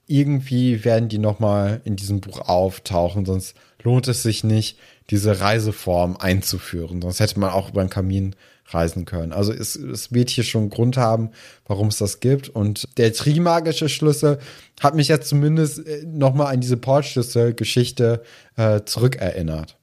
irgendwie 0.06 0.84
werden 0.84 1.08
die 1.08 1.18
noch 1.18 1.40
mal 1.40 1.80
in 1.84 1.96
diesem 1.96 2.20
Buch 2.20 2.48
auftauchen, 2.48 3.26
sonst 3.26 3.56
lohnt 3.82 4.06
es 4.08 4.22
sich 4.22 4.44
nicht, 4.44 4.78
diese 5.10 5.40
Reiseform 5.40 6.16
einzuführen. 6.16 7.02
Sonst 7.02 7.18
hätte 7.20 7.38
man 7.40 7.50
auch 7.50 7.70
über 7.70 7.82
den 7.82 7.90
Kamin 7.90 8.36
reisen 8.68 9.04
können. 9.04 9.32
Also 9.32 9.52
es, 9.52 9.76
es 9.76 10.12
wird 10.12 10.30
hier 10.30 10.44
schon 10.44 10.62
einen 10.62 10.70
Grund 10.70 10.96
haben, 10.96 11.30
warum 11.66 11.88
es 11.88 11.98
das 11.98 12.20
gibt. 12.20 12.48
Und 12.48 12.86
der 12.98 13.12
trimagische 13.12 13.88
Schlüssel 13.88 14.38
hat 14.80 14.94
mich 14.94 15.08
jetzt 15.08 15.28
zumindest 15.28 15.86
äh, 15.86 16.04
noch 16.06 16.34
mal 16.34 16.46
an 16.46 16.60
diese 16.60 16.76
Portschlüssel-Geschichte 16.76 18.22
äh, 18.56 18.82
zurückerinnert. 18.84 19.76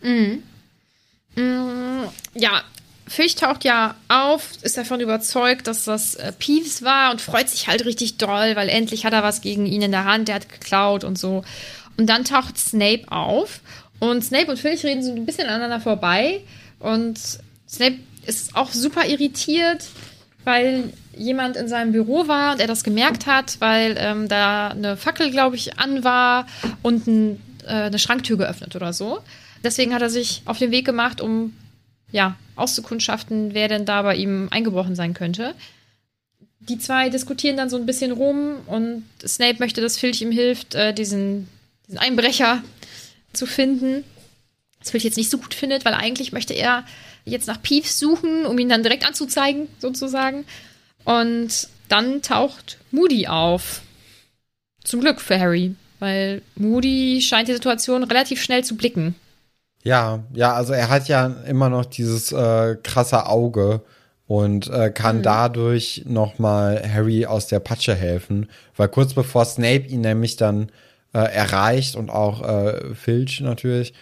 Mhm. 0.00 0.42
Mm, 1.34 2.04
Ja, 2.34 2.62
Fisch 3.08 3.36
taucht 3.36 3.64
ja 3.64 3.94
auf, 4.08 4.50
ist 4.62 4.76
davon 4.76 5.00
überzeugt, 5.00 5.68
dass 5.68 5.84
das 5.84 6.16
äh, 6.16 6.32
Peeves 6.32 6.82
war 6.82 7.12
und 7.12 7.20
freut 7.20 7.48
sich 7.48 7.68
halt 7.68 7.84
richtig 7.84 8.16
doll, 8.16 8.56
weil 8.56 8.68
endlich 8.68 9.04
hat 9.04 9.12
er 9.12 9.22
was 9.22 9.42
gegen 9.42 9.64
ihn 9.66 9.82
in 9.82 9.92
der 9.92 10.04
Hand, 10.04 10.28
der 10.28 10.36
hat 10.36 10.48
geklaut 10.48 11.04
und 11.04 11.16
so. 11.16 11.44
Und 11.96 12.08
dann 12.08 12.24
taucht 12.24 12.58
Snape 12.58 13.04
auf 13.08 13.60
und 14.00 14.24
Snape 14.24 14.50
und 14.50 14.58
Filch 14.58 14.84
reden 14.84 15.04
so 15.04 15.12
ein 15.12 15.24
bisschen 15.24 15.46
aneinander 15.46 15.80
vorbei 15.80 16.40
und 16.80 17.18
Snape 17.68 17.98
ist 18.26 18.56
auch 18.56 18.72
super 18.72 19.06
irritiert, 19.06 19.86
weil 20.44 20.92
jemand 21.16 21.56
in 21.56 21.68
seinem 21.68 21.92
Büro 21.92 22.28
war 22.28 22.52
und 22.52 22.60
er 22.60 22.66
das 22.66 22.84
gemerkt 22.84 23.26
hat, 23.26 23.56
weil 23.60 23.96
ähm, 23.98 24.28
da 24.28 24.68
eine 24.68 24.96
Fackel, 24.96 25.30
glaube 25.30 25.56
ich, 25.56 25.78
an 25.78 26.04
war 26.04 26.46
und 26.82 27.06
ein, 27.06 27.40
äh, 27.64 27.72
eine 27.72 27.98
Schranktür 27.98 28.36
geöffnet 28.36 28.76
oder 28.76 28.92
so. 28.92 29.20
Deswegen 29.64 29.94
hat 29.94 30.02
er 30.02 30.10
sich 30.10 30.42
auf 30.44 30.58
den 30.58 30.70
Weg 30.70 30.84
gemacht, 30.84 31.20
um 31.20 31.54
ja, 32.12 32.36
auszukundschaften, 32.54 33.54
wer 33.54 33.68
denn 33.68 33.84
da 33.84 34.02
bei 34.02 34.16
ihm 34.16 34.48
eingebrochen 34.50 34.94
sein 34.94 35.14
könnte. 35.14 35.54
Die 36.60 36.78
zwei 36.78 37.10
diskutieren 37.10 37.56
dann 37.56 37.70
so 37.70 37.76
ein 37.76 37.86
bisschen 37.86 38.12
rum 38.12 38.56
und 38.66 39.04
Snape 39.26 39.58
möchte, 39.58 39.80
dass 39.80 39.98
Filch 39.98 40.20
ihm 40.22 40.32
hilft, 40.32 40.74
äh, 40.74 40.92
diesen, 40.92 41.48
diesen 41.86 41.98
Einbrecher 41.98 42.62
zu 43.32 43.46
finden. 43.46 44.04
Das 44.80 44.90
Filch 44.90 45.04
jetzt 45.04 45.16
nicht 45.16 45.30
so 45.30 45.38
gut 45.38 45.54
findet, 45.54 45.84
weil 45.84 45.94
eigentlich 45.94 46.32
möchte 46.32 46.54
er 46.54 46.84
jetzt 47.26 47.46
nach 47.46 47.60
Peeves 47.60 47.98
suchen, 47.98 48.46
um 48.46 48.58
ihn 48.58 48.68
dann 48.68 48.82
direkt 48.82 49.06
anzuzeigen, 49.06 49.68
sozusagen. 49.78 50.44
Und 51.04 51.68
dann 51.88 52.22
taucht 52.22 52.78
Moody 52.90 53.26
auf. 53.26 53.82
Zum 54.82 55.00
Glück 55.00 55.20
für 55.20 55.38
Harry, 55.38 55.74
weil 55.98 56.42
Moody 56.54 57.20
scheint 57.20 57.48
die 57.48 57.54
Situation 57.54 58.04
relativ 58.04 58.40
schnell 58.40 58.64
zu 58.64 58.76
blicken. 58.76 59.16
Ja, 59.82 60.24
ja, 60.32 60.52
also 60.52 60.72
er 60.72 60.88
hat 60.88 61.08
ja 61.08 61.26
immer 61.46 61.68
noch 61.68 61.84
dieses 61.84 62.32
äh, 62.32 62.76
krasse 62.82 63.26
Auge 63.26 63.82
und 64.26 64.68
äh, 64.68 64.90
kann 64.90 65.22
dadurch 65.22 66.02
noch 66.06 66.38
mal 66.38 66.82
Harry 66.92 67.26
aus 67.26 67.46
der 67.46 67.60
Patsche 67.60 67.94
helfen, 67.94 68.48
weil 68.76 68.88
kurz 68.88 69.14
bevor 69.14 69.44
Snape 69.44 69.86
ihn 69.86 70.00
nämlich 70.00 70.36
dann 70.36 70.70
äh, 71.12 71.18
erreicht 71.18 71.94
und 71.94 72.10
auch 72.10 72.42
äh, 72.42 72.94
Filch 72.94 73.40
natürlich, 73.40 73.94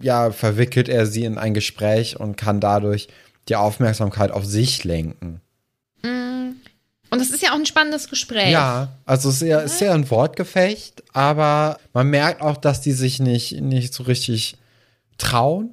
ja, 0.00 0.30
verwickelt 0.30 0.88
er 0.88 1.06
sie 1.06 1.24
in 1.24 1.38
ein 1.38 1.54
Gespräch 1.54 2.18
und 2.18 2.36
kann 2.36 2.60
dadurch 2.60 3.08
die 3.48 3.56
Aufmerksamkeit 3.56 4.30
auf 4.30 4.44
sich 4.44 4.84
lenken. 4.84 5.40
Und 6.02 7.20
das 7.20 7.30
ist 7.30 7.42
ja 7.42 7.52
auch 7.52 7.58
ein 7.58 7.66
spannendes 7.66 8.08
Gespräch. 8.08 8.50
Ja, 8.50 8.88
also 9.04 9.28
es 9.28 9.36
ist 9.36 9.48
ja, 9.48 9.60
ist 9.60 9.80
ja 9.80 9.94
ein 9.94 10.10
Wortgefecht, 10.10 11.04
aber 11.12 11.78
man 11.92 12.08
merkt 12.08 12.42
auch, 12.42 12.56
dass 12.56 12.80
die 12.80 12.92
sich 12.92 13.20
nicht, 13.20 13.60
nicht 13.60 13.94
so 13.94 14.02
richtig 14.02 14.56
trauen 15.16 15.70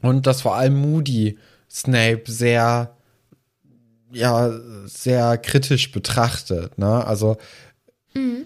und 0.00 0.26
dass 0.26 0.42
vor 0.42 0.56
allem 0.56 0.76
Moody 0.76 1.38
Snape 1.70 2.22
sehr, 2.26 2.96
ja, 4.12 4.50
sehr 4.86 5.36
kritisch 5.38 5.92
betrachtet. 5.92 6.78
Ne? 6.78 7.06
Also 7.06 7.36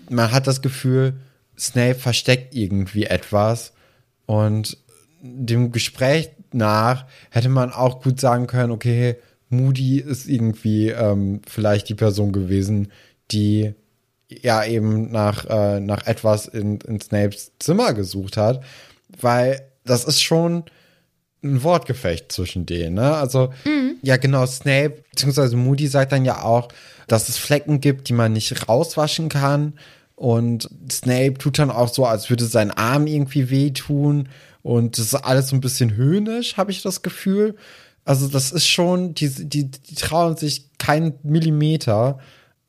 man 0.09 0.33
hat 0.33 0.47
das 0.47 0.63
Gefühl, 0.63 1.15
Snape 1.59 1.95
versteckt 1.95 2.55
irgendwie 2.55 3.05
etwas 3.05 3.73
und 4.29 4.77
dem 5.23 5.73
Gespräch 5.73 6.31
nach 6.53 7.07
hätte 7.31 7.49
man 7.49 7.73
auch 7.73 8.03
gut 8.03 8.21
sagen 8.21 8.47
können, 8.47 8.71
okay, 8.71 9.17
Moody 9.49 10.01
ist 10.01 10.29
irgendwie 10.29 10.91
ähm, 10.91 11.41
vielleicht 11.49 11.89
die 11.89 11.95
Person 11.95 12.33
gewesen, 12.33 12.93
die 13.31 13.73
ja 14.29 14.63
eben 14.67 15.11
nach, 15.11 15.47
äh, 15.47 15.81
nach 15.81 16.07
etwas 16.07 16.47
in, 16.47 16.79
in 16.83 17.01
Snapes 17.01 17.53
Zimmer 17.59 17.95
gesucht 17.95 18.37
hat, 18.37 18.63
weil 19.19 19.63
das 19.87 20.05
ist 20.05 20.21
schon 20.21 20.65
ein 21.43 21.63
Wortgefecht 21.63 22.31
zwischen 22.31 22.67
denen. 22.67 22.97
Ne? 22.97 23.15
Also 23.15 23.51
ja 24.03 24.19
genau, 24.19 24.45
Snape 24.45 25.05
beziehungsweise 25.11 25.57
Moody 25.57 25.87
sagt 25.87 26.13
dann 26.13 26.27
ja 26.27 26.43
auch, 26.43 26.69
dass 27.07 27.31
es 27.31 27.39
Flecken 27.39 27.81
gibt, 27.81 28.11
die 28.11 28.13
man 28.13 28.35
nicht 28.35 28.69
rauswaschen 28.69 29.31
kann. 29.31 29.79
Und 30.19 30.69
Snape 30.91 31.35
tut 31.35 31.61
dann 31.61 31.71
auch 31.71 31.89
so, 31.89 32.05
als 32.05 32.29
würde 32.29 32.45
sein 32.45 32.73
Arm 32.73 33.07
irgendwie 33.07 33.51
wehtun. 33.51 34.29
Und 34.63 34.99
das 34.99 35.07
ist 35.07 35.15
alles 35.15 35.49
so 35.49 35.57
ein 35.57 35.61
bisschen 35.61 35.95
höhnisch, 35.95 36.57
habe 36.57 36.73
ich 36.73 36.83
das 36.83 37.03
Gefühl. 37.03 37.55
Also 38.05 38.27
das 38.27 38.51
ist 38.51 38.67
schon, 38.67 39.15
die, 39.15 39.29
die, 39.29 39.71
die 39.71 39.95
trauen 39.95 40.37
sich 40.37 40.77
keinen 40.79 41.15
Millimeter. 41.23 42.19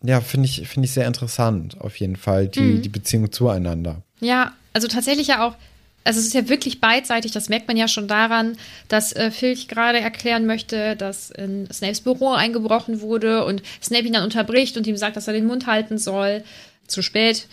Ja, 0.03 0.21
finde 0.21 0.45
ich, 0.45 0.67
finde 0.67 0.85
ich 0.85 0.91
sehr 0.91 1.07
interessant, 1.07 1.81
auf 1.81 1.99
jeden 1.99 2.17
Fall, 2.17 2.47
die, 2.47 2.81
die 2.81 2.89
Beziehung 2.89 3.31
zueinander. 3.31 4.03
Ja, 4.19 4.53
also 4.73 4.87
tatsächlich 4.87 5.27
ja 5.27 5.45
auch, 5.45 5.55
also 6.03 6.19
es 6.19 6.27
ist 6.27 6.33
ja 6.33 6.47
wirklich 6.49 6.79
beidseitig, 6.79 7.31
das 7.31 7.49
merkt 7.49 7.67
man 7.67 7.77
ja 7.77 7.87
schon 7.87 8.07
daran, 8.07 8.57
dass 8.87 9.11
äh, 9.13 9.31
Filch 9.31 9.67
gerade 9.67 9.99
erklären 9.99 10.45
möchte, 10.45 10.95
dass 10.95 11.31
in 11.31 11.67
Snapes 11.71 12.01
Büro 12.01 12.31
eingebrochen 12.31 13.01
wurde 13.01 13.43
und 13.43 13.63
Snape 13.81 14.05
ihn 14.05 14.13
dann 14.13 14.23
unterbricht 14.23 14.77
und 14.77 14.87
ihm 14.87 14.97
sagt, 14.97 15.17
dass 15.17 15.27
er 15.27 15.33
den 15.33 15.47
Mund 15.47 15.67
halten 15.67 15.97
soll. 15.97 16.43
Zu 16.89 17.01
spät. 17.01 17.47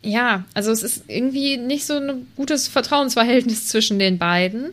Ja, 0.00 0.44
also 0.54 0.70
es 0.70 0.82
ist 0.82 1.04
irgendwie 1.08 1.56
nicht 1.56 1.86
so 1.86 1.94
ein 1.94 2.28
gutes 2.36 2.68
Vertrauensverhältnis 2.68 3.68
zwischen 3.68 3.98
den 3.98 4.18
beiden. 4.18 4.72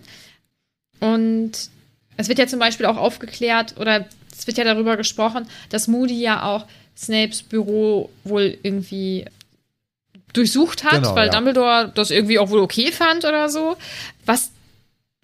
Und 0.99 1.51
es 2.17 2.27
wird 2.29 2.39
ja 2.39 2.47
zum 2.47 2.59
Beispiel 2.59 2.85
auch 2.85 2.97
aufgeklärt, 2.97 3.75
oder 3.77 4.05
es 4.31 4.47
wird 4.47 4.57
ja 4.57 4.63
darüber 4.63 4.97
gesprochen, 4.97 5.47
dass 5.69 5.87
Moody 5.87 6.19
ja 6.19 6.43
auch 6.43 6.65
Snapes 6.97 7.43
Büro 7.43 8.09
wohl 8.23 8.57
irgendwie 8.63 9.25
durchsucht 10.33 10.83
hat, 10.83 11.03
Genau, 11.03 11.15
weil 11.15 11.27
ja. 11.27 11.33
Dumbledore 11.33 11.91
das 11.95 12.11
irgendwie 12.11 12.39
auch 12.39 12.49
wohl 12.49 12.59
okay 12.59 12.91
fand 12.91 13.25
oder 13.25 13.49
so. 13.49 13.77
Was, 14.25 14.51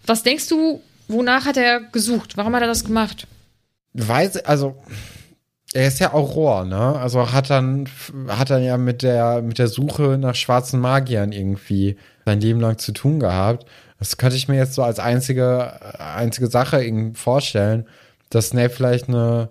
was 0.06 0.22
denkst 0.22 0.48
du, 0.48 0.82
wonach 1.08 1.44
hat 1.44 1.56
er 1.56 1.80
gesucht? 1.80 2.36
Warum 2.36 2.54
hat 2.54 2.62
er 2.62 2.68
das 2.68 2.84
gemacht? 2.84 3.26
Weiß, 3.94 4.38
also 4.38 4.82
er 5.74 5.88
ist 5.88 6.00
ja 6.00 6.12
Auror, 6.12 6.64
ne? 6.64 6.96
Also 6.96 7.32
hat 7.32 7.50
dann 7.50 7.88
hat 8.28 8.50
dann 8.50 8.62
ja 8.62 8.76
mit 8.76 9.02
der 9.02 9.42
mit 9.42 9.58
der 9.58 9.68
Suche 9.68 10.18
nach 10.18 10.34
schwarzen 10.34 10.80
Magiern 10.80 11.32
irgendwie 11.32 11.96
sein 12.24 12.40
Leben 12.40 12.60
lang 12.60 12.78
zu 12.78 12.92
tun 12.92 13.20
gehabt. 13.20 13.66
Das 13.98 14.16
könnte 14.16 14.36
ich 14.36 14.48
mir 14.48 14.56
jetzt 14.56 14.74
so 14.74 14.82
als 14.82 14.98
einzige 14.98 15.98
einzige 15.98 16.48
Sache 16.48 16.82
irgendwie 16.84 17.18
vorstellen, 17.18 17.86
dass 18.30 18.48
Snape 18.48 18.70
vielleicht 18.70 19.08
eine 19.08 19.50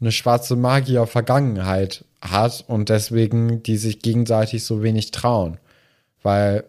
eine 0.00 0.12
schwarze 0.12 0.56
Magier 0.56 1.06
Vergangenheit 1.06 2.04
hat 2.22 2.64
und 2.66 2.88
deswegen 2.88 3.62
die 3.62 3.76
sich 3.76 4.00
gegenseitig 4.00 4.64
so 4.64 4.82
wenig 4.82 5.10
trauen, 5.10 5.58
weil 6.22 6.64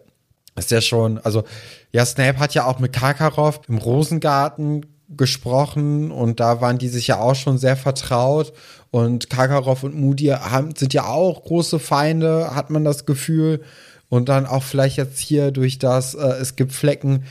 ist 0.54 0.70
ja 0.70 0.80
schon, 0.80 1.18
also 1.18 1.44
ja, 1.92 2.04
Snape 2.04 2.38
hat 2.38 2.54
ja 2.54 2.66
auch 2.66 2.78
mit 2.78 2.92
Karkaroff 2.92 3.60
im 3.68 3.78
Rosengarten 3.78 4.86
gesprochen 5.16 6.10
und 6.10 6.40
da 6.40 6.60
waren 6.60 6.78
die 6.78 6.88
sich 6.88 7.06
ja 7.06 7.20
auch 7.20 7.34
schon 7.34 7.58
sehr 7.58 7.76
vertraut 7.76 8.52
und 8.90 9.30
Karkaroff 9.30 9.82
und 9.82 9.94
Moody 9.94 10.26
haben, 10.26 10.74
sind 10.74 10.94
ja 10.94 11.06
auch 11.06 11.44
große 11.44 11.78
Feinde, 11.78 12.54
hat 12.54 12.70
man 12.70 12.84
das 12.84 13.06
Gefühl 13.06 13.62
und 14.08 14.28
dann 14.28 14.46
auch 14.46 14.62
vielleicht 14.62 14.98
jetzt 14.98 15.18
hier 15.18 15.50
durch 15.50 15.78
das, 15.78 16.14
äh, 16.14 16.26
es 16.40 16.56
gibt 16.56 16.72
Flecken, 16.72 17.24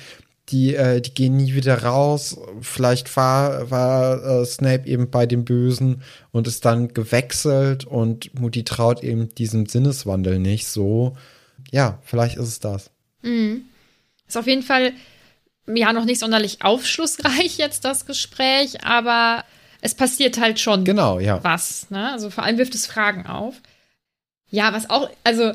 die, 0.50 0.76
äh, 0.76 1.02
die 1.02 1.14
gehen 1.14 1.38
nie 1.38 1.54
wieder 1.54 1.84
raus. 1.84 2.38
Vielleicht 2.62 3.16
war, 3.16 3.72
war 3.72 4.42
äh, 4.42 4.46
Snape 4.46 4.88
eben 4.88 5.10
bei 5.10 5.26
dem 5.26 5.46
Bösen 5.46 6.02
und 6.32 6.48
ist 6.48 6.66
dann 6.66 6.94
gewechselt 6.94 7.86
und 7.86 8.38
Moody 8.40 8.64
traut 8.64 9.04
eben 9.04 9.30
diesem 9.36 9.66
Sinneswandel 9.66 10.40
nicht 10.40 10.68
so. 10.68 11.16
Ja, 11.72 12.00
vielleicht 12.04 12.38
ist 12.38 12.48
es 12.48 12.60
das. 12.60 12.90
Mhm. 13.22 13.62
Ist 14.28 14.38
auf 14.38 14.48
jeden 14.48 14.64
Fall 14.64 14.94
ja 15.68 15.94
noch 15.94 16.06
nicht 16.06 16.20
sonderlich 16.20 16.64
aufschlussreich 16.64 17.58
jetzt 17.58 17.86
das 17.86 18.06
Gespräch, 18.06 18.84
aber 18.84 19.44
es 19.82 19.96
passiert 19.96 20.40
halt 20.40 20.60
schon 20.60 20.86
genau, 20.86 21.20
ja. 21.20 21.44
was. 21.44 21.90
Ne? 21.90 22.12
Also 22.12 22.30
vor 22.30 22.44
allem 22.44 22.58
wirft 22.58 22.76
es 22.76 22.86
Fragen 22.86 23.26
auf. 23.26 23.56
Ja, 24.50 24.74
was 24.74 24.90
auch, 24.90 25.10
also 25.24 25.54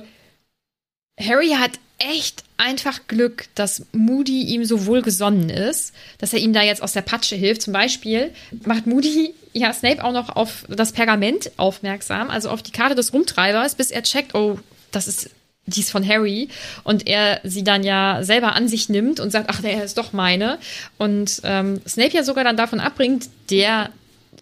Harry 1.18 1.50
hat 1.50 1.72
echt 1.98 2.44
einfach 2.58 3.00
Glück, 3.08 3.46
dass 3.54 3.86
Moody 3.92 4.42
ihm 4.42 4.64
so 4.64 4.86
wohlgesonnen 4.86 5.48
ist, 5.48 5.94
dass 6.18 6.32
er 6.32 6.40
ihm 6.40 6.52
da 6.52 6.62
jetzt 6.62 6.82
aus 6.82 6.92
der 6.92 7.02
Patsche 7.02 7.36
hilft. 7.36 7.62
Zum 7.62 7.72
Beispiel 7.72 8.32
macht 8.64 8.86
Moody 8.86 9.34
ja 9.52 9.72
Snape 9.72 10.04
auch 10.04 10.12
noch 10.12 10.34
auf 10.34 10.64
das 10.68 10.92
Pergament 10.92 11.50
aufmerksam, 11.56 12.30
also 12.30 12.50
auf 12.50 12.62
die 12.62 12.72
Karte 12.72 12.94
des 12.94 13.12
Rumtreibers, 13.12 13.74
bis 13.76 13.90
er 13.90 14.02
checkt, 14.02 14.34
oh, 14.34 14.58
das 14.90 15.08
ist 15.08 15.30
die 15.66 15.80
ist 15.80 15.90
von 15.90 16.06
Harry 16.06 16.48
und 16.84 17.06
er 17.06 17.40
sie 17.44 17.64
dann 17.64 17.82
ja 17.82 18.22
selber 18.22 18.54
an 18.54 18.68
sich 18.68 18.88
nimmt 18.88 19.20
und 19.20 19.30
sagt, 19.30 19.50
ach, 19.50 19.60
der 19.60 19.82
ist 19.82 19.98
doch 19.98 20.12
meine. 20.12 20.58
Und 20.98 21.40
ähm, 21.44 21.80
Snape 21.86 22.14
ja 22.14 22.22
sogar 22.22 22.44
dann 22.44 22.56
davon 22.56 22.80
abbringt, 22.80 23.28
der 23.50 23.90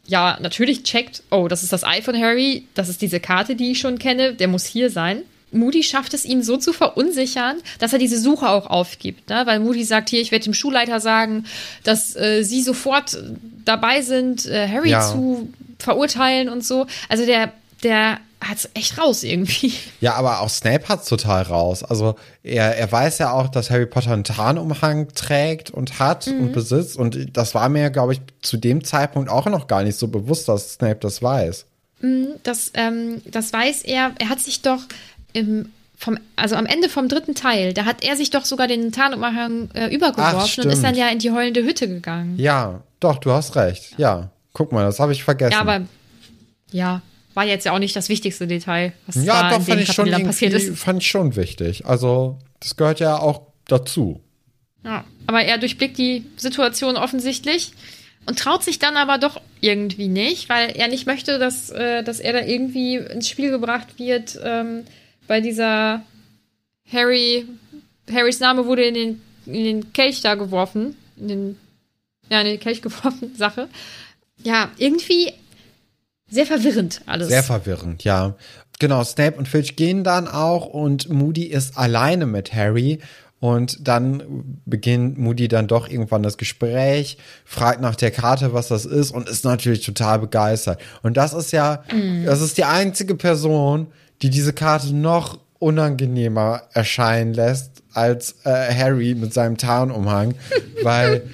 ja 0.07 0.39
natürlich 0.41 0.83
checkt, 0.83 1.23
oh, 1.31 1.49
das 1.49 1.63
ist 1.63 1.73
das 1.73 1.85
Ei 1.85 2.03
von 2.03 2.17
Harry, 2.21 2.67
das 2.75 2.89
ist 2.89 3.01
diese 3.01 3.21
Karte, 3.21 3.57
die 3.57 3.73
ich 3.73 3.79
schon 3.79 3.99
kenne, 3.99 4.35
der 4.35 4.49
muss 4.49 4.65
hier 4.65 4.91
sein. 4.91 5.23
Moody 5.51 5.83
schafft 5.83 6.15
es 6.15 6.25
ihm 6.25 6.43
so 6.43 6.57
zu 6.57 6.73
verunsichern, 6.73 7.59
dass 7.79 7.93
er 7.93 7.99
diese 7.99 8.19
Suche 8.19 8.49
auch 8.49 8.67
aufgibt. 8.67 9.31
Ne? 9.31 9.43
Weil 9.47 9.61
Moody 9.61 9.85
sagt, 9.85 10.11
hier, 10.11 10.21
ich 10.21 10.33
werde 10.33 10.45
dem 10.45 10.55
Schulleiter 10.55 11.01
sagen, 11.01 11.45
dass 11.85 12.17
äh, 12.17 12.43
sie 12.43 12.63
sofort 12.63 13.17
dabei 13.65 14.03
sind, 14.03 14.47
äh, 14.47 14.69
Harry 14.69 14.91
ja. 14.91 15.01
zu 15.01 15.49
verurteilen 15.79 16.49
und 16.49 16.65
so. 16.65 16.87
Also 17.09 17.25
der, 17.25 17.53
der 17.85 18.19
hat's 18.41 18.69
echt 18.75 18.99
raus 18.99 19.23
irgendwie. 19.23 19.73
Ja, 20.01 20.15
aber 20.15 20.41
auch 20.41 20.51
Snape 20.51 20.89
hat's 20.89 21.09
total 21.09 21.43
raus. 21.43 21.83
Also 21.83 22.17
er, 22.43 22.77
er 22.77 22.91
weiß 22.91 23.19
ja 23.19 23.33
auch, 23.33 23.49
dass 23.49 23.71
Harry 23.71 23.87
Potter 23.87 24.13
einen 24.13 24.25
Tarnumhang 24.25 25.09
trägt 25.15 25.71
und 25.71 25.99
hat 25.99 26.27
mhm. 26.27 26.41
und 26.41 26.53
besitzt. 26.53 26.97
Und 26.97 27.37
das 27.37 27.55
war 27.55 27.69
mir, 27.69 27.91
glaube 27.91 28.15
ich, 28.15 28.21
zu 28.43 28.57
dem 28.57 28.85
Zeitpunkt 28.85 29.31
auch 29.31 29.47
noch 29.47 29.67
gar 29.67 29.83
nicht 29.83 29.99
so 29.99 30.09
bewusst, 30.09 30.49
dass 30.49 30.75
Snape 30.75 30.99
das 31.01 31.23
weiß. 31.23 31.67
Mhm, 32.01 32.29
das, 32.43 32.71
ähm, 32.75 33.23
das 33.25 33.53
weiß 33.53 33.83
er. 33.83 34.13
Er 34.19 34.29
hat 34.29 34.41
sich 34.41 34.63
doch 34.63 34.81
im 35.33 35.71
vom, 35.97 36.19
also 36.37 36.57
am 36.57 36.67
Ende 36.67 36.89
vom 36.89 37.09
dritten 37.09 37.35
Teil, 37.35 37.73
da 37.73 37.87
hat 37.87 38.05
er 38.05 38.17
sich 38.17 38.29
doch 38.29 38.45
sogar 38.45 38.67
den 38.67 38.93
Tarnumhang 38.93 39.71
äh, 39.75 39.95
übergeworfen 39.95 40.61
Ach, 40.61 40.65
und 40.65 40.71
ist 40.71 40.83
dann 40.83 40.97
ja 40.97 41.09
in 41.09 41.19
die 41.19 41.31
heulende 41.31 41.63
Hütte 41.63 41.89
gegangen. 41.89 42.35
Ja, 42.37 42.83
doch, 43.01 43.19
du 43.19 43.31
hast 43.31 43.57
recht. 43.57 43.95
Ja, 43.97 44.29
guck 44.53 44.73
mal, 44.73 44.85
das 44.85 45.01
habe 45.01 45.13
ich 45.13 45.25
vergessen. 45.25 45.53
Ja, 45.53 45.61
aber 45.61 45.83
ja, 46.73 47.01
war 47.35 47.45
jetzt 47.45 47.65
ja 47.65 47.73
auch 47.73 47.79
nicht 47.79 47.95
das 47.97 48.09
wichtigste 48.09 48.47
Detail, 48.47 48.93
was 49.07 49.17
ja, 49.17 49.43
da 49.43 49.51
doch, 49.51 49.63
fand 49.63 49.85
Kapitel 49.85 50.11
dann 50.11 50.27
passiert 50.27 50.53
ist. 50.53 50.79
Fand 50.79 51.03
ich 51.03 51.09
schon 51.09 51.37
wichtig. 51.37 51.85
Also, 51.87 52.39
das 52.61 52.77
gehört 52.77 53.01
ja 53.01 53.19
auch 53.19 53.43
dazu. 53.67 54.21
Ja, 54.85 55.05
aber 55.27 55.43
er 55.43 55.59
durchblickt 55.59 55.99
die 55.99 56.25
Situation 56.37 56.97
offensichtlich 56.97 57.73
und 58.27 58.39
traut 58.39 58.63
sich 58.63 58.79
dann 58.79 58.97
aber 58.97 59.19
doch 59.19 59.41
irgendwie 59.61 60.09
nicht, 60.09 60.49
weil 60.49 60.71
er 60.71 60.89
nicht 60.89 61.07
möchte, 61.07 61.39
dass, 61.39 61.71
äh, 61.71 62.03
dass 62.03 62.21
er 62.21 62.33
da 62.33 62.41
irgendwie 62.41 62.97
ins 62.97 63.29
Spiel 63.29 63.51
gebracht 63.51 63.99
wird 63.99 64.39
ähm, 64.43 64.85
bei 65.27 65.41
dieser 65.41 66.03
Harry. 66.91 67.47
Harrys 68.11 68.41
Name 68.41 68.67
wurde 68.67 68.85
in 68.85 68.95
den, 68.95 69.23
in 69.47 69.65
den 69.65 69.93
Kelch 69.93 70.21
da 70.21 70.35
geworfen. 70.35 70.97
In 71.17 71.29
den, 71.29 71.59
ja, 72.29 72.41
in 72.41 72.47
den 72.47 72.61
Kelch 72.61 72.83
geworfen, 72.83 73.35
Sache. 73.35 73.69
Ja, 74.43 74.71
irgendwie 74.77 75.33
sehr 76.35 76.47
verwirrend 76.47 77.03
alles. 77.07 77.29
Sehr 77.29 77.43
verwirrend, 77.43 78.05
ja. 78.05 78.35
Genau, 78.81 79.05
Snape 79.05 79.39
und 79.39 79.49
Filch 79.49 79.77
gehen 79.77 80.03
dann 80.03 80.27
auch 80.27 80.67
und 80.67 81.09
Moody 81.09 81.45
ist 81.45 81.79
alleine 81.79 82.27
mit 82.27 82.53
Harry. 82.53 82.99
Und 83.41 83.87
dann 83.87 84.59
beginnt 84.65 85.19
Moody 85.19 85.49
dann 85.49 85.67
doch 85.67 85.89
irgendwann 85.89 86.23
das 86.23 86.39
Gespräch, 86.39 87.19
fragt 87.45 87.81
nach 87.81 87.95
der 87.95 88.11
Karte, 88.11 88.55
was 88.55 88.69
das 88.69 88.87
ist 88.87 89.11
und 89.11 89.29
ist 89.29 89.45
natürlich 89.45 89.85
total 89.85 90.19
begeistert. 90.19 90.81
Und 91.03 91.19
das 91.19 91.35
ist 91.35 91.53
ja, 91.53 91.85
mm. 91.93 92.25
das 92.25 92.41
ist 92.41 92.57
die 92.57 92.65
einzige 92.65 93.15
Person, 93.15 93.89
die 94.23 94.31
diese 94.31 94.55
Karte 94.55 94.95
noch 94.95 95.39
unangenehmer 95.59 96.63
erscheinen 96.73 97.35
lässt 97.35 97.83
als 97.93 98.37
äh, 98.45 98.75
Harry 98.75 99.15
mit 99.15 99.35
seinem 99.35 99.59
Tarnumhang, 99.59 100.35
weil 100.83 101.29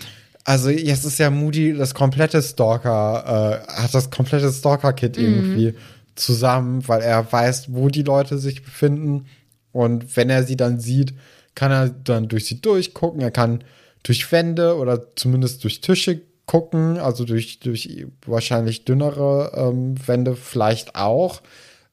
also 0.44 0.70
jetzt 0.70 1.04
ist 1.04 1.18
ja 1.18 1.30
Moody 1.30 1.76
das 1.76 1.94
komplette 1.94 2.42
Stalker, 2.42 3.64
äh, 3.68 3.72
hat 3.72 3.94
das 3.94 4.10
komplette 4.10 4.50
Stalker-Kit 4.50 5.18
mhm. 5.18 5.24
irgendwie 5.24 5.74
zusammen, 6.14 6.86
weil 6.88 7.02
er 7.02 7.30
weiß, 7.30 7.72
wo 7.72 7.88
die 7.88 8.02
Leute 8.02 8.38
sich 8.38 8.62
befinden. 8.62 9.26
Und 9.72 10.16
wenn 10.16 10.30
er 10.30 10.44
sie 10.44 10.56
dann 10.56 10.80
sieht, 10.80 11.14
kann 11.54 11.70
er 11.70 11.88
dann 11.88 12.28
durch 12.28 12.46
sie 12.46 12.60
durchgucken. 12.60 13.20
Er 13.20 13.30
kann 13.30 13.64
durch 14.02 14.30
Wände 14.32 14.76
oder 14.76 15.14
zumindest 15.16 15.62
durch 15.64 15.80
Tische 15.80 16.22
gucken, 16.46 16.98
also 16.98 17.24
durch, 17.24 17.60
durch 17.60 18.06
wahrscheinlich 18.26 18.84
dünnere 18.84 19.52
ähm, 19.54 19.94
Wände 20.06 20.34
vielleicht 20.34 20.96
auch. 20.96 21.42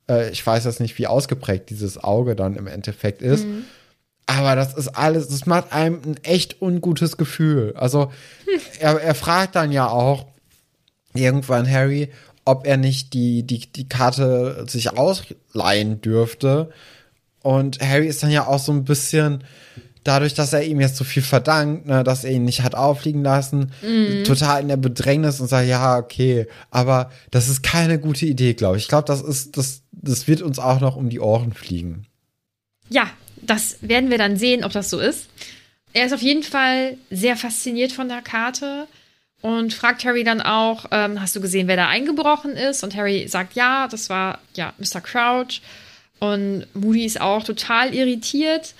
Äh, 0.09 0.31
ich 0.31 0.45
weiß 0.45 0.65
jetzt 0.65 0.79
nicht, 0.79 0.97
wie 0.97 1.07
ausgeprägt 1.07 1.69
dieses 1.69 2.03
Auge 2.03 2.35
dann 2.35 2.55
im 2.55 2.67
Endeffekt 2.67 3.21
ist. 3.21 3.45
Mhm. 3.45 3.65
Aber 4.27 4.55
das 4.55 4.73
ist 4.73 4.89
alles, 4.89 5.29
das 5.29 5.45
macht 5.45 5.71
einem 5.71 6.01
ein 6.05 6.23
echt 6.23 6.61
ungutes 6.61 7.17
Gefühl. 7.17 7.73
Also 7.77 8.11
er, 8.79 9.01
er 9.01 9.15
fragt 9.15 9.55
dann 9.55 9.71
ja 9.71 9.87
auch 9.87 10.25
irgendwann 11.13 11.69
Harry, 11.69 12.11
ob 12.45 12.67
er 12.67 12.77
nicht 12.77 13.13
die, 13.13 13.43
die, 13.43 13.71
die 13.71 13.87
Karte 13.87 14.65
sich 14.67 14.97
ausleihen 14.97 16.01
dürfte. 16.01 16.69
Und 17.41 17.79
Harry 17.79 18.07
ist 18.07 18.21
dann 18.21 18.29
ja 18.29 18.47
auch 18.47 18.59
so 18.59 18.73
ein 18.73 18.83
bisschen, 18.83 19.45
dadurch, 20.03 20.33
dass 20.33 20.53
er 20.53 20.63
ihm 20.63 20.81
jetzt 20.81 20.97
so 20.97 21.03
viel 21.03 21.23
verdankt, 21.23 21.85
ne, 21.85 22.03
dass 22.03 22.23
er 22.23 22.31
ihn 22.31 22.43
nicht 22.43 22.63
hat 22.63 22.75
auffliegen 22.75 23.23
lassen, 23.23 23.71
mhm. 23.81 24.25
total 24.25 24.61
in 24.61 24.67
der 24.67 24.77
Bedrängnis 24.77 25.39
und 25.39 25.47
sagt, 25.47 25.67
ja, 25.67 25.97
okay, 25.97 26.47
aber 26.69 27.11
das 27.31 27.47
ist 27.47 27.63
keine 27.63 27.99
gute 27.99 28.25
Idee, 28.25 28.53
glaube 28.53 28.77
ich. 28.77 28.83
Ich 28.83 28.89
glaube, 28.89 29.05
das 29.05 29.21
ist, 29.21 29.57
das, 29.57 29.83
das 29.91 30.27
wird 30.27 30.41
uns 30.41 30.59
auch 30.59 30.79
noch 30.79 30.95
um 30.95 31.09
die 31.09 31.19
Ohren 31.19 31.53
fliegen. 31.53 32.07
Ja, 32.89 33.07
das 33.47 33.77
werden 33.81 34.09
wir 34.09 34.17
dann 34.17 34.37
sehen, 34.37 34.63
ob 34.63 34.71
das 34.71 34.89
so 34.89 34.99
ist. 34.99 35.27
Er 35.93 36.05
ist 36.05 36.13
auf 36.13 36.21
jeden 36.21 36.43
Fall 36.43 36.97
sehr 37.09 37.35
fasziniert 37.35 37.91
von 37.91 38.07
der 38.07 38.21
Karte 38.21 38.87
und 39.41 39.73
fragt 39.73 40.03
Harry 40.05 40.23
dann 40.23 40.41
auch, 40.41 40.85
ähm, 40.91 41.21
hast 41.21 41.35
du 41.35 41.41
gesehen, 41.41 41.67
wer 41.67 41.75
da 41.75 41.87
eingebrochen 41.87 42.51
ist? 42.51 42.83
Und 42.83 42.95
Harry 42.95 43.27
sagt, 43.27 43.53
ja, 43.53 43.87
das 43.87 44.09
war 44.09 44.39
ja 44.55 44.73
Mr. 44.77 45.01
Crouch. 45.01 45.61
Und 46.19 46.65
Moody 46.73 47.05
ist 47.05 47.21
auch 47.21 47.43
total 47.43 47.93
irritiert. 47.93 48.73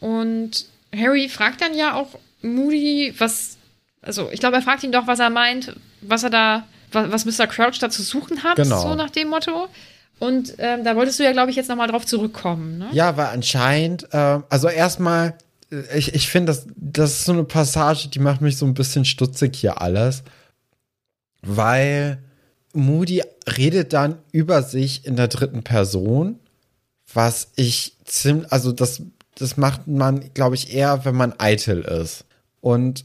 Und 0.00 0.66
Harry 0.94 1.28
fragt 1.28 1.60
dann 1.60 1.74
ja 1.74 1.94
auch 1.94 2.18
Moody, 2.42 3.14
was, 3.18 3.56
also 4.02 4.30
ich 4.32 4.40
glaube, 4.40 4.56
er 4.56 4.62
fragt 4.62 4.82
ihn 4.82 4.92
doch, 4.92 5.06
was 5.06 5.20
er 5.20 5.30
meint, 5.30 5.74
was 6.00 6.24
er 6.24 6.30
da, 6.30 6.66
was, 6.92 7.24
was 7.24 7.38
Mr. 7.38 7.46
Crouch 7.46 7.78
da 7.78 7.88
zu 7.88 8.02
suchen 8.02 8.42
hat, 8.42 8.56
genau. 8.56 8.82
so 8.82 8.94
nach 8.94 9.10
dem 9.10 9.28
Motto. 9.28 9.68
Und 10.18 10.54
ähm, 10.58 10.84
da 10.84 10.96
wolltest 10.96 11.18
du 11.18 11.24
ja, 11.24 11.32
glaube 11.32 11.50
ich, 11.50 11.56
jetzt 11.56 11.68
nochmal 11.68 11.88
drauf 11.88 12.06
zurückkommen. 12.06 12.78
Ne? 12.78 12.88
Ja, 12.92 13.16
weil 13.16 13.26
anscheinend, 13.26 14.12
äh, 14.12 14.40
also 14.48 14.68
erstmal, 14.68 15.34
äh, 15.70 15.98
ich, 15.98 16.14
ich 16.14 16.28
finde, 16.28 16.52
das, 16.52 16.66
das 16.74 17.10
ist 17.12 17.24
so 17.26 17.32
eine 17.32 17.44
Passage, 17.44 18.08
die 18.08 18.18
macht 18.18 18.40
mich 18.40 18.56
so 18.56 18.64
ein 18.64 18.74
bisschen 18.74 19.04
stutzig 19.04 19.56
hier 19.56 19.80
alles. 19.80 20.22
Weil 21.42 22.18
Moody 22.72 23.22
redet 23.56 23.92
dann 23.92 24.16
über 24.32 24.62
sich 24.62 25.04
in 25.04 25.16
der 25.16 25.28
dritten 25.28 25.62
Person, 25.62 26.38
was 27.12 27.48
ich 27.56 27.96
ziemlich, 28.04 28.50
also 28.50 28.72
das, 28.72 29.02
das 29.34 29.56
macht 29.58 29.86
man, 29.86 30.32
glaube 30.32 30.54
ich, 30.54 30.74
eher, 30.74 31.04
wenn 31.04 31.14
man 31.14 31.34
eitel 31.38 31.82
ist. 31.82 32.24
Und 32.62 33.04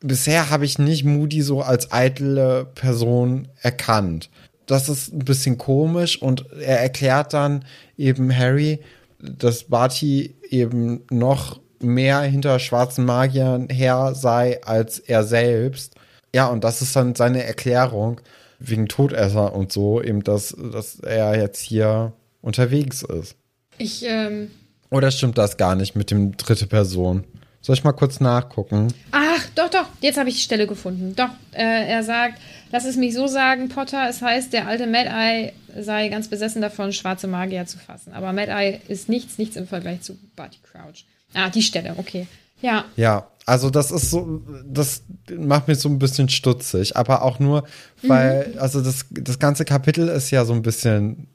bisher 0.00 0.50
habe 0.50 0.66
ich 0.66 0.78
nicht 0.78 1.04
Moody 1.04 1.40
so 1.40 1.62
als 1.62 1.92
eitle 1.92 2.66
Person 2.74 3.48
erkannt 3.62 4.28
das 4.66 4.88
ist 4.88 5.12
ein 5.12 5.20
bisschen 5.20 5.58
komisch 5.58 6.20
und 6.20 6.46
er 6.60 6.80
erklärt 6.80 7.32
dann 7.32 7.64
eben 7.96 8.36
Harry, 8.36 8.80
dass 9.18 9.64
Barty 9.64 10.34
eben 10.48 11.02
noch 11.10 11.60
mehr 11.80 12.20
hinter 12.20 12.58
schwarzen 12.58 13.04
Magiern 13.04 13.68
her 13.68 14.12
sei 14.14 14.62
als 14.62 14.98
er 14.98 15.24
selbst. 15.24 15.94
Ja, 16.34 16.46
und 16.48 16.64
das 16.64 16.80
ist 16.82 16.96
dann 16.96 17.14
seine 17.14 17.44
Erklärung 17.44 18.20
wegen 18.58 18.88
Todesser 18.88 19.54
und 19.54 19.72
so, 19.72 20.00
eben, 20.02 20.22
dass, 20.22 20.56
dass 20.72 21.00
er 21.00 21.36
jetzt 21.38 21.60
hier 21.60 22.12
unterwegs 22.40 23.02
ist. 23.02 23.36
Ich, 23.78 24.04
ähm. 24.06 24.50
Oder 24.90 25.10
stimmt 25.10 25.38
das 25.38 25.56
gar 25.56 25.74
nicht 25.74 25.96
mit 25.96 26.10
dem 26.10 26.36
dritte 26.36 26.66
Person? 26.66 27.24
Soll 27.60 27.74
ich 27.74 27.84
mal 27.84 27.92
kurz 27.92 28.20
nachgucken? 28.20 28.88
Ach, 29.12 29.46
doch, 29.54 29.70
doch, 29.70 29.86
jetzt 30.00 30.18
habe 30.18 30.28
ich 30.28 30.34
die 30.36 30.42
Stelle 30.42 30.66
gefunden. 30.66 31.14
Doch, 31.16 31.30
äh, 31.52 31.88
er 31.88 32.02
sagt, 32.02 32.40
lass 32.72 32.84
es 32.84 32.96
mich 32.96 33.14
so 33.14 33.26
sagen, 33.28 33.68
Potter, 33.68 34.08
es 34.08 34.20
heißt, 34.22 34.52
der 34.52 34.66
alte 34.66 34.86
Mad-Eye 34.86 35.52
sei 35.80 36.08
ganz 36.08 36.28
besessen 36.28 36.62
davon, 36.62 36.92
schwarze 36.92 37.28
Magier 37.28 37.66
zu 37.66 37.78
fassen. 37.78 38.12
Aber 38.12 38.32
Mad-Eye 38.32 38.80
ist 38.88 39.08
nichts, 39.08 39.38
nichts 39.38 39.56
im 39.56 39.68
Vergleich 39.68 40.00
zu 40.00 40.18
Barty 40.34 40.58
Crouch. 40.62 41.04
Ah, 41.34 41.50
die 41.50 41.62
Stelle, 41.62 41.94
okay. 41.98 42.26
Ja. 42.60 42.84
Ja, 42.96 43.28
Also 43.44 43.70
das 43.70 43.90
ist 43.90 44.10
so, 44.10 44.42
das 44.66 45.02
macht 45.36 45.68
mich 45.68 45.78
so 45.78 45.88
ein 45.88 45.98
bisschen 45.98 46.28
stutzig, 46.28 46.96
aber 46.96 47.22
auch 47.22 47.38
nur, 47.38 47.66
weil, 48.02 48.48
mhm. 48.48 48.58
also 48.58 48.80
das, 48.80 49.06
das 49.10 49.38
ganze 49.38 49.64
Kapitel 49.64 50.08
ist 50.08 50.30
ja 50.30 50.44
so 50.44 50.52
ein 50.52 50.62
bisschen 50.62 51.26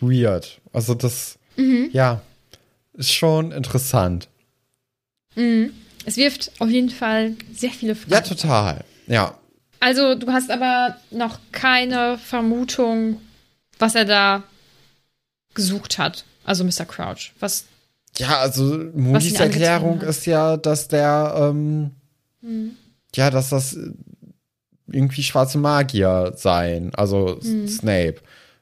weird. 0.00 0.60
Also 0.72 0.94
das, 0.94 1.38
mhm. 1.56 1.90
ja, 1.92 2.20
ist 2.94 3.12
schon 3.12 3.52
interessant. 3.52 4.28
Mhm. 5.36 5.72
Es 6.04 6.16
wirft 6.16 6.52
auf 6.58 6.68
jeden 6.68 6.90
Fall 6.90 7.34
sehr 7.54 7.70
viele 7.70 7.94
Fragen. 7.94 8.12
Ja, 8.12 8.20
total. 8.20 8.84
Ja. 9.06 9.38
Also, 9.80 10.14
du 10.14 10.32
hast 10.32 10.50
aber 10.50 10.96
noch 11.10 11.38
keine 11.52 12.18
Vermutung, 12.18 13.20
was 13.78 13.94
er 13.94 14.04
da 14.04 14.42
gesucht 15.54 15.98
hat. 15.98 16.24
Also 16.44 16.64
Mr. 16.64 16.84
Crouch. 16.86 17.32
Was. 17.40 17.64
Ja, 18.16 18.38
also 18.38 18.78
Moody's 18.94 19.38
Erklärung 19.38 20.00
ist 20.00 20.24
ja, 20.26 20.56
dass 20.56 20.88
der, 20.88 21.34
ähm, 21.36 21.90
mhm. 22.40 22.76
ja, 23.14 23.30
dass 23.30 23.50
das 23.50 23.76
irgendwie 24.86 25.22
schwarze 25.22 25.58
Magier 25.58 26.32
seien. 26.36 26.94
Also 26.94 27.38
mhm. 27.42 27.66
Snape. 27.68 28.16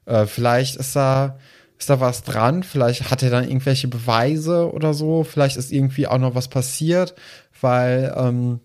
Äh, 0.06 0.26
vielleicht 0.26 0.76
ist 0.76 0.96
da, 0.96 1.38
ist 1.78 1.90
da 1.90 2.00
was 2.00 2.22
dran? 2.22 2.62
Vielleicht 2.62 3.10
hat 3.10 3.22
er 3.22 3.30
dann 3.30 3.44
irgendwelche 3.44 3.88
Beweise 3.88 4.72
oder 4.72 4.94
so. 4.94 5.24
Vielleicht 5.24 5.56
ist 5.56 5.70
irgendwie 5.70 6.06
auch 6.06 6.18
noch 6.18 6.34
was 6.34 6.48
passiert, 6.48 7.14
weil 7.60 8.14
ähm, 8.16 8.60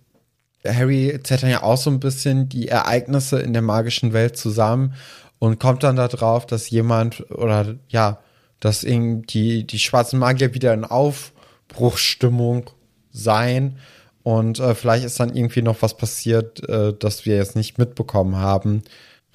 Harry 0.66 1.20
zählt 1.24 1.44
dann 1.44 1.50
ja 1.50 1.64
auch 1.64 1.78
so 1.78 1.90
ein 1.90 2.00
bisschen 2.00 2.50
die 2.50 2.68
Ereignisse 2.68 3.40
in 3.40 3.54
der 3.54 3.62
magischen 3.62 4.14
Welt 4.14 4.38
zusammen 4.38 4.94
und 5.40 5.60
kommt 5.60 5.84
dann 5.84 5.96
darauf, 5.96 6.46
dass 6.46 6.70
jemand 6.70 7.30
oder 7.32 7.76
ja, 7.88 8.20
dass 8.60 8.84
irgendwie 8.84 9.64
die 9.64 9.80
schwarzen 9.80 10.20
Magier 10.20 10.54
wieder 10.54 10.74
in 10.74 10.84
Aufbruchsstimmung 10.84 12.70
seien. 13.12 13.78
Und 14.24 14.60
äh, 14.60 14.76
vielleicht 14.76 15.06
ist 15.06 15.20
dann 15.20 15.34
irgendwie 15.34 15.62
noch 15.62 15.82
was 15.82 15.96
passiert, 15.96 16.68
äh, 16.68 16.94
das 16.98 17.26
wir 17.26 17.38
jetzt 17.38 17.56
nicht 17.56 17.78
mitbekommen 17.78 18.36
haben. 18.36 18.84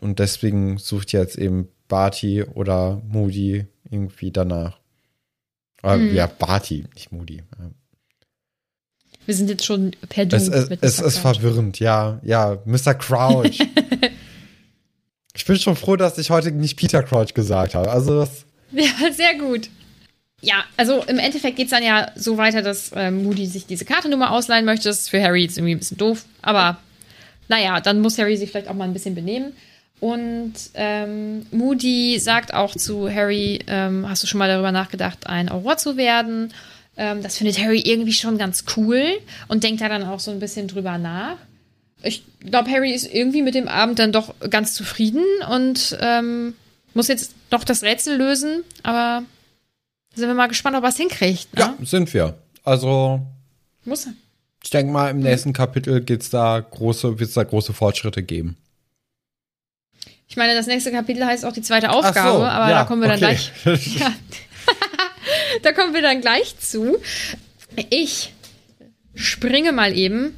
Und 0.01 0.19
deswegen 0.19 0.77
sucht 0.77 1.13
jetzt 1.13 1.37
eben 1.37 1.69
Barty 1.89 2.45
oder 2.45 3.01
Moody 3.09 3.67
irgendwie 3.91 4.31
danach. 4.31 4.79
Äh, 5.83 5.97
mhm. 5.97 6.15
Ja, 6.15 6.27
Barty, 6.27 6.85
nicht 6.95 7.13
Moody. 7.13 7.43
Wir 9.27 9.35
sind 9.35 9.49
jetzt 9.49 9.65
schon 9.65 9.93
per 10.09 10.27
Du. 10.27 10.37
Es, 10.37 10.49
es, 10.49 10.69
es 10.81 11.01
ist 11.01 11.19
verwirrend, 11.19 11.81
ja. 11.81 12.21
Ja, 12.23 12.59
Mr. 12.65 12.95
Crouch. 12.95 13.59
ich 15.35 15.45
bin 15.45 15.57
schon 15.57 15.77
froh, 15.77 15.97
dass 15.97 16.19
ich 16.19 16.31
heute 16.31 16.51
nicht 16.53 16.77
Peter 16.77 17.03
Crouch 17.03 17.35
gesagt 17.35 17.75
habe. 17.75 17.91
Also 17.91 18.21
das 18.21 18.45
Ja, 18.73 19.13
sehr 19.13 19.35
gut. 19.39 19.69
Ja, 20.41 20.65
also 20.77 21.03
im 21.05 21.19
Endeffekt 21.19 21.57
geht 21.57 21.67
es 21.67 21.71
dann 21.71 21.83
ja 21.83 22.11
so 22.17 22.37
weiter, 22.37 22.61
dass 22.61 22.93
äh, 22.93 23.11
Moody 23.11 23.47
sich 23.47 23.67
diese 23.67 23.85
Kartennummer 23.85 24.31
ausleihen 24.31 24.67
möchte. 24.67 24.89
Das 24.89 25.01
ist 25.01 25.11
für 25.11 25.23
Harry 25.23 25.43
jetzt 25.43 25.57
irgendwie 25.57 25.75
ein 25.75 25.79
bisschen 25.79 25.97
doof. 25.97 26.25
Aber 26.43 26.79
naja, 27.49 27.81
dann 27.81 28.01
muss 28.01 28.19
Harry 28.19 28.37
sich 28.37 28.51
vielleicht 28.51 28.69
auch 28.69 28.75
mal 28.75 28.85
ein 28.85 28.93
bisschen 28.93 29.15
benehmen. 29.15 29.53
Und 30.01 30.53
ähm, 30.75 31.47
Moody 31.51 32.19
sagt 32.19 32.53
auch 32.53 32.75
zu 32.75 33.11
Harry, 33.11 33.61
ähm, 33.69 34.07
hast 34.09 34.23
du 34.23 34.27
schon 34.27 34.39
mal 34.39 34.49
darüber 34.49 34.73
nachgedacht, 34.73 35.27
ein 35.27 35.49
Auror 35.49 35.79
zu 35.79 35.97
werden? 35.97 36.53
Ähm, 36.97 37.23
das 37.23 37.39
findet 37.39 37.59
Harry 37.59 37.81
irgendwie 37.81 38.13
schon 38.13 38.39
ganz 38.39 38.65
cool 38.77 39.05
und 39.49 39.65
denkt 39.65 39.81
da 39.81 39.89
dann 39.89 40.05
auch 40.05 40.21
so 40.21 40.31
ein 40.31 40.41
bisschen 40.41 40.69
drüber 40.69 40.99
nach. 40.99 41.37
Ich 42.03 42.23
glaube, 42.41 42.71
Harry 42.71 42.93
ist 42.93 43.13
irgendwie 43.13 43.43
mit 43.43 43.55
dem 43.55 43.67
Abend 43.67 43.99
dann 43.99 44.13
doch 44.13 44.35
ganz 44.51 44.75
zufrieden 44.75 45.25
und 45.51 45.97
ähm, 46.01 46.55
muss 46.93 47.09
jetzt 47.09 47.35
noch 47.51 47.65
das 47.65 47.83
Rätsel 47.83 48.17
lösen, 48.17 48.63
aber 48.83 49.25
sind 50.15 50.29
wir 50.29 50.35
mal 50.35 50.47
gespannt, 50.47 50.77
ob 50.77 50.85
er 50.85 50.91
es 50.91 50.97
hinkriegt. 50.97 51.55
Ne? 51.55 51.61
Ja, 51.61 51.75
sind 51.83 52.13
wir. 52.15 52.35
Also. 52.63 53.21
Muss 53.85 54.07
er. 54.07 54.13
Ich 54.63 54.71
denke 54.71 54.93
mal, 54.93 55.11
im 55.11 55.21
nächsten. 55.21 55.53
Kapitel 55.53 56.01
geht's 56.01 56.31
da 56.31 56.59
große, 56.59 57.19
wird 57.19 57.29
es 57.29 57.35
da 57.35 57.45
große 57.45 57.73
Fortschritte 57.73 58.23
geben. 58.23 58.57
Ich 60.27 60.37
meine, 60.37 60.55
das 60.55 60.67
nächste 60.67 60.91
Kapitel 60.91 61.25
heißt 61.25 61.45
auch 61.45 61.53
die 61.53 61.63
zweite 61.63 61.91
Aufgabe, 61.91 62.39
so, 62.39 62.45
aber 62.45 62.71
ja, 62.71 62.79
da 62.81 62.85
kommen 62.85 63.03
wir 63.03 63.09
dann 63.09 63.23
okay. 63.23 63.39
gleich. 63.63 63.97
Ja. 64.01 64.13
da 65.63 65.73
kommen 65.73 65.95
wir 65.95 66.03
dann 66.03 66.21
gleich 66.21 66.59
zu. 66.59 66.99
Ich 67.91 68.33
springe 69.15 69.73
mal 69.73 69.97
eben. 69.97 70.35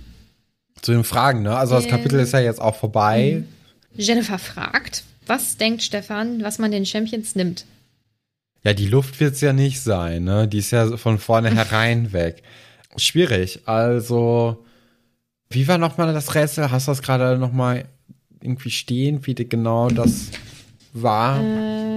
Zu 0.83 0.93
den 0.93 1.05
Fragen, 1.05 1.43
ne? 1.43 1.57
Also 1.57 1.75
das 1.75 1.85
ähm, 1.85 1.91
Kapitel 1.91 2.21
ist 2.21 2.33
ja 2.33 2.41
jetzt 2.41 2.61
auch 2.61 2.77
vorbei. 2.77 3.45
Jennifer 3.95 4.39
fragt, 4.39 5.05
was 5.27 5.57
denkt 5.57 5.83
Stefan, 5.83 6.43
was 6.43 6.59
man 6.59 6.71
den 6.71 6.87
Champions 6.87 7.35
nimmt? 7.35 7.65
Ja, 8.63 8.75
die 8.75 8.89
Luft 8.89 9.21
wird 9.21 9.35
es 9.35 9.41
ja 9.41 9.53
nicht 9.53 9.81
sein, 9.81 10.25
ne? 10.25 10.49
Die 10.49 10.59
ist 10.59 10.73
ja 10.73 10.97
von 10.97 11.19
vornherein 11.19 12.13
weg. 12.13 12.43
Schwierig. 12.97 13.61
Also, 13.67 14.65
wie 15.51 15.69
war 15.69 15.79
nochmal 15.79 16.13
das 16.13 16.35
Rätsel? 16.35 16.71
Hast 16.71 16.89
du 16.89 16.93
das 16.93 17.03
gerade 17.03 17.39
nochmal 17.39 17.87
irgendwie 18.41 18.71
stehen, 18.71 19.25
wie 19.27 19.35
genau 19.35 19.89
das 19.89 20.31
war? 20.93 21.41
Äh, 21.41 21.96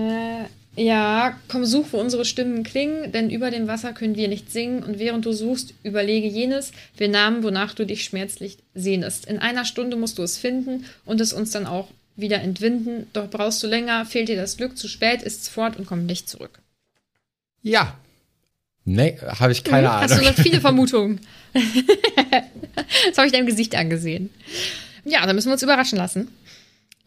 ja, 0.80 1.38
komm, 1.50 1.66
such, 1.66 1.88
wo 1.92 1.98
unsere 1.98 2.24
Stimmen 2.24 2.64
klingen, 2.64 3.12
denn 3.12 3.30
über 3.30 3.52
dem 3.52 3.68
Wasser 3.68 3.92
können 3.92 4.16
wir 4.16 4.30
nicht 4.30 4.50
singen 4.50 4.82
und 4.82 4.98
während 4.98 5.26
du 5.26 5.34
suchst, 5.34 5.74
überlege 5.84 6.28
jenes, 6.28 6.72
wir 6.96 7.10
Namen, 7.10 7.44
wonach 7.44 7.74
du 7.74 7.86
dich 7.86 8.06
schmerzlich 8.06 8.60
sehnest. 8.74 9.26
In 9.26 9.40
einer 9.40 9.66
Stunde 9.66 9.98
musst 9.98 10.18
du 10.18 10.24
es 10.24 10.38
finden 10.38 10.86
und 11.04 11.20
es 11.20 11.34
uns 11.34 11.52
dann 11.52 11.66
auch 11.66 11.90
wieder 12.16 12.42
entwinden, 12.42 13.08
doch 13.12 13.30
brauchst 13.30 13.62
du 13.62 13.68
länger, 13.68 14.06
fehlt 14.06 14.30
dir 14.30 14.38
das 14.38 14.56
Glück, 14.56 14.78
zu 14.78 14.88
spät 14.88 15.22
ist's 15.22 15.50
fort 15.50 15.76
und 15.76 15.86
kommt 15.86 16.06
nicht 16.06 16.30
zurück. 16.30 16.60
Ja. 17.62 17.98
Nee, 18.86 19.18
habe 19.22 19.52
ich 19.52 19.66
keine 19.66 19.88
mhm, 19.88 19.94
Ahnung. 19.94 20.10
Hast 20.10 20.22
du 20.22 20.26
noch 20.26 20.36
viele 20.36 20.62
Vermutungen? 20.62 21.20
das 21.54 23.18
habe 23.18 23.28
ich 23.28 23.34
deinem 23.34 23.48
Gesicht 23.48 23.76
angesehen. 23.76 24.30
Ja, 25.04 25.26
dann 25.26 25.36
müssen 25.36 25.50
wir 25.50 25.54
uns 25.54 25.64
überraschen 25.64 25.98
lassen. 25.98 26.30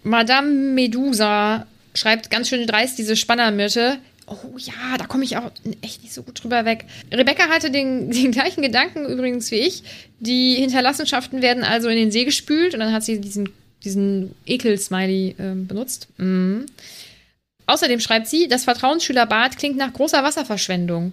Madame 0.02 0.50
Medusa 0.50 1.66
schreibt 1.94 2.30
ganz 2.30 2.48
schön 2.48 2.66
dreist 2.66 2.98
diese 2.98 3.16
Spannermyrte. 3.16 3.98
Oh 4.26 4.56
ja, 4.56 4.96
da 4.98 5.06
komme 5.06 5.24
ich 5.24 5.36
auch 5.36 5.50
echt 5.82 6.02
nicht 6.02 6.14
so 6.14 6.22
gut 6.22 6.42
drüber 6.42 6.64
weg. 6.64 6.86
Rebecca 7.12 7.48
hatte 7.48 7.70
den, 7.70 8.10
den 8.12 8.32
gleichen 8.32 8.62
Gedanken 8.62 9.06
übrigens 9.06 9.50
wie 9.50 9.56
ich. 9.56 9.82
Die 10.20 10.56
Hinterlassenschaften 10.56 11.42
werden 11.42 11.64
also 11.64 11.88
in 11.88 11.96
den 11.96 12.12
See 12.12 12.24
gespült 12.24 12.74
und 12.74 12.80
dann 12.80 12.92
hat 12.92 13.04
sie 13.04 13.20
diesen 13.20 13.48
diesen 13.84 14.34
Ekel-Smiley 14.46 15.34
äh, 15.38 15.54
benutzt. 15.54 16.08
Mhm. 16.16 16.66
Außerdem 17.66 18.00
schreibt 18.00 18.28
sie, 18.28 18.48
das 18.48 18.64
Vertrauensschülerbad 18.64 19.56
klingt 19.56 19.76
nach 19.76 19.92
großer 19.92 20.22
Wasserverschwendung. 20.22 21.12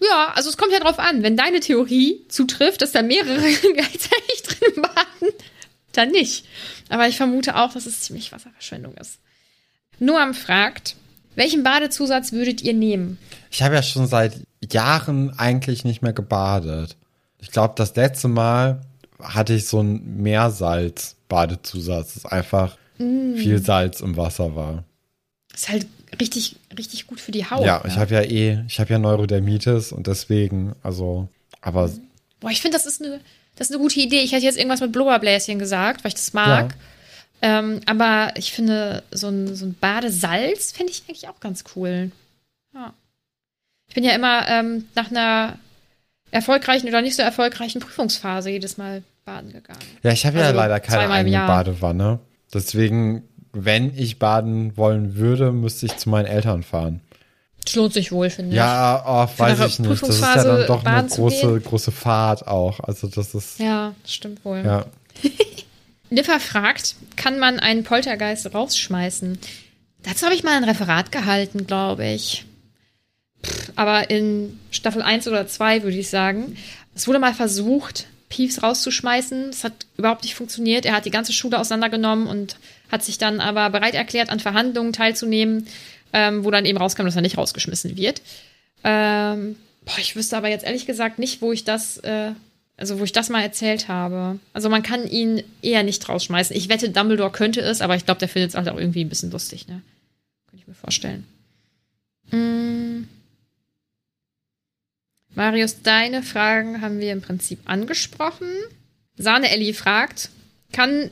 Ja, 0.00 0.32
also 0.34 0.48
es 0.50 0.56
kommt 0.56 0.72
ja 0.72 0.80
drauf 0.80 0.98
an, 0.98 1.22
wenn 1.22 1.36
deine 1.36 1.60
Theorie 1.60 2.22
zutrifft, 2.28 2.82
dass 2.82 2.92
da 2.92 3.02
mehrere 3.02 3.40
gleichzeitig 3.74 4.42
drin 4.42 4.82
baden, 4.82 5.34
dann 5.92 6.10
nicht. 6.10 6.44
Aber 6.88 7.08
ich 7.08 7.16
vermute 7.16 7.56
auch, 7.56 7.72
dass 7.72 7.86
es 7.86 8.00
ziemlich 8.00 8.32
Wasserverschwendung 8.32 8.94
ist. 8.96 9.18
Noam 10.02 10.34
fragt, 10.34 10.96
welchen 11.36 11.62
Badezusatz 11.62 12.32
würdet 12.32 12.60
ihr 12.60 12.74
nehmen? 12.74 13.18
Ich 13.50 13.62
habe 13.62 13.76
ja 13.76 13.82
schon 13.82 14.06
seit 14.06 14.34
Jahren 14.70 15.38
eigentlich 15.38 15.84
nicht 15.84 16.02
mehr 16.02 16.12
gebadet. 16.12 16.96
Ich 17.38 17.50
glaube, 17.50 17.74
das 17.76 17.94
letzte 17.94 18.28
Mal 18.28 18.82
hatte 19.20 19.54
ich 19.54 19.66
so 19.66 19.80
ein 19.80 20.22
Meersalz 20.22 21.16
Badezusatz. 21.28 22.16
Es 22.16 22.26
einfach 22.26 22.76
mm. 22.98 23.36
viel 23.36 23.62
Salz 23.62 24.00
im 24.00 24.16
Wasser 24.16 24.56
war. 24.56 24.84
Ist 25.54 25.68
halt 25.68 25.86
richtig, 26.20 26.56
richtig 26.76 27.06
gut 27.06 27.20
für 27.20 27.30
die 27.30 27.48
Haut. 27.48 27.64
Ja, 27.64 27.78
ja. 27.78 27.84
ich 27.86 27.96
habe 27.96 28.14
ja 28.14 28.22
eh, 28.22 28.64
ich 28.66 28.80
habe 28.80 28.92
ja 28.92 28.98
Neurodermitis 28.98 29.92
und 29.92 30.08
deswegen, 30.08 30.74
also, 30.82 31.28
aber. 31.60 31.90
Boah, 32.40 32.50
ich 32.50 32.60
finde, 32.60 32.76
das 32.76 32.86
ist 32.86 33.00
eine, 33.02 33.20
das 33.54 33.70
ist 33.70 33.74
eine 33.74 33.82
gute 33.82 34.00
Idee. 34.00 34.20
Ich 34.20 34.32
hätte 34.32 34.44
jetzt 34.44 34.58
irgendwas 34.58 34.80
mit 34.80 34.92
Blubberbläschen 34.92 35.58
gesagt, 35.58 36.02
weil 36.02 36.08
ich 36.08 36.16
das 36.16 36.32
mag. 36.32 36.72
Ja. 36.72 36.78
Ähm, 37.42 37.80
aber 37.86 38.32
ich 38.36 38.52
finde, 38.52 39.02
so 39.10 39.28
ein, 39.28 39.54
so 39.56 39.66
ein 39.66 39.74
Badesalz 39.74 40.70
finde 40.70 40.92
ich 40.92 41.02
eigentlich 41.08 41.28
auch 41.28 41.40
ganz 41.40 41.64
cool. 41.74 42.12
Ja. 42.72 42.94
Ich 43.88 43.94
bin 43.94 44.04
ja 44.04 44.14
immer 44.14 44.48
ähm, 44.48 44.86
nach 44.94 45.10
einer 45.10 45.58
erfolgreichen 46.30 46.88
oder 46.88 47.02
nicht 47.02 47.16
so 47.16 47.22
erfolgreichen 47.22 47.80
Prüfungsphase 47.80 48.50
jedes 48.50 48.78
Mal 48.78 49.02
baden 49.24 49.52
gegangen. 49.52 49.80
Ja, 50.02 50.12
ich 50.12 50.24
habe 50.24 50.38
also 50.38 50.50
ja 50.50 50.56
leider 50.56 50.80
keine 50.80 51.12
eigene 51.12 51.38
Badewanne. 51.38 52.20
Deswegen, 52.54 53.24
wenn 53.52 53.96
ich 53.96 54.18
baden 54.18 54.76
wollen 54.76 55.16
würde, 55.16 55.52
müsste 55.52 55.86
ich 55.86 55.96
zu 55.96 56.10
meinen 56.10 56.26
Eltern 56.26 56.62
fahren. 56.62 57.00
Das 57.64 57.74
lohnt 57.74 57.92
sich 57.92 58.10
wohl, 58.12 58.30
finde 58.30 58.50
ich. 58.50 58.56
Ja, 58.56 59.04
oh, 59.06 59.38
weiß 59.38 59.60
ich 59.66 59.78
nicht. 59.78 60.02
Das 60.02 60.08
ist 60.08 60.20
ja 60.20 60.42
dann 60.42 60.66
doch 60.66 60.84
eine 60.84 61.08
große, 61.08 61.60
große 61.60 61.92
Fahrt 61.92 62.46
auch. 62.46 62.80
Also 62.80 63.08
das 63.08 63.34
ist. 63.34 63.58
Ja, 63.58 63.94
das 64.02 64.14
stimmt 64.14 64.44
wohl. 64.44 64.62
Ja. 64.64 64.86
Niffer 66.12 66.40
fragt, 66.40 66.96
kann 67.16 67.38
man 67.38 67.58
einen 67.58 67.84
Poltergeist 67.84 68.52
rausschmeißen? 68.54 69.38
Dazu 70.02 70.24
habe 70.26 70.34
ich 70.34 70.42
mal 70.42 70.56
ein 70.56 70.64
Referat 70.64 71.12
gehalten, 71.12 71.66
glaube 71.66 72.06
ich. 72.06 72.44
Pff, 73.44 73.72
aber 73.76 74.10
in 74.10 74.58
Staffel 74.70 75.02
1 75.02 75.28
oder 75.28 75.46
2 75.46 75.82
würde 75.82 75.96
ich 75.96 76.10
sagen. 76.10 76.56
Es 76.94 77.08
wurde 77.08 77.18
mal 77.18 77.34
versucht, 77.34 78.06
Peeves 78.28 78.62
rauszuschmeißen. 78.62 79.50
Das 79.50 79.64
hat 79.64 79.86
überhaupt 79.96 80.24
nicht 80.24 80.34
funktioniert. 80.34 80.84
Er 80.84 80.94
hat 80.94 81.04
die 81.04 81.10
ganze 81.10 81.32
Schule 81.32 81.58
auseinandergenommen 81.58 82.26
und 82.26 82.56
hat 82.90 83.04
sich 83.04 83.18
dann 83.18 83.40
aber 83.40 83.70
bereit 83.70 83.94
erklärt, 83.94 84.30
an 84.30 84.40
Verhandlungen 84.40 84.92
teilzunehmen, 84.92 85.66
ähm, 86.12 86.44
wo 86.44 86.50
dann 86.50 86.64
eben 86.66 86.78
rauskam, 86.78 87.04
dass 87.04 87.16
er 87.16 87.22
nicht 87.22 87.38
rausgeschmissen 87.38 87.96
wird. 87.96 88.22
Ähm, 88.84 89.56
Boah, 89.84 89.98
ich 89.98 90.14
wüsste 90.14 90.36
aber 90.36 90.48
jetzt 90.48 90.64
ehrlich 90.64 90.86
gesagt 90.86 91.18
nicht, 91.18 91.42
wo 91.42 91.52
ich 91.52 91.64
das, 91.64 91.98
äh, 91.98 92.32
also 92.82 92.98
wo 92.98 93.04
ich 93.04 93.12
das 93.12 93.28
mal 93.28 93.42
erzählt 93.42 93.86
habe. 93.86 94.40
Also 94.52 94.68
man 94.68 94.82
kann 94.82 95.06
ihn 95.06 95.44
eher 95.62 95.84
nicht 95.84 96.08
rausschmeißen. 96.08 96.56
Ich 96.56 96.68
wette, 96.68 96.90
Dumbledore 96.90 97.30
könnte 97.30 97.60
es, 97.60 97.80
aber 97.80 97.94
ich 97.94 98.04
glaube, 98.04 98.18
der 98.18 98.28
findet 98.28 98.50
es 98.50 98.56
halt 98.56 98.68
auch 98.68 98.76
irgendwie 98.76 99.04
ein 99.04 99.08
bisschen 99.08 99.30
lustig, 99.30 99.68
ne? 99.68 99.82
Könnte 100.48 100.62
ich 100.62 100.66
mir 100.66 100.74
vorstellen. 100.74 101.24
Mm. 102.32 103.04
Marius, 105.36 105.82
deine 105.82 106.24
Fragen 106.24 106.80
haben 106.80 106.98
wir 106.98 107.12
im 107.12 107.22
Prinzip 107.22 107.60
angesprochen. 107.66 108.48
Sahne 109.16 109.52
Ellie 109.52 109.74
fragt, 109.74 110.30
kann 110.72 111.08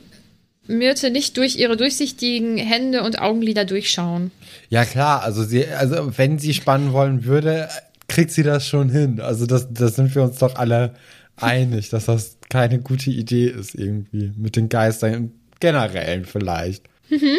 Myrte 0.67 1.09
nicht 1.09 1.37
durch 1.37 1.55
ihre 1.55 1.77
durchsichtigen 1.77 2.57
Hände 2.57 3.01
und 3.01 3.19
Augenlider 3.19 3.63
durchschauen? 3.63 4.31
Ja, 4.67 4.83
klar, 4.83 5.23
also 5.23 5.45
sie, 5.45 5.65
also 5.67 6.17
wenn 6.17 6.37
sie 6.37 6.53
spannen 6.53 6.91
wollen 6.91 7.23
würde, 7.23 7.69
kriegt 8.09 8.31
sie 8.31 8.43
das 8.43 8.67
schon 8.67 8.89
hin. 8.89 9.21
Also 9.21 9.45
das, 9.45 9.71
das 9.71 9.95
sind 9.95 10.13
wir 10.13 10.23
uns 10.23 10.37
doch 10.37 10.55
alle 10.55 10.95
einig, 11.37 11.89
dass 11.89 12.05
das 12.05 12.37
keine 12.49 12.79
gute 12.79 13.09
Idee 13.09 13.47
ist 13.47 13.75
irgendwie 13.75 14.33
mit 14.37 14.55
den 14.55 14.69
Geistern 14.69 15.13
im 15.13 15.31
Generellen 15.59 16.25
vielleicht. 16.25 16.83
Mhm. 17.09 17.37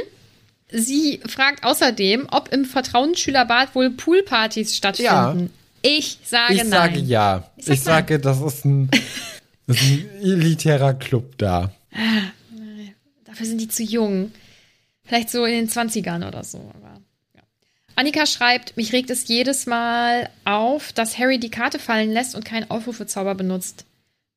Sie 0.71 1.21
fragt 1.27 1.65
außerdem, 1.65 2.29
ob 2.31 2.51
im 2.51 2.65
Vertrauensschülerbad 2.65 3.75
wohl 3.75 3.91
Poolpartys 3.91 4.75
stattfinden. 4.75 5.11
Ja. 5.11 5.37
Ich 5.83 6.19
sage 6.25 6.55
ich 6.55 6.61
nein. 6.61 6.71
Sage 6.71 6.99
ja. 7.01 7.51
Ich 7.57 7.65
sage, 7.65 7.75
ich 7.75 7.83
sage 7.83 8.19
das, 8.21 8.41
ist 8.41 8.65
ein, 8.65 8.91
das 9.67 9.77
ist 9.77 9.83
ein 9.83 10.09
elitärer 10.23 10.95
Club 10.95 11.37
da. 11.37 11.73
Ah, 11.93 12.23
dafür 13.25 13.47
sind 13.47 13.61
die 13.61 13.69
zu 13.69 13.83
jung. 13.83 14.33
Vielleicht 15.05 15.31
so 15.31 15.45
in 15.45 15.53
den 15.53 15.69
20ern 15.69 16.27
oder 16.27 16.43
so. 16.45 16.59
Aber. 16.59 17.02
Annika 17.97 18.27
schreibt, 18.27 18.77
mich 18.77 18.93
regt 18.93 19.11
es 19.11 19.29
jedes 19.29 19.67
Mal 19.67 20.31
auf, 20.45 20.93
dass 20.93 21.19
Harry 21.19 21.39
die 21.39 21.51
Karte 21.51 21.79
fallen 21.79 22.13
lässt 22.13 22.35
und 22.35 22.45
keinen 22.45 22.71
Aufrufezauber 22.71 23.35
benutzt. 23.35 23.85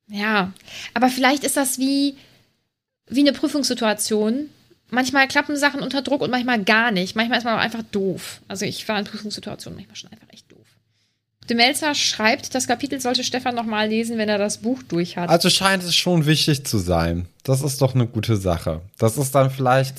Ja, 0.08 0.52
aber 0.94 1.08
vielleicht 1.08 1.44
ist 1.44 1.56
das 1.56 1.78
wie, 1.78 2.16
wie 3.08 3.20
eine 3.20 3.32
Prüfungssituation. 3.32 4.48
Manchmal 4.90 5.26
klappen 5.26 5.56
Sachen 5.56 5.82
unter 5.82 6.02
Druck 6.02 6.20
und 6.20 6.30
manchmal 6.30 6.62
gar 6.62 6.92
nicht. 6.92 7.16
Manchmal 7.16 7.38
ist 7.38 7.44
man 7.44 7.54
auch 7.54 7.62
einfach 7.62 7.82
doof. 7.90 8.40
Also 8.46 8.64
ich 8.64 8.86
war 8.88 8.98
in 8.98 9.04
Prüfungssituationen 9.04 9.76
manchmal 9.76 9.96
schon 9.96 10.12
einfach 10.12 10.32
echt 10.32 10.50
doof. 10.52 10.66
De 11.48 11.56
Melzer 11.56 11.94
schreibt, 11.94 12.54
das 12.54 12.66
Kapitel 12.66 13.00
sollte 13.00 13.24
Stefan 13.24 13.54
nochmal 13.54 13.88
lesen, 13.88 14.18
wenn 14.18 14.28
er 14.28 14.38
das 14.38 14.58
Buch 14.58 14.82
durch 14.82 15.16
hat. 15.16 15.28
Also 15.28 15.50
scheint 15.50 15.82
es 15.82 15.94
schon 15.94 16.26
wichtig 16.26 16.64
zu 16.64 16.78
sein. 16.78 17.26
Das 17.44 17.62
ist 17.62 17.82
doch 17.82 17.94
eine 17.94 18.06
gute 18.06 18.36
Sache. 18.36 18.80
Das 18.98 19.16
ist 19.16 19.34
dann 19.34 19.50
vielleicht 19.50 19.96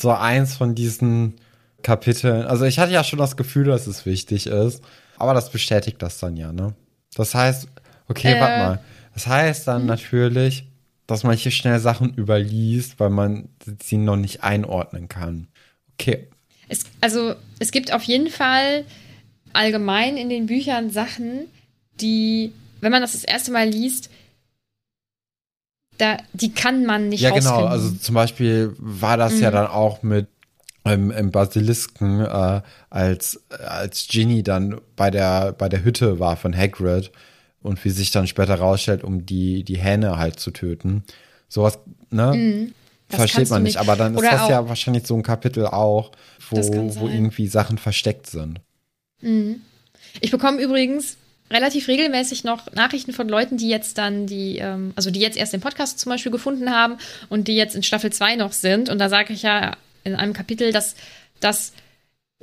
so 0.00 0.10
eins 0.10 0.54
von 0.54 0.74
diesen 0.74 1.34
Kapiteln. 1.82 2.42
Also 2.42 2.64
ich 2.64 2.78
hatte 2.78 2.92
ja 2.92 3.04
schon 3.04 3.18
das 3.18 3.36
Gefühl, 3.36 3.64
dass 3.64 3.86
es 3.86 4.06
wichtig 4.06 4.46
ist. 4.46 4.82
Aber 5.16 5.34
das 5.34 5.50
bestätigt 5.50 6.02
das 6.02 6.18
dann 6.18 6.36
ja, 6.36 6.52
ne? 6.52 6.74
Das 7.14 7.34
heißt, 7.34 7.68
okay, 8.08 8.32
äh, 8.32 8.40
warte 8.40 8.58
mal. 8.58 8.80
Das 9.14 9.26
heißt 9.26 9.68
dann 9.68 9.82
hm. 9.82 9.86
natürlich, 9.86 10.66
dass 11.06 11.24
man 11.24 11.36
hier 11.36 11.52
schnell 11.52 11.78
Sachen 11.78 12.14
überliest, 12.14 12.98
weil 12.98 13.10
man 13.10 13.48
sie 13.82 13.98
noch 13.98 14.16
nicht 14.16 14.42
einordnen 14.42 15.08
kann. 15.08 15.48
Okay. 15.94 16.28
Es, 16.68 16.84
also 17.00 17.34
es 17.58 17.70
gibt 17.70 17.92
auf 17.92 18.02
jeden 18.04 18.28
Fall 18.28 18.84
allgemein 19.52 20.16
in 20.16 20.28
den 20.28 20.46
Büchern 20.46 20.90
Sachen, 20.90 21.46
die, 22.00 22.52
wenn 22.80 22.92
man 22.92 23.02
das 23.02 23.12
das 23.12 23.24
erste 23.24 23.52
Mal 23.52 23.68
liest, 23.68 24.10
da, 25.98 26.16
die 26.32 26.52
kann 26.52 26.84
man 26.86 27.10
nicht 27.10 27.20
Ja, 27.20 27.30
genau. 27.30 27.66
Also 27.66 27.90
zum 27.90 28.14
Beispiel 28.14 28.74
war 28.78 29.16
das 29.16 29.34
mhm. 29.34 29.42
ja 29.42 29.50
dann 29.50 29.66
auch 29.66 30.02
mit 30.02 30.28
ähm, 30.84 31.10
im 31.10 31.30
Basilisken, 31.30 32.20
äh, 32.20 32.62
als, 32.90 33.40
als 33.50 34.06
Ginny 34.08 34.42
dann 34.42 34.80
bei 34.96 35.10
der, 35.10 35.52
bei 35.52 35.68
der 35.68 35.84
Hütte 35.84 36.18
war 36.18 36.36
von 36.36 36.56
Hagrid 36.56 37.12
und 37.62 37.84
wie 37.84 37.90
sich 37.90 38.10
dann 38.10 38.26
später 38.26 38.56
rausstellt, 38.56 39.04
um 39.04 39.24
die, 39.24 39.64
die 39.64 39.78
Hähne 39.78 40.18
halt 40.18 40.40
zu 40.40 40.50
töten. 40.50 41.04
Sowas, 41.48 41.78
ne? 42.10 42.32
Mhm. 42.34 42.74
Versteht 43.08 43.50
man 43.50 43.62
nicht. 43.62 43.76
Aber 43.76 43.94
dann 43.94 44.14
ist 44.14 44.24
das 44.24 44.48
ja 44.48 44.68
wahrscheinlich 44.68 45.06
so 45.06 45.14
ein 45.14 45.22
Kapitel 45.22 45.66
auch, 45.66 46.12
wo, 46.48 46.56
wo 46.96 47.08
irgendwie 47.08 47.46
Sachen 47.46 47.76
versteckt 47.76 48.26
sind. 48.26 48.60
Mhm. 49.20 49.60
Ich 50.20 50.30
bekomme 50.30 50.60
übrigens 50.60 51.18
relativ 51.50 51.88
regelmäßig 51.88 52.44
noch 52.44 52.72
Nachrichten 52.72 53.12
von 53.12 53.28
Leuten, 53.28 53.58
die 53.58 53.68
jetzt 53.68 53.98
dann 53.98 54.26
die, 54.26 54.58
ähm, 54.58 54.92
also 54.96 55.10
die 55.10 55.20
jetzt 55.20 55.36
erst 55.36 55.52
den 55.52 55.60
Podcast 55.60 55.98
zum 55.98 56.10
Beispiel 56.10 56.32
gefunden 56.32 56.70
haben 56.70 56.96
und 57.28 57.48
die 57.48 57.56
jetzt 57.56 57.76
in 57.76 57.82
Staffel 57.82 58.10
2 58.10 58.36
noch 58.36 58.52
sind. 58.52 58.88
Und 58.88 58.98
da 58.98 59.10
sage 59.10 59.34
ich 59.34 59.42
ja 59.42 59.76
in 60.04 60.14
einem 60.14 60.32
Kapitel, 60.32 60.72
dass 60.72 60.94
das 61.40 61.72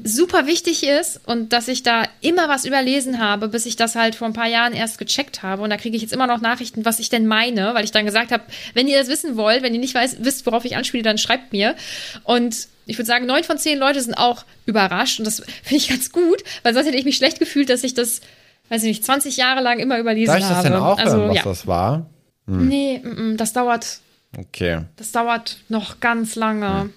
super 0.04 0.48
wichtig 0.48 0.84
ist 0.84 1.20
und 1.26 1.52
dass 1.54 1.68
ich 1.68 1.84
da 1.84 2.04
immer 2.22 2.48
was 2.48 2.66
überlesen 2.66 3.20
habe, 3.20 3.50
bis 3.50 3.66
ich 3.66 3.76
das 3.76 3.96
halt 3.96 4.16
vor 4.16 4.28
ein 4.28 4.34
paar 4.34 4.48
Jahren 4.48 4.74
erst 4.74 4.98
gecheckt 4.98 5.44
habe. 5.44 5.62
Und 5.62 5.70
da 5.70 5.78
kriege 5.78 5.96
ich 5.96 6.02
jetzt 6.02 6.14
immer 6.14 6.28
noch 6.28 6.42
Nachrichten, 6.42 6.86
was 6.86 7.00
ich 7.00 7.10
denn 7.10 7.28
meine, 7.28 7.74
weil 7.74 7.84
ich 7.84 7.92
dann 7.92 8.06
gesagt 8.06 8.32
habe, 8.32 8.44
wenn 8.74 8.88
ihr 8.88 8.98
das 8.98 9.08
wissen 9.08 9.36
wollt, 9.36 9.62
wenn 9.62 9.74
ihr 9.74 9.80
nicht 9.80 9.96
weiß, 9.96 10.18
wisst, 10.20 10.46
worauf 10.46 10.66
ich 10.66 10.76
anspiele, 10.78 11.04
dann 11.04 11.18
schreibt 11.18 11.52
mir. 11.52 11.76
Und 12.24 12.68
ich 12.86 12.98
würde 12.98 13.08
sagen, 13.08 13.26
neun 13.26 13.44
von 13.44 13.58
zehn 13.58 13.78
Leute 13.78 14.02
sind 14.02 14.16
auch 14.16 14.46
überrascht 14.66 15.20
und 15.20 15.26
das 15.26 15.40
finde 15.64 15.84
ich 15.84 15.90
ganz 15.90 16.12
gut, 16.12 16.44
weil 16.64 16.74
sonst 16.74 16.88
hätte 16.88 16.98
ich 16.98 17.06
mich 17.06 17.18
schlecht 17.18 17.40
gefühlt, 17.40 17.70
dass 17.70 17.84
ich 17.84 17.94
das, 17.94 18.22
weiß 18.70 18.84
ich 18.84 18.90
nicht, 18.90 19.06
20 19.06 19.38
Jahre 19.38 19.62
lang 19.62 19.80
immer 19.80 20.00
überlesen 20.00 20.34
habe. 20.34 20.42
Darf 20.42 20.50
ich 20.50 20.56
das 20.56 20.64
denn 20.64 20.82
auch 20.82 20.98
also, 20.98 21.18
hören, 21.18 21.30
was 21.30 21.36
ja. 21.36 21.44
das 21.44 21.68
war? 21.68 22.06
Hm. 22.48 22.68
Nee, 22.68 23.02
m 23.04 23.34
-m, 23.34 23.38
das 23.38 23.54
dauert. 23.54 24.00
Okay. 24.38 24.82
Das 24.96 25.12
dauert 25.12 25.58
noch 25.70 26.00
ganz 26.00 26.36
lange. 26.36 26.92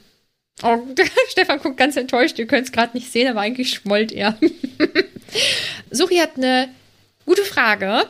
Oh, 0.62 0.78
Stefan 1.28 1.58
guckt 1.60 1.76
ganz 1.76 1.96
enttäuscht. 1.96 2.38
Ihr 2.38 2.46
könnt 2.46 2.66
es 2.66 2.72
gerade 2.72 2.96
nicht 2.96 3.10
sehen, 3.10 3.28
aber 3.28 3.40
eigentlich 3.40 3.70
schmollt 3.70 4.12
er. 4.12 4.36
Suchi 5.90 6.16
hat 6.16 6.36
eine 6.36 6.68
gute 7.26 7.42
Frage. 7.42 8.02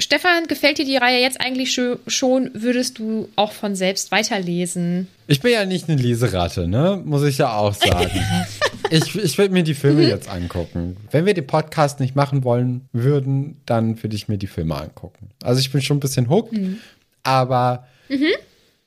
Stefan, 0.00 0.46
gefällt 0.46 0.78
dir 0.78 0.84
die 0.84 0.96
Reihe 0.96 1.20
jetzt 1.20 1.40
eigentlich 1.40 1.74
schon? 2.06 2.50
Würdest 2.54 3.00
du 3.00 3.28
auch 3.34 3.50
von 3.50 3.74
selbst 3.74 4.12
weiterlesen? 4.12 5.08
Ich 5.26 5.40
bin 5.40 5.52
ja 5.52 5.64
nicht 5.64 5.88
eine 5.88 6.00
Leseratte, 6.00 6.68
ne? 6.68 7.02
Muss 7.04 7.24
ich 7.24 7.38
ja 7.38 7.56
auch 7.56 7.74
sagen. 7.74 8.08
ich 8.90 9.16
ich 9.16 9.36
würde 9.38 9.52
mir 9.52 9.64
die 9.64 9.74
Filme 9.74 10.02
mhm. 10.02 10.08
jetzt 10.08 10.28
angucken. 10.28 10.96
Wenn 11.10 11.26
wir 11.26 11.34
den 11.34 11.48
Podcast 11.48 11.98
nicht 11.98 12.14
machen 12.14 12.44
wollen 12.44 12.88
würden, 12.92 13.60
dann 13.66 14.00
würde 14.00 14.14
ich 14.14 14.28
mir 14.28 14.38
die 14.38 14.46
Filme 14.46 14.76
angucken. 14.76 15.30
Also 15.42 15.58
ich 15.58 15.72
bin 15.72 15.82
schon 15.82 15.96
ein 15.96 16.00
bisschen 16.00 16.30
hooked, 16.30 16.52
mhm. 16.52 16.78
aber 17.24 17.88
mhm. 18.08 18.30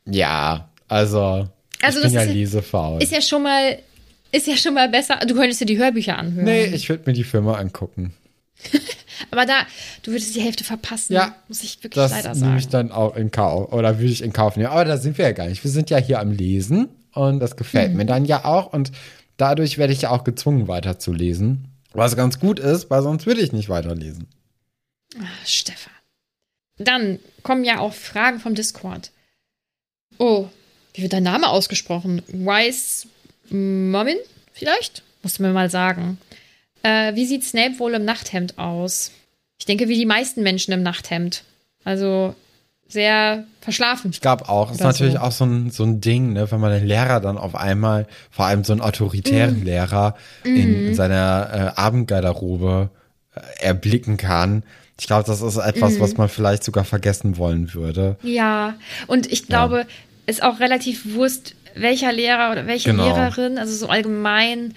ja, 0.05 0.69
also 0.87 1.49
also 1.81 1.99
ich 1.99 2.05
bin 2.05 2.13
ja 2.13 2.23
lesefaul. 2.23 3.01
Ist 3.01 3.11
ja 3.11 3.21
schon 3.21 3.43
mal, 3.43 3.77
ist 4.31 4.47
ja 4.47 4.55
schon 4.55 4.73
mal 4.73 4.89
besser. 4.89 5.19
Du 5.27 5.35
könntest 5.35 5.61
dir 5.61 5.65
die 5.65 5.77
Hörbücher 5.77 6.17
anhören. 6.17 6.45
Nee, 6.45 6.65
ich 6.65 6.89
würde 6.89 7.03
mir 7.05 7.13
die 7.13 7.23
Filme 7.23 7.57
angucken. 7.57 8.13
Aber 9.31 9.45
da, 9.45 9.65
du 10.03 10.11
würdest 10.11 10.35
die 10.35 10.41
Hälfte 10.41 10.63
verpassen. 10.63 11.13
Ja, 11.13 11.35
muss 11.47 11.63
ich 11.63 11.77
wirklich 11.83 11.95
das 11.95 12.11
leider 12.11 12.23
sagen. 12.23 12.39
Das 12.39 12.41
nehme 12.41 12.59
ich 12.59 12.67
dann 12.67 12.91
auch 12.91 13.15
in 13.15 13.31
Kauf, 13.31 13.71
oder 13.71 13.99
würde 13.99 14.11
ich 14.11 14.21
in 14.21 14.33
Kauf 14.33 14.55
nehmen. 14.55 14.69
Aber 14.69 14.85
da 14.85 14.97
sind 14.97 15.17
wir 15.17 15.25
ja 15.25 15.31
gar 15.31 15.47
nicht. 15.47 15.63
Wir 15.63 15.71
sind 15.71 15.89
ja 15.89 15.97
hier 15.97 16.19
am 16.19 16.31
Lesen 16.31 16.89
und 17.13 17.39
das 17.39 17.55
gefällt 17.55 17.91
mhm. 17.91 17.97
mir 17.97 18.05
dann 18.05 18.25
ja 18.25 18.45
auch 18.45 18.73
und 18.73 18.91
dadurch 19.37 19.77
werde 19.77 19.93
ich 19.93 20.03
ja 20.03 20.11
auch 20.11 20.23
gezwungen 20.23 20.67
weiterzulesen. 20.67 21.65
Was 21.93 22.15
ganz 22.15 22.39
gut 22.39 22.59
ist, 22.59 22.89
weil 22.89 23.01
sonst 23.01 23.25
würde 23.25 23.41
ich 23.41 23.51
nicht 23.51 23.69
weiterlesen. 23.69 24.27
Ach, 25.19 25.45
Stefan. 25.45 25.93
Dann 26.77 27.19
kommen 27.43 27.63
ja 27.63 27.79
auch 27.79 27.93
Fragen 27.93 28.39
vom 28.39 28.55
Discord. 28.55 29.11
Oh, 30.17 30.47
wie 30.93 31.03
wird 31.03 31.13
dein 31.13 31.23
Name 31.23 31.49
ausgesprochen? 31.49 32.21
Wise 32.27 33.07
Mommin 33.49 34.17
vielleicht? 34.53 35.03
Musst 35.23 35.39
du 35.39 35.43
mir 35.43 35.51
mal 35.51 35.69
sagen. 35.69 36.17
Äh, 36.83 37.15
wie 37.15 37.25
sieht 37.25 37.43
Snape 37.43 37.79
wohl 37.79 37.93
im 37.93 38.05
Nachthemd 38.05 38.57
aus? 38.57 39.11
Ich 39.59 39.65
denke, 39.65 39.87
wie 39.87 39.97
die 39.97 40.05
meisten 40.05 40.41
Menschen 40.41 40.73
im 40.73 40.83
Nachthemd. 40.83 41.43
Also 41.83 42.35
sehr 42.87 43.45
verschlafen. 43.61 44.11
Ich 44.11 44.21
glaube 44.21 44.49
auch. 44.49 44.71
Ist 44.71 44.81
natürlich 44.81 45.13
so. 45.13 45.19
auch 45.19 45.31
so 45.31 45.45
ein, 45.45 45.69
so 45.69 45.83
ein 45.83 46.01
Ding, 46.01 46.33
ne, 46.33 46.51
wenn 46.51 46.59
man 46.59 46.71
den 46.71 46.85
Lehrer 46.85 47.19
dann 47.19 47.37
auf 47.37 47.55
einmal, 47.55 48.07
vor 48.29 48.45
allem 48.45 48.63
so 48.63 48.73
einen 48.73 48.81
autoritären 48.81 49.61
mm. 49.61 49.63
Lehrer, 49.63 50.15
mm. 50.43 50.47
in, 50.47 50.87
in, 50.87 50.95
seiner 50.95 51.73
äh, 51.77 51.79
Abendgarderobe 51.79 52.89
äh, 53.35 53.63
erblicken 53.63 54.17
kann. 54.17 54.63
Ich 54.99 55.07
glaube, 55.07 55.23
das 55.25 55.41
ist 55.41 55.57
etwas, 55.57 55.93
mm. 55.93 55.99
was 56.01 56.17
man 56.17 56.27
vielleicht 56.27 56.63
sogar 56.63 56.83
vergessen 56.83 57.37
wollen 57.37 57.73
würde. 57.73 58.17
Ja, 58.23 58.75
und 59.07 59.31
ich 59.31 59.47
glaube, 59.47 59.81
ja 59.81 59.85
ist 60.25 60.43
auch 60.43 60.59
relativ 60.59 61.13
wurscht, 61.13 61.55
welcher 61.75 62.11
Lehrer 62.11 62.51
oder 62.51 62.67
welche 62.67 62.91
genau. 62.91 63.05
Lehrerin, 63.05 63.57
also 63.57 63.73
so 63.75 63.87
allgemein 63.87 64.73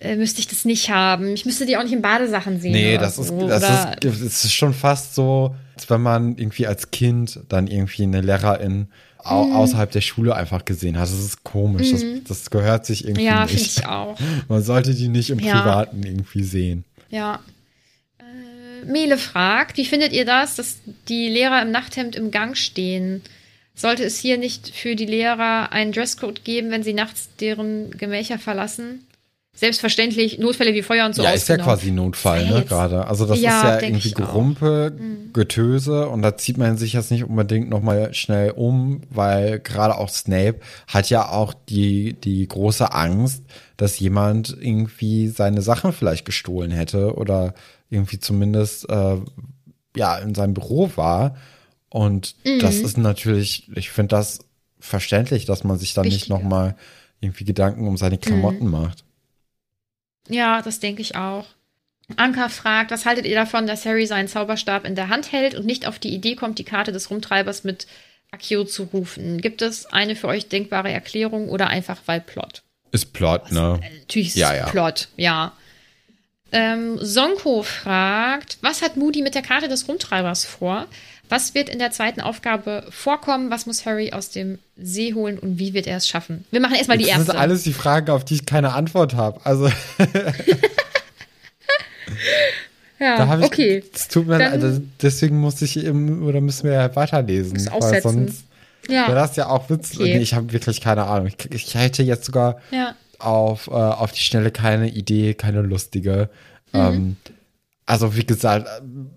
äh, 0.00 0.16
müsste 0.16 0.40
ich 0.40 0.48
das 0.48 0.64
nicht 0.64 0.90
haben. 0.90 1.34
Ich 1.34 1.44
müsste 1.44 1.66
die 1.66 1.76
auch 1.76 1.82
nicht 1.82 1.92
in 1.92 2.02
Badesachen 2.02 2.60
sehen. 2.60 2.72
Nee, 2.72 2.98
das, 2.98 3.16
so, 3.16 3.22
ist, 3.22 3.32
das, 3.62 3.62
ist, 3.62 4.04
das 4.04 4.44
ist 4.44 4.52
schon 4.52 4.74
fast 4.74 5.14
so, 5.14 5.54
als 5.74 5.88
wenn 5.90 6.02
man 6.02 6.36
irgendwie 6.36 6.66
als 6.66 6.90
Kind 6.90 7.40
dann 7.48 7.66
irgendwie 7.66 8.02
eine 8.02 8.20
Lehrerin 8.20 8.88
au 9.24 9.44
mhm. 9.44 9.52
außerhalb 9.54 9.90
der 9.90 10.00
Schule 10.00 10.34
einfach 10.34 10.64
gesehen 10.64 10.98
hat. 10.98 11.04
Das 11.04 11.18
ist 11.18 11.44
komisch. 11.44 11.92
Mhm. 11.92 12.24
Das, 12.26 12.40
das, 12.40 12.50
gehört 12.50 12.86
sich 12.86 13.04
irgendwie 13.04 13.24
ja, 13.24 13.44
nicht. 13.44 13.52
Ja, 13.52 13.58
finde 13.58 13.70
ich 13.70 13.86
auch. 13.86 14.18
Man 14.48 14.62
sollte 14.62 14.94
die 14.94 15.08
nicht 15.08 15.30
im 15.30 15.38
ja. 15.38 15.60
Privaten 15.60 16.02
irgendwie 16.02 16.42
sehen. 16.42 16.84
Ja. 17.10 17.40
Äh, 18.18 18.86
Mele 18.86 19.18
fragt, 19.18 19.76
wie 19.76 19.84
findet 19.84 20.12
ihr 20.12 20.24
das, 20.24 20.56
dass 20.56 20.78
die 21.08 21.28
Lehrer 21.28 21.62
im 21.62 21.70
Nachthemd 21.70 22.16
im 22.16 22.30
Gang 22.30 22.56
stehen? 22.56 23.22
Sollte 23.74 24.04
es 24.04 24.18
hier 24.18 24.38
nicht 24.38 24.68
für 24.74 24.96
die 24.96 25.06
Lehrer 25.06 25.72
einen 25.72 25.92
Dresscode 25.92 26.44
geben, 26.44 26.70
wenn 26.70 26.82
sie 26.82 26.92
nachts 26.92 27.28
deren 27.40 27.90
Gemächer 27.92 28.38
verlassen? 28.38 29.06
selbstverständlich 29.54 30.38
Notfälle 30.38 30.72
wie 30.72 30.82
Feuer 30.82 31.06
und 31.06 31.14
so 31.14 31.22
Ja, 31.22 31.30
ist 31.30 31.48
ja 31.48 31.58
quasi 31.58 31.90
Notfall, 31.90 32.46
ne, 32.46 32.64
gerade. 32.64 33.06
Also 33.06 33.26
das 33.26 33.40
Ja, 33.40 33.74
ist 33.74 33.82
ja 33.82 33.88
irgendwie 33.88 34.14
auch. 34.16 34.18
Mhm. 34.18 34.24
Gerumpe, 34.24 34.92
Getöse 35.32 36.08
und 36.08 36.22
da 36.22 36.36
zieht 36.36 36.56
man 36.56 36.78
sich 36.78 36.94
jetzt 36.94 37.10
nicht 37.10 37.24
unbedingt 37.24 37.68
nochmal 37.68 38.14
schnell 38.14 38.52
um, 38.52 39.02
weil 39.10 39.60
gerade 39.60 39.96
auch 39.96 40.08
Snape 40.08 40.60
hat 40.86 41.10
ja 41.10 41.28
auch 41.28 41.54
die, 41.68 42.14
die 42.14 42.48
große 42.48 42.92
Angst, 42.92 43.42
dass 43.76 43.98
jemand 43.98 44.56
irgendwie 44.58 45.28
seine 45.28 45.60
Sachen 45.60 45.92
vielleicht 45.92 46.24
gestohlen 46.24 46.70
hätte 46.70 47.14
oder 47.14 47.54
irgendwie 47.90 48.18
zumindest 48.18 48.88
äh, 48.88 49.16
ja 49.96 50.16
in 50.16 50.34
seinem 50.34 50.54
Büro 50.54 50.90
war. 50.96 51.36
Und 51.92 52.34
das 52.62 52.78
Mhm. 52.78 52.84
ist 52.86 52.98
natürlich, 52.98 53.68
ich 53.76 53.90
finde 53.90 54.16
das 54.16 54.38
verständlich, 54.80 55.44
dass 55.44 55.62
man 55.62 55.78
sich 55.78 55.92
da 55.92 56.02
nicht 56.02 56.14
Wichtiger. 56.14 56.38
nochmal 56.38 56.74
irgendwie 57.20 57.44
Gedanken 57.44 57.86
um 57.86 57.96
seine 57.98 58.16
Klamotten 58.18 58.66
macht. 58.68 59.04
Ja, 60.28 60.62
das 60.62 60.80
denke 60.80 61.02
ich 61.02 61.16
auch. 61.16 61.44
Anka 62.16 62.48
fragt, 62.48 62.90
was 62.90 63.04
haltet 63.06 63.26
ihr 63.26 63.34
davon, 63.34 63.66
dass 63.66 63.84
Harry 63.84 64.06
seinen 64.06 64.28
Zauberstab 64.28 64.84
in 64.86 64.94
der 64.94 65.08
Hand 65.08 65.32
hält 65.32 65.54
und 65.54 65.66
nicht 65.66 65.86
auf 65.86 65.98
die 65.98 66.14
Idee 66.14 66.34
kommt, 66.34 66.58
die 66.58 66.64
Karte 66.64 66.92
des 66.92 67.10
Rumtreibers 67.10 67.62
mit 67.64 67.86
Akio 68.30 68.64
zu 68.64 68.84
rufen? 68.84 69.40
Gibt 69.40 69.60
es 69.62 69.86
eine 69.86 70.16
für 70.16 70.28
euch 70.28 70.48
denkbare 70.48 70.90
Erklärung 70.90 71.48
oder 71.50 71.68
einfach 71.68 72.00
weil 72.06 72.20
Plot? 72.20 72.62
Ist 72.90 73.12
Plot, 73.12 73.52
ne? 73.52 73.80
Natürlich 74.00 74.28
ist 74.28 74.36
Ja, 74.36 74.52
es 74.52 74.58
ja. 74.60 74.66
Plot, 74.70 75.08
ja. 75.16 75.52
Ähm, 76.50 76.98
Sonko 77.00 77.62
fragt, 77.62 78.58
was 78.62 78.82
hat 78.82 78.96
Moody 78.96 79.22
mit 79.22 79.34
der 79.34 79.42
Karte 79.42 79.68
des 79.68 79.88
Rumtreibers 79.88 80.44
vor? 80.44 80.86
Was 81.28 81.54
wird 81.54 81.68
in 81.70 81.78
der 81.78 81.90
zweiten 81.92 82.20
Aufgabe 82.20 82.84
vorkommen? 82.90 83.50
Was 83.50 83.64
muss 83.66 83.86
Harry 83.86 84.12
aus 84.12 84.28
dem 84.30 84.58
See 84.76 85.14
holen 85.14 85.38
und 85.38 85.58
wie 85.58 85.72
wird 85.72 85.86
er 85.86 85.96
es 85.96 86.06
schaffen? 86.06 86.44
Wir 86.50 86.60
machen 86.60 86.74
erstmal 86.74 86.98
die 86.98 87.04
Das 87.04 87.12
erste. 87.12 87.26
sind 87.32 87.36
alles 87.40 87.62
die 87.62 87.72
Fragen, 87.72 88.10
auf 88.10 88.24
die 88.24 88.34
ich 88.34 88.44
keine 88.46 88.74
Antwort 88.74 89.14
habe. 89.14 89.40
Also 89.44 89.66
ja, 92.98 93.38
ich. 93.38 93.44
okay. 93.44 93.82
Es 93.94 94.08
tut 94.08 94.26
mir 94.26 94.38
Dann- 94.38 94.52
also 94.52 94.80
Deswegen 95.00 95.38
muss 95.38 95.60
ich 95.62 95.76
eben, 95.78 96.22
oder 96.22 96.40
müssen 96.40 96.64
wir 96.64 96.72
ja 96.74 96.94
weiterlesen. 96.94 97.54
Muss 97.54 97.66
Weil 97.66 97.72
aussetzen. 97.74 98.02
sonst 98.26 98.44
Ja. 98.88 99.06
wäre 99.08 99.14
das 99.16 99.36
ja 99.36 99.46
auch 99.48 99.70
Witz. 99.70 99.92
Okay. 99.94 100.16
Nee, 100.16 100.22
ich 100.22 100.34
habe 100.34 100.52
wirklich 100.52 100.80
keine 100.80 101.04
Ahnung. 101.04 101.28
Ich, 101.28 101.50
ich 101.50 101.74
hätte 101.74 102.02
jetzt 102.02 102.26
sogar 102.26 102.60
ja. 102.70 102.94
auf, 103.18 103.68
äh, 103.68 103.70
auf 103.72 104.12
die 104.12 104.20
Schnelle 104.20 104.50
keine 104.50 104.88
Idee, 104.90 105.34
keine 105.34 105.62
lustige. 105.62 106.28
Mhm. 106.72 106.80
Ähm, 106.80 107.16
also 107.86 108.16
wie 108.16 108.24
gesagt, 108.24 108.68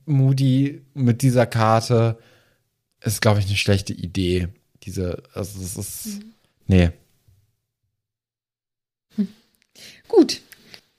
Moody 0.05 0.81
mit 0.93 1.21
dieser 1.21 1.45
Karte 1.45 2.17
ist, 3.01 3.21
glaube 3.21 3.39
ich, 3.39 3.45
eine 3.47 3.55
schlechte 3.57 3.93
Idee. 3.93 4.47
Diese, 4.83 5.21
also 5.33 5.59
das 5.61 5.77
ist. 5.77 6.05
Mhm. 6.05 6.33
Nee. 6.67 6.89
Gut. 10.07 10.41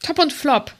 Top 0.03 0.19
und 0.19 0.33
Flop. 0.33 0.73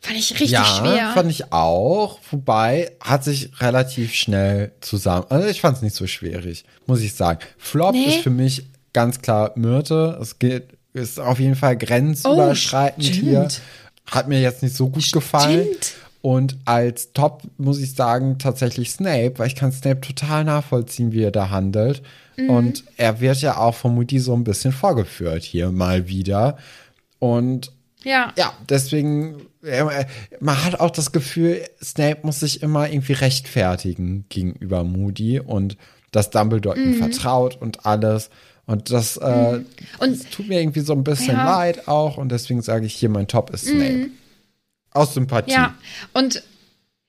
Fand 0.00 0.16
ich 0.16 0.30
richtig 0.32 0.50
ja, 0.52 0.64
schwer. 0.64 1.10
fand 1.12 1.30
ich 1.30 1.52
auch. 1.52 2.20
Wobei 2.30 2.92
hat 3.00 3.24
sich 3.24 3.60
relativ 3.60 4.14
schnell 4.14 4.72
zusammen. 4.80 5.26
Also 5.28 5.48
ich 5.48 5.60
fand 5.60 5.76
es 5.76 5.82
nicht 5.82 5.96
so 5.96 6.06
schwierig, 6.06 6.64
muss 6.86 7.00
ich 7.00 7.14
sagen. 7.14 7.40
Flop 7.58 7.92
Nee. 7.94 8.04
ist 8.04 8.22
für 8.22 8.30
mich 8.30 8.66
ganz 8.92 9.20
klar 9.20 9.52
Myrte. 9.56 10.16
Es 10.22 10.38
geht, 10.38 10.68
ist 10.92 11.18
auf 11.18 11.40
jeden 11.40 11.56
Fall 11.56 11.76
grenzüberschreitend 11.76 13.04
Oh, 13.08 13.12
stimmt. 13.12 13.24
hier. 13.28 13.48
Hat 14.06 14.28
mir 14.28 14.40
jetzt 14.40 14.62
nicht 14.62 14.76
so 14.76 14.88
gut 14.88 15.10
gefallen. 15.12 15.66
Und 16.20 16.56
als 16.64 17.12
Top 17.12 17.42
muss 17.58 17.78
ich 17.80 17.94
sagen, 17.94 18.38
tatsächlich 18.38 18.90
Snape, 18.90 19.34
weil 19.38 19.46
ich 19.46 19.54
kann 19.54 19.70
Snape 19.72 20.00
total 20.00 20.44
nachvollziehen, 20.44 21.12
wie 21.12 21.22
er 21.22 21.30
da 21.30 21.50
handelt. 21.50 22.02
Mhm. 22.36 22.50
Und 22.50 22.84
er 22.96 23.20
wird 23.20 23.40
ja 23.40 23.56
auch 23.56 23.74
von 23.74 23.94
Moody 23.94 24.18
so 24.18 24.34
ein 24.34 24.44
bisschen 24.44 24.72
vorgeführt 24.72 25.42
hier 25.44 25.70
mal 25.70 26.08
wieder. 26.08 26.56
Und 27.20 27.72
Ja. 28.04 28.32
ja, 28.36 28.52
deswegen, 28.68 29.36
äh, 29.62 30.04
man 30.40 30.64
hat 30.64 30.80
auch 30.80 30.90
das 30.90 31.12
Gefühl, 31.12 31.62
Snape 31.82 32.18
muss 32.22 32.40
sich 32.40 32.62
immer 32.62 32.88
irgendwie 32.90 33.12
rechtfertigen 33.14 34.24
gegenüber 34.28 34.84
Moody 34.84 35.40
und 35.40 35.76
dass 36.12 36.30
Dumbledore 36.30 36.78
Mhm. 36.78 36.84
ihm 36.84 36.94
vertraut 36.94 37.56
und 37.60 37.86
alles. 37.86 38.30
Und 38.66 38.90
das, 38.90 39.16
äh, 39.18 39.60
Und 39.98 40.10
das 40.20 40.30
tut 40.30 40.48
mir 40.48 40.60
irgendwie 40.60 40.80
so 40.80 40.92
ein 40.92 41.04
bisschen 41.04 41.34
Ja. 41.36 41.42
Mhm. 41.42 41.48
leid 41.48 41.88
auch. 41.88 42.18
Und 42.18 42.30
deswegen 42.30 42.60
sage 42.62 42.86
ich 42.86 42.94
hier, 42.94 43.08
mein 43.08 43.26
Top 43.28 43.50
ist 43.50 43.66
Snape. 43.66 44.08
Aus 44.92 45.14
Sympathie. 45.14 45.52
Ja, 45.52 45.74
und 46.12 46.42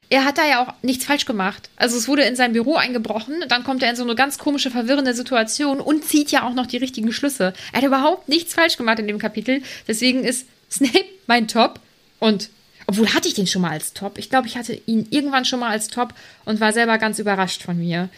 er 0.10 0.26
hat 0.26 0.38
da 0.38 0.48
ja 0.48 0.64
auch 0.64 0.74
nichts 0.82 1.06
falsch 1.06 1.26
gemacht. 1.26 1.70
Also 1.76 1.98
es 1.98 2.08
wurde 2.08 2.24
in 2.24 2.36
sein 2.36 2.54
Büro 2.54 2.76
eingebrochen, 2.76 3.44
dann 3.48 3.64
kommt 3.64 3.84
er 3.84 3.92
in 3.92 3.96
so 3.96 4.04
eine 4.04 4.16
ganz 4.16 4.38
komische, 4.38 4.72
verwirrende 4.72 5.14
Situation 5.14 5.80
und 5.80 6.04
zieht 6.04 6.32
ja 6.32 6.44
auch 6.44 6.54
noch 6.54 6.66
die 6.66 6.78
richtigen 6.78 7.12
Schlüsse. 7.14 7.54
Er 7.72 7.78
hat 7.78 7.88
überhaupt 7.88 8.28
nichts 8.28 8.54
falsch 8.54 8.78
gemacht 8.78 9.00
in 9.00 9.08
dem 9.08 9.20
Kapitel. 9.20 9.62
Deswegen 9.88 10.24
ist 10.24 10.48
Snape 10.72 11.06
mein 11.28 11.48
Top. 11.48 11.80
Und 12.20 12.50
obwohl 12.88 13.14
hatte 13.14 13.28
ich 13.28 13.36
den 13.36 13.48
schon 13.48 13.62
mal 13.62 13.72
als 13.72 13.94
Top. 13.94 14.18
Ich 14.18 14.30
glaube, 14.30 14.48
ich 14.48 14.58
hatte 14.58 14.74
ihn 14.88 15.08
irgendwann 15.12 15.46
schon 15.46 15.60
mal 15.60 15.70
als 15.70 15.90
Top 15.90 16.14
und 16.46 16.60
war 16.60 16.74
selber 16.74 16.98
ganz 16.98 17.20
überrascht 17.20 17.62
von 17.62 17.78
mir. 17.78 18.10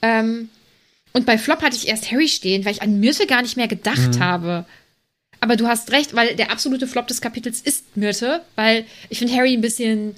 Ähm, 0.00 0.48
und 1.12 1.26
bei 1.26 1.38
Flop 1.38 1.60
hatte 1.60 1.76
ich 1.76 1.88
erst 1.88 2.10
Harry 2.10 2.28
stehen, 2.28 2.64
weil 2.64 2.72
ich 2.72 2.82
an 2.82 3.00
Myrte 3.00 3.26
gar 3.26 3.42
nicht 3.42 3.56
mehr 3.56 3.68
gedacht 3.68 4.20
habe. 4.20 4.64
Aber 5.42 5.56
du 5.56 5.66
hast 5.66 5.90
recht, 5.90 6.14
weil 6.14 6.36
der 6.36 6.52
absolute 6.52 6.86
Flop 6.86 7.08
des 7.08 7.20
Kapitels 7.20 7.60
ist 7.60 7.96
Myrte, 7.96 8.42
weil 8.54 8.84
ich 9.08 9.18
finde 9.18 9.34
Harry 9.34 9.54
ein 9.54 9.60
bisschen, 9.60 10.14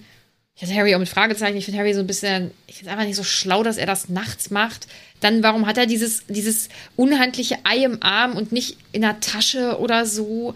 ich 0.55 0.63
hatte 0.63 0.75
Harry 0.75 0.95
auch 0.95 0.99
mit 0.99 1.09
Fragezeichen, 1.09 1.57
ich 1.57 1.65
finde 1.65 1.81
Harry 1.81 1.95
so 1.95 2.01
ein 2.01 2.07
bisschen, 2.07 2.51
ich 2.67 2.77
finde 2.77 2.91
es 2.91 2.93
einfach 2.93 3.07
nicht 3.07 3.17
so 3.17 3.25
schlau, 3.25 3.63
dass 3.63 3.79
er 3.79 3.87
das 3.87 4.11
nachts 4.11 4.51
macht. 4.51 4.87
Dann, 5.21 5.43
warum 5.43 5.67
hat 5.67 5.79
er 5.79 5.87
dieses, 5.87 6.27
dieses 6.29 6.69
unhandliche 6.95 7.57
Ei 7.65 7.85
im 7.87 8.03
Arm 8.03 8.37
und 8.37 8.53
nicht 8.53 8.77
in 8.93 9.01
der 9.01 9.19
Tasche 9.21 9.79
oder 9.79 10.05
so? 10.05 10.53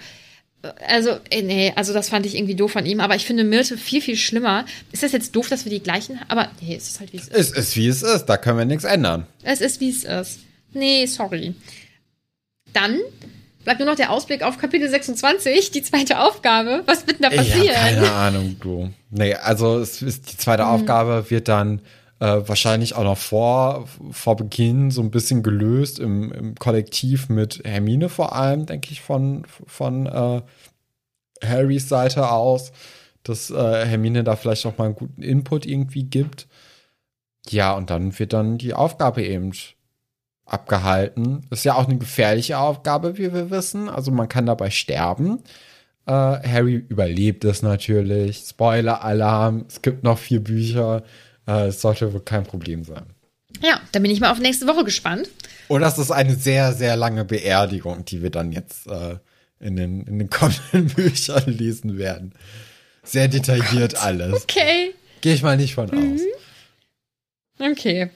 Also, 0.87 1.19
äh, 1.31 1.41
nee, 1.41 1.73
also 1.75 1.95
das 1.95 2.11
fand 2.11 2.27
ich 2.27 2.37
irgendwie 2.37 2.55
doof 2.55 2.73
von 2.73 2.85
ihm, 2.85 3.01
aber 3.01 3.17
ich 3.17 3.25
finde 3.25 3.45
Myrte 3.45 3.79
viel, 3.79 4.03
viel 4.03 4.17
schlimmer. 4.17 4.67
Ist 4.93 5.03
das 5.03 5.13
jetzt 5.13 5.35
doof, 5.35 5.49
dass 5.49 5.65
wir 5.65 5.71
die 5.71 5.81
gleichen 5.83 6.21
haben? 6.21 6.29
Aber 6.29 6.51
nee, 6.61 6.77
es 6.77 6.89
ist 6.89 7.01
halt 7.01 7.15
wie 7.15 7.17
es 7.17 7.29
ist. 7.29 7.35
Es 7.35 7.51
ist, 7.53 7.77
wie 7.77 7.89
es 7.89 8.03
ist. 8.03 8.27
Da 8.27 8.37
können 8.37 8.59
wir 8.59 8.67
nichts 8.67 8.85
ändern. 8.85 9.27
Es 9.45 9.63
ist, 9.63 9.81
wie 9.81 9.89
es 9.89 10.05
ist. 10.05 10.41
Nee, 10.75 11.07
sorry. 11.07 11.55
Dann 12.75 12.99
bleibt 13.69 13.81
nur 13.81 13.89
noch 13.91 13.97
der 13.97 14.11
Ausblick 14.11 14.43
auf 14.43 14.57
Kapitel 14.57 14.89
26, 14.89 15.73
die 15.73 15.83
zweite 15.83 16.21
Aufgabe. 16.21 16.85
Was 16.87 17.07
wird 17.07 17.21
denn 17.21 17.31
da 17.31 17.37
passieren? 17.37 17.75
keine 17.75 18.11
Ahnung, 18.13 18.57
du. 18.61 18.91
Nee, 19.11 19.35
also 19.35 19.79
es 19.79 20.01
ist 20.01 20.33
die 20.33 20.39
zweite 20.39 20.63
Mhm. 20.63 20.71
Aufgabe 20.71 21.27
wird 21.29 21.49
dann 21.49 21.83
äh, 22.19 22.41
wahrscheinlich 22.47 22.95
auch 22.95 23.05
noch 23.05 23.19
vor, 23.19 23.87
vor 24.11 24.37
Beginn 24.37 24.91
so 24.91 25.03
ein 25.03 25.11
bisschen 25.11 25.43
gelöst 25.43 25.99
im, 25.99 26.33
im 26.33 26.55
Kollektiv 26.55 27.29
mit 27.29 27.61
Hermine 27.63 28.09
vor 28.09 28.35
allem, 28.35 28.65
denke 28.65 28.91
ich, 28.91 29.03
von, 29.03 29.45
von 29.67 30.07
äh, 30.07 30.41
Harrys 31.45 31.91
Seite 31.91 32.31
aus, 32.31 32.73
dass 33.23 33.51
äh, 33.51 33.85
Hermine 33.85 34.25
da 34.25 34.37
vielleicht 34.37 34.65
noch 34.65 34.79
mal 34.79 34.87
einen 34.87 34.95
guten 34.95 35.21
Input 35.21 35.67
irgendwie 35.67 36.05
gibt. 36.05 36.49
Ja, 37.51 37.75
und 37.75 37.91
dann 37.91 38.19
wird 38.19 38.33
dann 38.33 38.57
die 38.57 38.73
Aufgabe 38.73 39.23
eben 39.23 39.53
abgehalten. 40.49 41.47
Ist 41.51 41.65
ja 41.65 41.75
auch 41.75 41.87
eine 41.89 41.99
gefährliche 41.99 42.59
Aufgabe, 42.59 43.19
wie 43.19 43.33
wir 43.33 43.51
wissen. 43.51 43.89
Also 43.89 44.11
man 44.11 44.29
kann 44.29 44.47
dabei 44.47 44.71
sterben. 44.71 45.43
Äh, 46.07 46.13
Harry 46.13 46.75
überlebt 46.89 47.45
es 47.45 47.63
natürlich. 47.63 48.39
Spoiler-Alarm. 48.49 49.67
Es 49.69 49.83
gibt 49.83 50.05
noch 50.05 50.19
vier 50.19 50.41
Bücher. 50.41 51.03
Äh, 51.47 51.67
es 51.69 51.81
sollte 51.81 52.13
wohl 52.13 52.21
kein 52.21 52.45
Problem 52.45 52.85
sein. 52.85 53.05
Ja, 53.63 53.81
da 53.93 53.99
bin 53.99 54.11
ich 54.11 54.21
mal 54.21 54.31
auf 54.31 54.39
nächste 54.39 54.67
Woche 54.67 54.85
gespannt. 54.85 55.29
Und 55.69 55.81
das 55.81 55.99
ist 55.99 56.11
eine 56.11 56.35
sehr, 56.35 56.73
sehr 56.73 56.97
lange 56.97 57.25
Beerdigung, 57.25 58.05
die 58.05 58.23
wir 58.23 58.31
dann 58.31 58.53
jetzt 58.53 58.87
äh, 58.87 59.17
in, 59.61 59.77
den, 59.77 60.03
in 60.03 60.19
den 60.19 60.31
kommenden 60.31 60.87
Büchern 60.95 61.43
lesen 61.47 61.99
werden. 61.99 62.33
Sehr 63.03 63.29
detailliert 63.29 64.03
alles. 64.03 64.43
Okay. 64.45 64.95
Gehe 65.21 65.35
ich 65.35 65.43
mal 65.43 65.57
nicht 65.57 65.75
von 65.75 65.89
Mhm. 65.91 66.15
aus. 66.15 66.21
Okay. 67.73 68.11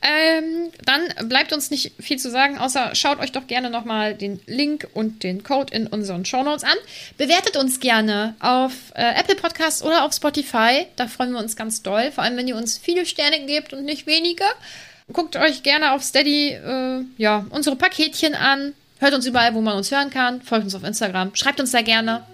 Ähm, 0.00 0.70
dann 0.84 1.28
bleibt 1.28 1.52
uns 1.52 1.70
nicht 1.70 1.92
viel 1.98 2.18
zu 2.18 2.30
sagen, 2.30 2.56
außer 2.58 2.94
schaut 2.94 3.18
euch 3.18 3.32
doch 3.32 3.46
gerne 3.48 3.68
nochmal 3.68 4.14
den 4.14 4.40
Link 4.46 4.86
und 4.94 5.24
den 5.24 5.42
Code 5.42 5.74
in 5.74 5.88
unseren 5.88 6.24
Shownotes 6.24 6.62
an. 6.62 6.76
Bewertet 7.16 7.56
uns 7.56 7.80
gerne 7.80 8.36
auf 8.38 8.72
äh, 8.94 9.18
Apple 9.18 9.34
Podcasts 9.34 9.82
oder 9.82 10.04
auf 10.04 10.12
Spotify. 10.12 10.86
Da 10.96 11.08
freuen 11.08 11.32
wir 11.32 11.40
uns 11.40 11.56
ganz 11.56 11.82
doll. 11.82 12.12
Vor 12.12 12.22
allem, 12.22 12.36
wenn 12.36 12.46
ihr 12.46 12.56
uns 12.56 12.78
viele 12.78 13.06
Sterne 13.06 13.44
gebt 13.46 13.72
und 13.72 13.84
nicht 13.84 14.06
wenige. 14.06 14.44
Guckt 15.12 15.36
euch 15.36 15.62
gerne 15.62 15.92
auf 15.92 16.02
Steady 16.02 16.50
äh, 16.50 17.04
ja, 17.16 17.44
unsere 17.50 17.76
Paketchen 17.76 18.34
an. 18.34 18.74
Hört 19.00 19.14
uns 19.14 19.26
überall, 19.26 19.54
wo 19.54 19.60
man 19.60 19.76
uns 19.76 19.90
hören 19.90 20.10
kann. 20.10 20.42
Folgt 20.42 20.64
uns 20.64 20.74
auf 20.74 20.84
Instagram. 20.84 21.34
Schreibt 21.34 21.60
uns 21.60 21.72
da 21.72 21.82
gerne. 21.82 22.24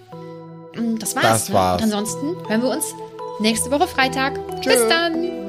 Mm, 0.75 0.97
Das 0.99 1.15
war's. 1.15 1.25
Das 1.25 1.53
war's. 1.53 1.81
Ne? 1.81 1.87
Und 1.87 1.93
ansonsten 1.93 2.49
hören 2.49 2.61
wir 2.61 2.69
uns 2.69 2.85
nächste 3.39 3.71
Woche 3.71 3.87
Freitag. 3.87 4.35
Tschö. 4.61 4.69
Bis 4.69 4.87
dann. 4.87 5.44